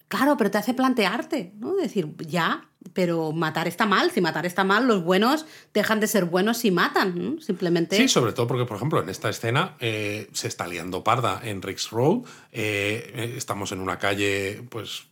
[0.09, 1.75] Claro, pero te hace plantearte, ¿no?
[1.75, 4.11] Decir, ya, pero matar está mal.
[4.11, 7.41] Si matar está mal, los buenos dejan de ser buenos si matan, ¿no?
[7.41, 7.97] Simplemente.
[7.97, 11.61] Sí, sobre todo porque, por ejemplo, en esta escena eh, se está liando parda en
[11.61, 12.23] Rix Road.
[12.53, 15.05] estamos en una calle, pues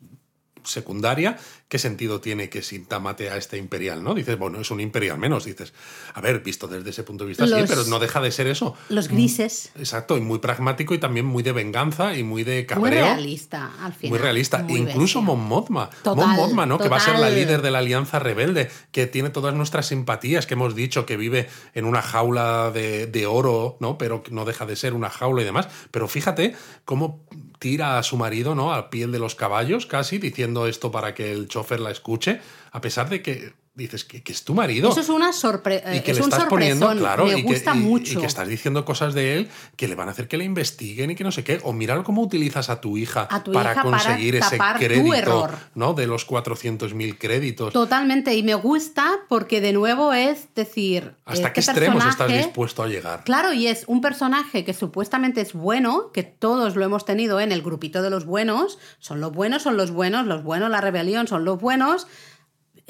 [0.71, 1.37] secundaria,
[1.68, 4.03] ¿qué sentido tiene que Sinta mate a este imperial?
[4.03, 4.14] ¿no?
[4.14, 5.73] Dices, bueno, es un imperial menos, dices,
[6.14, 8.75] a ver, visto desde ese punto de vista, sí, pero no deja de ser eso.
[8.89, 9.71] Los grises.
[9.75, 13.05] Mm, exacto, y muy pragmático y también muy de venganza y muy de cabreo.
[13.05, 14.11] Muy realista, al final.
[14.11, 14.64] Muy realista.
[14.68, 15.91] Incluso Mon Mothma.
[16.05, 16.79] Mon Mothma, ¿no?
[16.79, 20.47] Que va a ser la líder de la Alianza Rebelde, que tiene todas nuestras simpatías,
[20.47, 23.99] que hemos dicho que vive en una jaula de, de oro, ¿no?
[23.99, 25.68] Pero no deja de ser una jaula y demás.
[25.91, 26.55] Pero fíjate
[26.85, 27.25] cómo
[27.61, 28.72] tira a su marido, ¿no?
[28.72, 32.40] Al piel de los caballos, casi, diciendo esto para que el chofer la escuche,
[32.72, 34.91] a pesar de que dices que, es tu marido.
[34.91, 35.95] Eso es una sorpresa.
[35.95, 38.18] Y que le estás poniendo, claro, me gusta mucho.
[38.18, 41.11] Y, que estás diciendo cosas de él que le van a hacer que le investiguen
[41.11, 41.61] y que no sé qué.
[41.62, 45.95] O mirar cómo utilizas a tu hija para conseguir ese crédito ¿no?
[45.95, 47.73] de los 400.000 créditos.
[47.73, 48.35] Totalmente.
[48.35, 51.14] Y me gusta porque, de nuevo, es decir.
[51.25, 53.25] ¿Hasta este qué extremos estás dispuesto a llegar?
[53.25, 57.53] Claro, y es un personaje que supuestamente es bueno, que todos lo hemos tenido en
[57.53, 58.79] el grupito de los buenos.
[58.99, 62.09] Son los buenos, son los buenos, los buenos, la rebelión son los buenos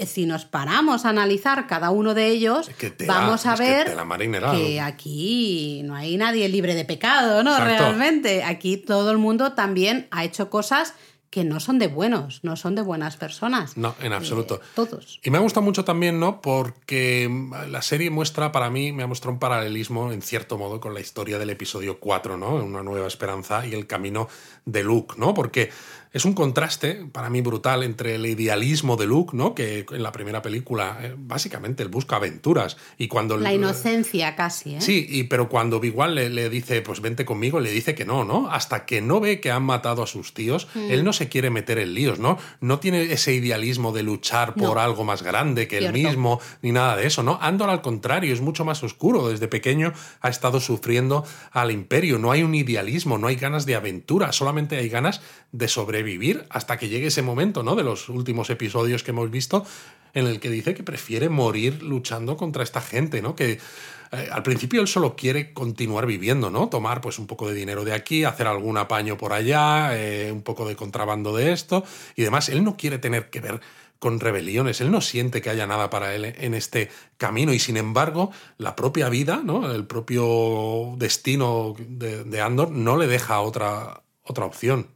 [0.06, 2.70] si nos paramos a analizar cada uno de ellos,
[3.06, 3.94] vamos a ver
[4.56, 7.58] que, aquí no hay nadie libre de pecado, ¿no?
[7.58, 10.94] Realmente, aquí todo el mundo también ha hecho cosas
[11.30, 13.76] que no son de buenos, no son de buenas personas.
[13.76, 14.56] No, en absoluto.
[14.56, 15.20] Eh, todos.
[15.22, 16.40] Y me ha gustado mucho también, ¿no?
[16.40, 17.30] Porque
[17.68, 20.98] la serie muestra, para mí, me ha mostrado un paralelismo, en cierto modo, con la
[20.98, 22.56] historia del episodio 4, ¿no?
[22.56, 24.28] Una nueva esperanza y el camino
[24.64, 25.32] de Luke, ¿no?
[25.32, 25.70] Porque
[26.12, 29.54] es un contraste para mí brutal entre el idealismo de Luke, ¿no?
[29.54, 34.76] Que en la primera película eh, básicamente él busca aventuras y cuando la inocencia casi,
[34.76, 34.80] ¿eh?
[34.80, 38.24] Sí, y pero cuando igual le, le, dice pues vente conmigo, le dice que no,
[38.24, 38.50] ¿no?
[38.50, 40.90] Hasta que no ve que han matado a sus tíos, mm.
[40.90, 42.38] él no se quiere meter en líos, ¿no?
[42.60, 46.96] No tiene ese idealismo de luchar por algo más grande que él mismo ni nada
[46.96, 47.38] de eso, ¿no?
[47.40, 49.28] Andor al contrario es mucho más oscuro.
[49.28, 52.18] Desde pequeño ha estado sufriendo al imperio.
[52.18, 55.20] No hay un idealismo, no hay ganas de aventura, solamente hay ganas
[55.52, 55.68] de
[56.00, 57.76] sobrevivir hasta que llegue ese momento, ¿no?
[57.76, 59.64] De los últimos episodios que hemos visto,
[60.14, 63.34] en el que dice que prefiere morir luchando contra esta gente, ¿no?
[63.34, 63.58] Que
[64.12, 66.68] eh, al principio él solo quiere continuar viviendo, ¿no?
[66.68, 70.42] Tomar pues un poco de dinero de aquí, hacer algún apaño por allá, eh, un
[70.42, 71.84] poco de contrabando de esto
[72.16, 72.48] y demás.
[72.48, 73.60] Él no quiere tener que ver
[73.98, 74.80] con rebeliones.
[74.80, 78.74] Él no siente que haya nada para él en este camino y sin embargo la
[78.74, 79.70] propia vida, ¿no?
[79.70, 84.86] el propio destino de, de Andor no le deja otra, otra opción.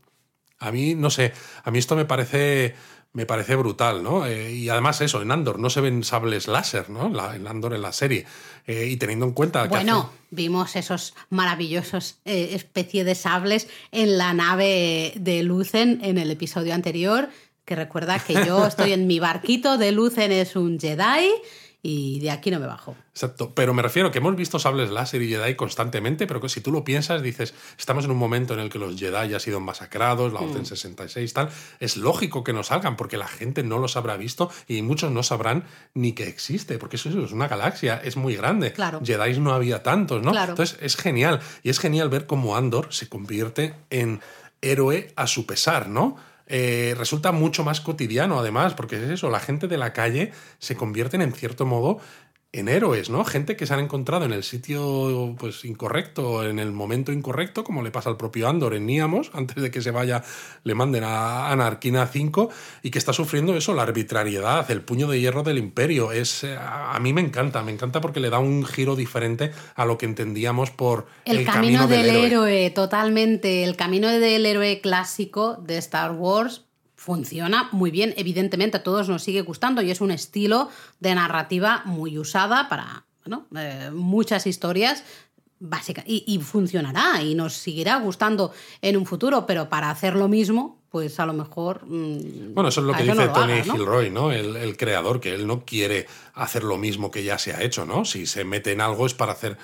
[0.65, 1.33] A mí, no sé,
[1.63, 2.75] a mí esto me parece,
[3.13, 4.27] me parece brutal, ¿no?
[4.27, 7.07] Eh, y además eso, en Andor no se ven sables láser, ¿no?
[7.35, 8.27] en Andor en la serie.
[8.67, 9.69] Eh, y teniendo en cuenta que...
[9.69, 16.31] Bueno, vimos esos maravillosos eh, especie de sables en la nave de Lucen en el
[16.31, 17.29] episodio anterior,
[17.65, 21.31] que recuerda que yo estoy en mi barquito de Lucen es un Jedi
[21.87, 22.97] y de aquí no me bajo.
[23.11, 26.63] Exacto, pero me refiero que hemos visto sables láser y Jedi constantemente, pero que si
[26.63, 29.41] tú lo piensas, dices, estamos en un momento en el que los Jedi ya han
[29.41, 31.51] sido masacrados, la Orden 66 tal,
[31.81, 35.23] es lógico que no salgan porque la gente no los habrá visto y muchos no
[35.23, 38.73] sabrán ni que existe, porque eso es una galaxia, es muy grande.
[38.73, 39.03] Claro.
[39.05, 40.33] Jedi no había tantos, ¿no?
[40.35, 44.23] Entonces es genial y es genial ver cómo Andor se convierte en
[44.63, 46.17] héroe a su pesar, ¿no?
[46.47, 50.77] Eh, resulta mucho más cotidiano, además, porque es eso, la gente de la calle se
[50.77, 52.01] convierten en cierto modo
[52.55, 53.25] en héroes, ¿no?
[53.25, 57.83] Gente que se han encontrado en el sitio pues incorrecto, en el momento incorrecto, como
[57.83, 60.23] le pasa al propio Andor en Níamos, antes de que se vaya,
[60.63, 62.51] le manden a Anarquina 5,
[62.83, 66.13] y que está sufriendo eso, la arbitrariedad, el puño de hierro del imperio.
[66.13, 69.85] Es, eh, a mí me encanta, me encanta porque le da un giro diferente a
[69.85, 73.65] lo que entendíamos por el, camino, del, héroe, totalmente.
[73.65, 76.65] El camino del héroe clásico de Star Wars
[77.05, 80.71] funciona muy bien, evidentemente a todos nos sigue gustando y es un estilo
[81.01, 83.05] de narrativa muy usada para
[83.55, 85.05] eh, muchas historias
[85.61, 90.83] básicas y, funcionará y nos seguirá gustando en un futuro, pero para hacer lo mismo,
[90.89, 91.85] pues a lo mejor...
[91.87, 94.33] Mm, bueno, eso es lo que dice Tony Gilroy, ¿no?
[94.33, 97.85] El, el, creador, que él no quiere hacer lo mismo que ya se ha hecho,
[97.85, 98.07] ¿no?
[98.07, 99.59] Si se mete en algo es para hacer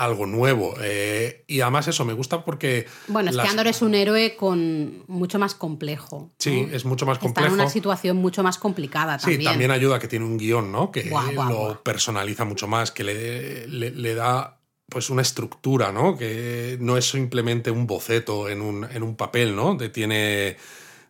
[0.00, 0.74] algo nuevo.
[0.80, 2.86] Eh, y además eso me gusta porque...
[3.08, 6.30] Bueno, es que Andor es un héroe con mucho más complejo.
[6.38, 7.46] Sí, es mucho más complejo.
[7.46, 9.40] Está en una situación mucho más complicada también.
[9.40, 10.90] Sí, también ayuda que tiene un guion, ¿no?
[10.90, 14.58] Que lo personaliza mucho más, que le, le, da
[14.88, 16.16] pues una estructura, ¿no?
[16.16, 19.74] Que no es simplemente un boceto en un, en un papel, ¿no?
[19.74, 20.56] De tiene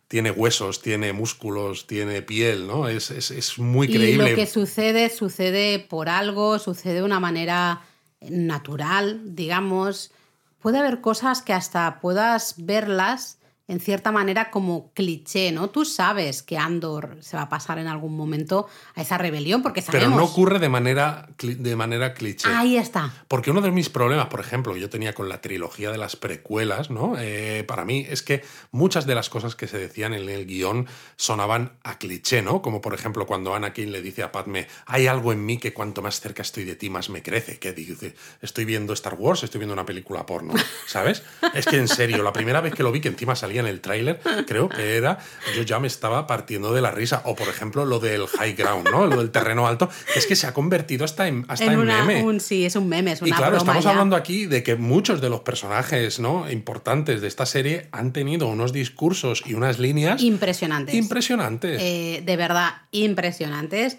[0.09, 2.89] tiene huesos, tiene músculos, tiene piel, ¿no?
[2.89, 4.27] Es, es, es muy creíble.
[4.27, 7.81] Y lo que sucede, sucede por algo, sucede de una manera
[8.21, 10.11] natural, digamos,
[10.59, 13.39] puede haber cosas que hasta puedas verlas
[13.71, 15.69] en cierta manera como cliché, ¿no?
[15.69, 19.81] Tú sabes que Andor se va a pasar en algún momento a esa rebelión porque
[19.81, 20.09] sabemos...
[20.09, 22.49] Pero no ocurre de manera, de manera cliché.
[22.49, 23.13] Ahí está.
[23.29, 26.89] Porque uno de mis problemas, por ejemplo, yo tenía con la trilogía de las precuelas,
[26.89, 27.15] ¿no?
[27.17, 30.87] Eh, para mí es que muchas de las cosas que se decían en el guion
[31.15, 32.61] sonaban a cliché, ¿no?
[32.61, 36.01] Como por ejemplo cuando Anakin le dice a Padme, hay algo en mí que cuanto
[36.01, 37.57] más cerca estoy de ti, más me crece.
[37.57, 40.55] Que dice, estoy viendo Star Wars, estoy viendo una película porno,
[40.87, 41.23] ¿sabes?
[41.53, 43.79] es que en serio, la primera vez que lo vi, que encima salía en el
[43.79, 45.19] tráiler, creo que era,
[45.55, 47.21] yo ya me estaba partiendo de la risa.
[47.25, 49.07] O por ejemplo, lo del high ground, ¿no?
[49.07, 52.39] Lo del terreno alto, es que se ha convertido hasta en, hasta en, meme.
[52.39, 55.29] sí, es un meme, es una Y claro, estamos hablando aquí de que muchos de
[55.29, 56.49] los personajes ¿no?
[56.51, 60.95] importantes de esta serie han tenido unos discursos y unas líneas impresionantes.
[60.95, 61.81] Impresionantes.
[61.81, 63.97] Eh, de verdad, impresionantes.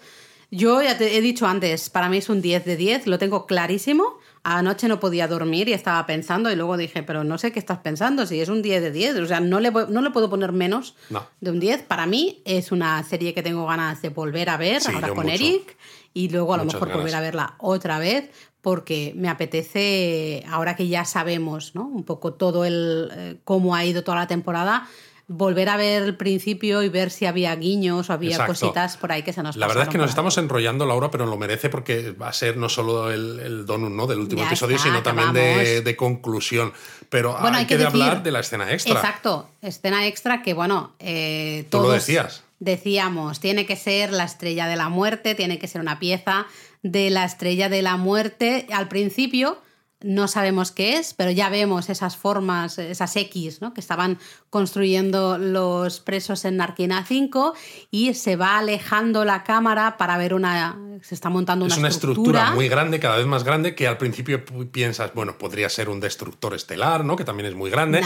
[0.51, 3.47] Yo ya te he dicho antes, para mí es un 10 de 10, lo tengo
[3.47, 4.19] clarísimo.
[4.43, 7.79] Anoche no podía dormir y estaba pensando y luego dije, pero no sé qué estás
[7.79, 10.51] pensando, si es un 10 de 10, o sea, no le, no le puedo poner
[10.51, 10.95] menos
[11.39, 11.83] de un 10.
[11.83, 15.77] Para mí es una serie que tengo ganas de volver a ver ahora con Eric
[16.13, 18.29] y luego a lo mejor volver a verla otra vez
[18.63, 21.85] porque me apetece, ahora que ya sabemos ¿no?
[21.85, 24.87] un poco todo el, eh, cómo ha ido toda la temporada,
[25.27, 29.23] volver a ver el principio y ver si había guiños o había cositas por ahí
[29.23, 32.11] que se nos La verdad es que nos estamos enrollando, Laura, pero lo merece porque
[32.11, 34.07] va a ser no solo el, el donut ¿no?
[34.07, 36.73] del último episodio, sino también de, conclusión.
[37.09, 38.95] Pero hay, que, hablar de la escena extra.
[38.95, 41.85] Exacto, escena extra que, bueno, eh, todos...
[41.85, 42.43] Tú lo decías.
[42.59, 46.47] Decíamos, tiene que ser la estrella de la muerte, tiene que ser una pieza
[46.81, 48.67] de la estrella de la muerte.
[48.71, 49.57] Al principio
[50.03, 53.73] no sabemos qué es, pero ya vemos esas formas, esas X, ¿no?
[53.73, 54.19] que estaban
[54.49, 57.55] construyendo los presos en Narquina 5
[57.89, 60.77] y se va alejando la cámara para ver una...
[61.01, 62.51] se está montando una, es una estructura.
[62.51, 66.53] muy grande, cada vez más grande, que al principio piensas, bueno, podría ser un destructor
[66.53, 67.15] estelar, ¿no?
[67.15, 68.01] que también es muy grande,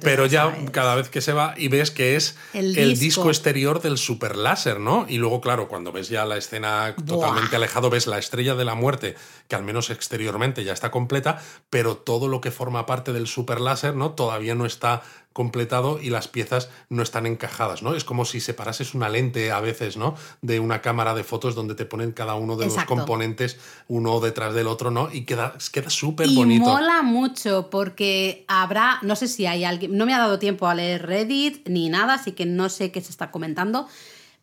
[0.00, 3.28] pero, ya cada vez que se va y ves que es el, disco.
[3.28, 5.06] exterior del super láser, ¿no?
[5.08, 8.74] Y luego, claro, cuando ves ya la escena totalmente alejado, ves la estrella de la
[8.74, 9.16] muerte,
[9.48, 11.39] que al menos exteriormente ya está completa,
[11.70, 14.12] pero todo lo que forma parte del super láser, ¿no?
[14.12, 15.02] Todavía no está
[15.32, 17.94] completado y las piezas no están encajadas, ¿no?
[17.94, 20.16] Es como si separases una lente a veces, ¿no?
[20.42, 24.54] De una cámara de fotos donde te ponen cada uno de los componentes uno detrás
[24.54, 25.08] del otro, ¿no?
[25.12, 26.64] Y queda queda súper bonito.
[26.64, 30.66] Y mola mucho porque habrá, no sé si hay alguien, no me ha dado tiempo
[30.66, 33.86] a leer Reddit ni nada, así que no sé qué se está comentando,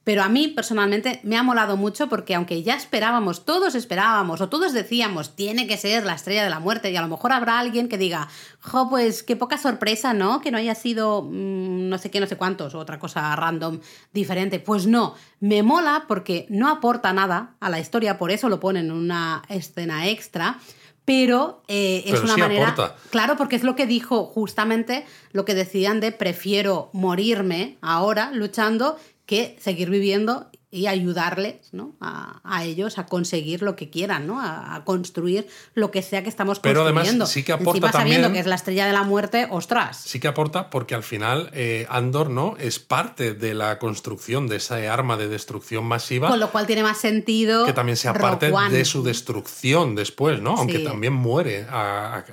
[0.07, 4.47] pero a mí personalmente me ha molado mucho porque aunque ya esperábamos, todos esperábamos o
[4.47, 7.59] todos decíamos, tiene que ser la estrella de la muerte y a lo mejor habrá
[7.59, 8.29] alguien que diga,
[8.61, 10.39] jo, pues qué poca sorpresa, ¿no?
[10.39, 13.81] Que no haya sido mm, no sé qué, no sé cuántos o otra cosa random
[14.13, 14.61] diferente.
[14.61, 18.85] Pues no, me mola porque no aporta nada a la historia, por eso lo ponen
[18.85, 20.57] en una escena extra
[21.03, 22.75] pero eh, es una manera.
[23.11, 28.97] Claro, porque es lo que dijo justamente lo que decían de prefiero morirme ahora luchando
[29.27, 31.95] que seguir viviendo y ayudarles ¿no?
[32.01, 34.41] a, ellos a conseguir lo que quieran, ¿no?
[34.41, 37.23] a, construir lo que sea que estamos Pero construyendo.
[37.23, 39.97] además sí que aporta sabiendo que es la estrella de la muerte, ostras.
[39.97, 44.57] Sí que aporta porque al final eh, Andor no es parte de la construcción de
[44.57, 46.27] esa arma de destrucción masiva.
[46.27, 47.65] Con lo cual tiene más sentido.
[47.65, 50.55] Que también sea parte de su destrucción después, ¿no?
[50.57, 52.23] Aunque también muere a,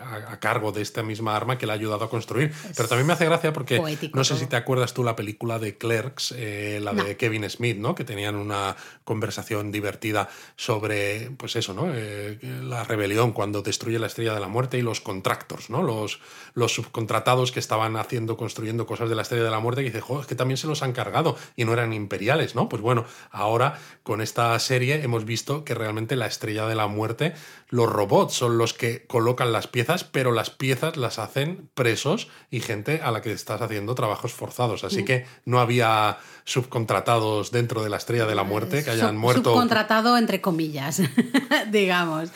[0.40, 2.52] cargo de esta misma arma que le ha ayudado a construir.
[2.77, 3.81] Pero también me hace gracia porque
[4.12, 7.77] no sé si te acuerdas tú la película de Clerks, eh, la de Kevin Smith,
[7.77, 7.94] ¿no?
[7.94, 11.93] Que tenía una conversación divertida sobre, pues eso, ¿no?
[11.93, 15.83] Eh, la rebelión cuando destruye la estrella de la muerte y los contractors, ¿no?
[15.83, 16.21] Los,
[16.55, 20.01] los subcontratados que estaban haciendo, construyendo cosas de la estrella de la muerte, que dice,
[20.01, 22.69] joder, es que también se los han cargado y no eran imperiales, ¿no?
[22.69, 27.35] Pues bueno, ahora con esta serie hemos visto que realmente la estrella de la muerte,
[27.69, 32.61] los robots son los que colocan las piezas, pero las piezas las hacen presos y
[32.61, 34.85] gente a la que estás haciendo trabajos forzados.
[34.85, 35.05] Así mm.
[35.05, 39.53] que no había subcontratados dentro de la estrella de la muerte que hayan muerto.
[39.53, 41.01] Subcontratado entre comillas,
[41.71, 42.31] digamos.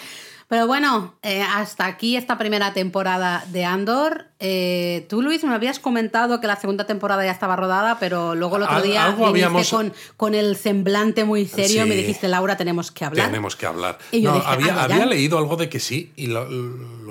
[0.49, 4.28] Pero bueno, eh, hasta aquí esta primera temporada de Andor.
[4.41, 8.57] Eh, tú, Luis, me habías comentado que la segunda temporada ya estaba rodada, pero luego
[8.57, 9.69] el otro día habíamos...
[9.69, 13.27] con, con, el semblante muy serio me dijiste, Laura, tenemos que hablar.
[13.27, 13.99] Tenemos que hablar.
[14.13, 16.47] había, había leído algo de que sí, y lo,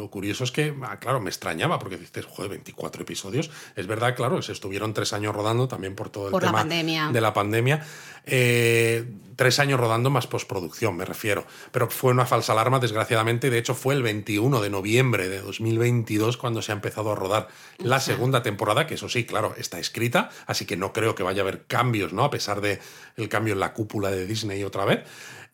[0.10, 3.52] curioso es que, ah, claro, me extrañaba, porque dices, joder, 24 episodios.
[3.76, 7.34] Es verdad, claro, se estuvieron tres años rodando también por todo el tema de la
[7.34, 7.86] pandemia.
[8.26, 9.06] Eh,
[9.38, 11.46] tres años rodando más postproducción, me refiero.
[11.72, 13.50] Pero fue una falsa alarma, desgraciadamente.
[13.50, 17.48] De hecho, fue el 21 de noviembre de 2022 cuando se ha empezado a rodar
[17.78, 21.42] la segunda temporada, que eso sí, claro, está escrita, así que no creo que vaya
[21.42, 22.24] a haber cambios, ¿no?
[22.24, 22.80] A pesar de
[23.18, 25.04] el cambio en la cúpula de Disney otra vez.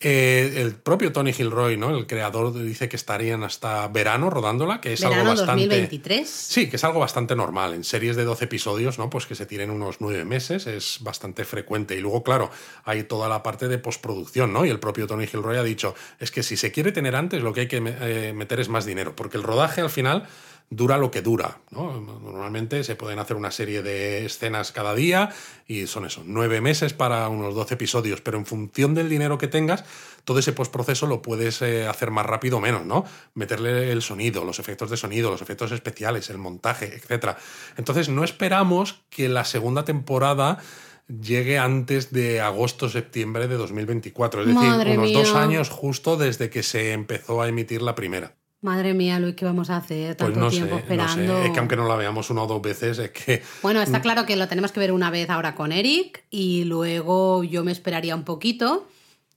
[0.06, 1.96] Eh, el propio Tony Gilroy, ¿no?
[1.96, 5.64] El creador dice que estarían hasta verano rodándola, que es algo bastante.
[5.64, 6.30] 2023?
[6.30, 7.74] Sí, que es algo bastante normal.
[7.74, 9.10] En series de 12 episodios, ¿no?
[9.10, 11.96] Pues que se tiren unos nueve meses, es bastante frecuente.
[11.96, 12.52] Y luego, claro,
[12.84, 14.66] hay toda la parte de postproducción, ¿no?
[14.66, 17.54] Y el propio Tony Gilroy ha dicho: es que si se quiere tener antes, lo
[17.54, 19.16] que hay que eh, meter es más dinero.
[19.16, 20.28] Porque el rodaje al final
[20.76, 21.60] dura lo que dura.
[21.72, 22.00] ¿no?
[22.00, 25.30] Normalmente se pueden hacer una serie de escenas cada día
[25.68, 29.48] y son eso, nueve meses para unos doce episodios, pero en función del dinero que
[29.48, 29.84] tengas,
[30.24, 33.06] todo ese postproceso lo puedes eh, hacer más rápido o menos, ¿no?
[33.34, 37.38] Meterle el sonido, los efectos de sonido, los efectos especiales, el montaje, etc.
[37.78, 40.60] Entonces no esperamos que la segunda temporada
[41.08, 46.94] llegue antes de agosto-septiembre de 2024, es decir, unos dos años justo desde que se
[46.94, 48.36] empezó a emitir la primera.
[48.64, 50.16] Madre mía, Luis, ¿qué vamos a hacer?
[50.16, 51.44] Pues Tanto tiempo esperando.
[51.44, 53.44] Es que aunque no la veamos una o dos veces, es que.
[53.62, 57.44] Bueno, está claro que lo tenemos que ver una vez ahora con Eric y luego
[57.44, 58.88] yo me esperaría un poquito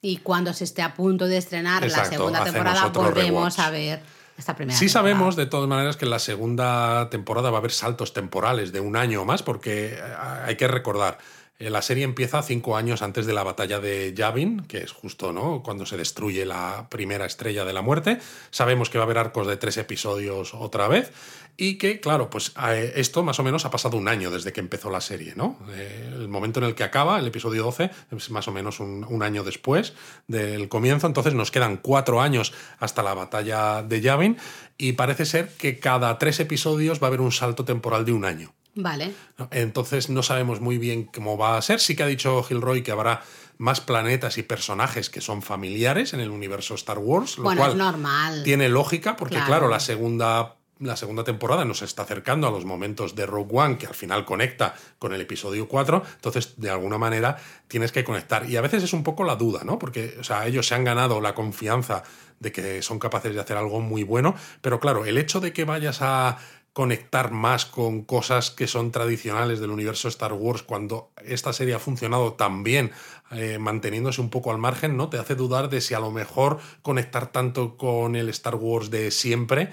[0.01, 4.01] y cuando se esté a punto de estrenar la segunda temporada volvemos a ver.
[4.39, 7.73] Esta primera sí sabemos de todas maneras que en la segunda temporada va a haber
[7.73, 9.98] saltos temporales de un año o más porque
[10.44, 14.65] hay que recordar Eh, La serie empieza cinco años antes de la batalla de Yavin,
[14.66, 15.62] que es justo ¿no?
[15.62, 18.19] cuando se destruye la primera estrella de la muerte.
[18.51, 21.12] Sabemos que va a haber arcos de tres episodios otra vez.
[21.57, 24.61] Y que, claro, pues eh, esto más o menos ha pasado un año desde que
[24.61, 25.59] empezó la serie, ¿no?
[25.70, 29.07] Eh, el momento en el que acaba, el episodio 12, es más o menos un,
[29.09, 29.95] un año después
[30.27, 31.07] del comienzo.
[31.07, 34.37] Entonces nos quedan cuatro años hasta la batalla de Yavin.
[34.77, 38.27] Y parece ser que cada tres episodios va a haber un salto temporal de un
[38.27, 38.53] año.
[38.77, 39.12] Vale.
[39.51, 41.81] Entonces no sabemos muy bien cómo va a ser.
[41.81, 43.23] Sí que ha dicho Gilroy que habrá
[43.59, 47.70] más planetas y personajes que son familiares en el universo Star Wars, lo Bueno, cual
[47.73, 48.43] es normal.
[48.44, 49.47] tiene lógica porque Claro.
[49.48, 53.78] claro, la segunda la segunda temporada nos está acercando a los momentos de Rogue One
[53.78, 58.47] que al final conecta con el episodio 4, entonces de alguna manera tienes que conectar
[58.51, 59.78] y a veces es un poco la duda, ¿no?
[59.78, 62.03] Porque o sea, ellos se han ganado la confianza
[62.40, 65.65] de que son capaces de hacer algo muy bueno, pero claro, el hecho de que
[65.65, 66.36] vayas a
[66.77, 71.78] conectar más con cosas que son tradicionales del universo Star Wars cuando esta serie ha
[71.78, 72.90] funcionado tan bien,
[73.31, 75.09] eh, manteniéndose un poco al margen, ¿no?
[75.09, 79.11] Te hace dudar de si a lo mejor conectar tanto con el Star Wars de
[79.11, 79.70] siempre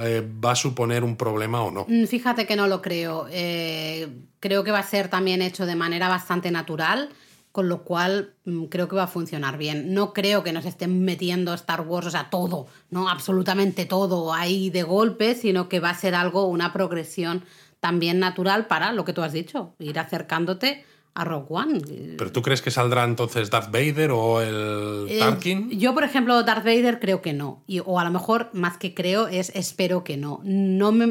[0.00, 1.84] eh, va a suponer un problema o no.
[1.88, 3.26] Mm, Fíjate que no lo creo.
[3.30, 4.08] Eh,
[4.40, 7.10] creo que va a ser también hecho de manera bastante natural,
[7.56, 9.94] con lo cual mm, creo que va a funcionar bien.
[9.94, 14.68] No creo que nos estén metiendo Star Wars, o sea, todo, no absolutamente todo ahí
[14.68, 17.44] de golpe, sino que va a ser algo, una progresión
[17.80, 20.84] también natural para lo que tú has dicho, ir acercándote
[21.14, 21.80] a Rogue One.
[22.18, 25.70] ¿Pero tú crees que saldrá entonces Darth Vader o el Eh, Tarkin?
[25.70, 27.62] yo, por ejemplo, Darth Vader creo que no.
[27.66, 30.40] Y, o a lo mejor, más que creo, es espero que no.
[30.44, 31.06] No me.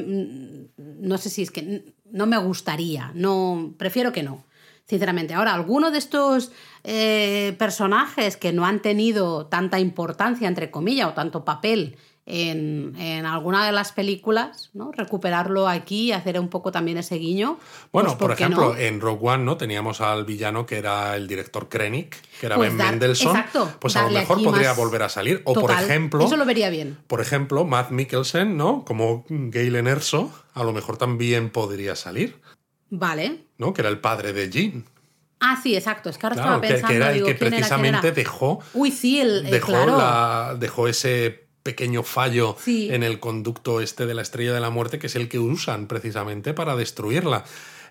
[0.77, 1.91] No sé si es que.
[2.11, 3.11] No me gustaría.
[3.15, 3.73] No.
[3.80, 4.43] Prefiero que no.
[4.88, 5.34] Sinceramente.
[5.34, 6.52] Ahora, alguno de estos
[6.84, 11.98] eh, personajes que no han tenido tanta importancia, entre comillas, o tanto papel
[12.28, 14.91] en, en alguna de las películas, ¿no?
[14.91, 17.60] Recuperarlo aquí y hacer un poco también ese guiño.
[17.91, 18.80] Bueno, pues, por ¿por ejemplo, no?
[18.80, 19.57] en Rogue One, ¿no?
[19.57, 23.36] Teníamos al villano que era el director Krennic, que era Pues Ben dar- Mendelsohn.
[23.36, 25.41] exacto, pues a lo mejor podría volver a salir.
[25.45, 26.24] O por ejemplo.
[26.26, 26.98] Eso lo vería bien.
[27.07, 28.86] Por ejemplo, Matt Mikkelsen, ¿no?
[28.86, 32.40] Como Galen Erso, a lo mejor también podría salir,
[32.90, 33.45] Vale.
[33.57, 33.74] ¿no?
[33.74, 34.86] Que era el padre de Jean.
[35.40, 36.10] Ah, sí, exacto.
[36.10, 36.88] Es que ahora Claro, estaba pensando.
[36.88, 38.16] que era el digo, que ¿quién era, quién precisamente era?
[38.16, 39.98] dejó, Uy, sí, el, el- dejó, claro.
[39.98, 42.90] la, dejó ese pequeño fallo Sí.
[42.94, 45.88] en el conducto este de la estrella de la muerte, que es el que usan
[45.88, 47.44] precisamente para destruirla.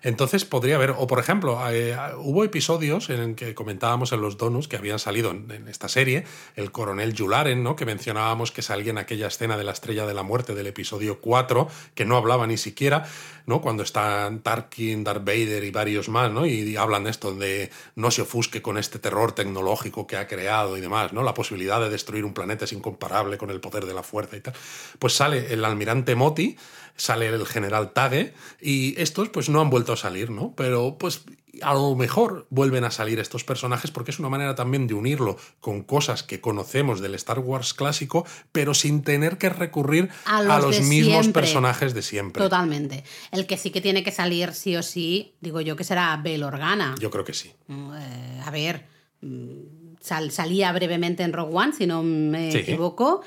[0.05, 4.67] Entonces podría haber, o por ejemplo, eh, hubo episodios en que comentábamos en los donuts
[4.67, 6.25] que habían salido en, en esta serie,
[6.55, 7.75] el coronel Yularen, ¿no?
[7.75, 11.19] que mencionábamos que salía en aquella escena de la estrella de la muerte del episodio
[11.21, 13.07] 4, que no hablaba ni siquiera,
[13.47, 13.61] ¿no?
[13.61, 16.45] cuando están Tarkin, Darth Vader y varios más, ¿no?
[16.45, 20.77] y hablan de esto, de no se ofusque con este terror tecnológico que ha creado
[20.77, 21.23] y demás, ¿no?
[21.23, 24.41] la posibilidad de destruir un planeta es incomparable con el poder de la fuerza y
[24.41, 24.53] tal.
[24.99, 26.57] Pues sale el almirante Moti,
[26.95, 30.53] sale el general Tage y estos pues no han vuelto a salir, ¿no?
[30.55, 31.21] Pero pues
[31.61, 35.37] a lo mejor vuelven a salir estos personajes porque es una manera también de unirlo
[35.61, 40.59] con cosas que conocemos del Star Wars clásico, pero sin tener que recurrir A a
[40.59, 41.41] los mismos siempre.
[41.43, 42.43] personajes de siempre.
[42.43, 43.03] Totalmente.
[43.31, 46.43] El que sí que tiene que salir sí o sí, digo yo que será Bel
[46.43, 46.95] Organa.
[46.99, 47.53] Yo creo que sí.
[47.67, 48.85] Mm, eh, a ver,
[49.21, 52.57] mm, sal- salía brevemente en Rogue One, si no me Sí.
[52.59, 53.21] equivoco.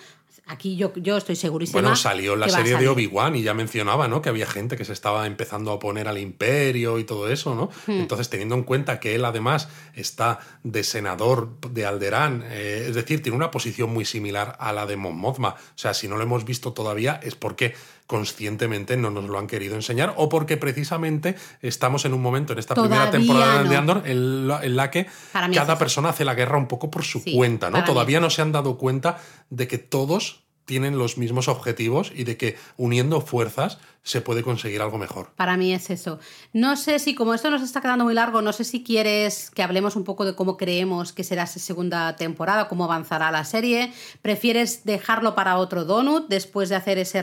[0.48, 1.80] Aquí yo, yo estoy segurísima.
[1.80, 2.88] Bueno, salió en la serie de.
[2.88, 4.22] Obi-Wan y ya mencionaba, ¿no?
[4.22, 7.70] Que había gente que se estaba empezando a oponer al imperio y todo eso, ¿no?
[7.86, 8.00] Hmm.
[8.00, 13.22] Entonces, teniendo en cuenta que él además está de senador de Alderaan, eh, es decir,
[13.22, 15.50] tiene una posición muy similar a la de Mon Mothma.
[15.50, 17.74] O sea, si no lo hemos visto todavía es porque
[18.08, 22.58] conscientemente no nos lo han querido enseñar o porque precisamente estamos en un momento en
[22.58, 23.70] esta primera temporada no.
[23.70, 25.06] de Andor en la, en la que
[25.54, 27.84] cada persona hace la guerra un poco por su Sí, cuenta, ¿no?
[27.84, 29.18] Todavía no se han dado cuenta
[29.50, 34.82] de que todos tienen los mismos objetivos y de que uniendo fuerzas se puede conseguir
[34.82, 35.30] algo mejor.
[35.34, 36.18] Para mí es eso.
[36.52, 39.62] No sé si, como esto nos está quedando muy largo, no sé si quieres que
[39.62, 43.94] hablemos un poco de cómo creemos que será esa segunda temporada, cómo avanzará la serie.
[44.20, 47.22] ¿Prefieres dejarlo para otro donut después de hacer ese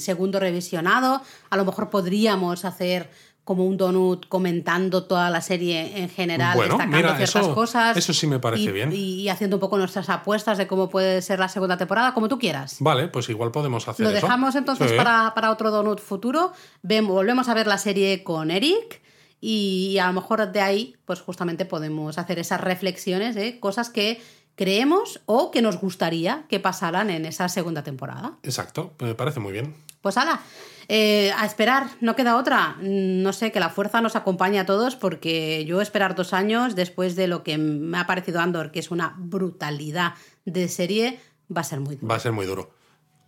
[0.00, 1.20] segundo revisionado?
[1.50, 3.10] A lo mejor podríamos hacer
[3.46, 7.96] como un donut comentando toda la serie en general, Bueno, destacando mira, ciertas eso- cosas.
[7.96, 8.90] eso sí me parece y- bien.
[8.92, 12.40] Y, haciendo un poco nuestras apuestas de cómo puede ser la segunda temporada, como tú
[12.40, 12.78] quieras.
[12.80, 14.20] Vale, pues igual podemos hacer Lo eso.
[14.26, 14.96] dejamos entonces Sí.
[14.96, 16.52] para, para otro donut futuro.
[16.82, 19.00] Vemos, volvemos a ver la serie con Eric
[19.40, 24.20] y a lo mejor de ahí, pues justamente podemos hacer esas reflexiones de cosas que
[24.56, 28.38] creemos o que nos gustaría que pasaran en esa segunda temporada.
[28.42, 29.74] Exacto, me parece muy bien.
[30.00, 30.40] Pues ala,
[30.88, 32.76] eh, a esperar, no queda otra.
[32.80, 37.16] No sé, que la fuerza nos acompañe a todos porque yo esperar dos años después
[37.16, 40.14] de lo que me ha parecido Andor, que es una brutalidad
[40.44, 41.20] de serie,
[41.54, 42.08] va a ser muy duro.
[42.08, 42.70] Va a ser muy duro.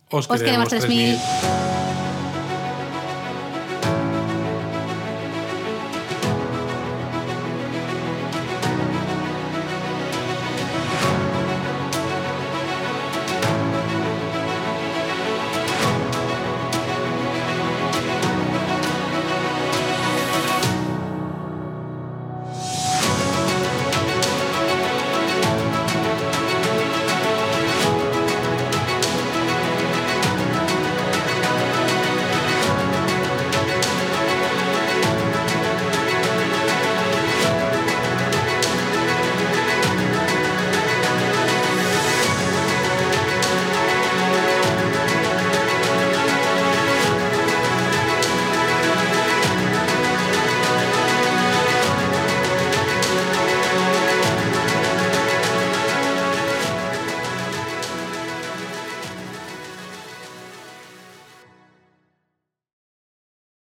[0.09, 1.17] Os, Os queremos 3000.
[1.17, 1.78] 3000.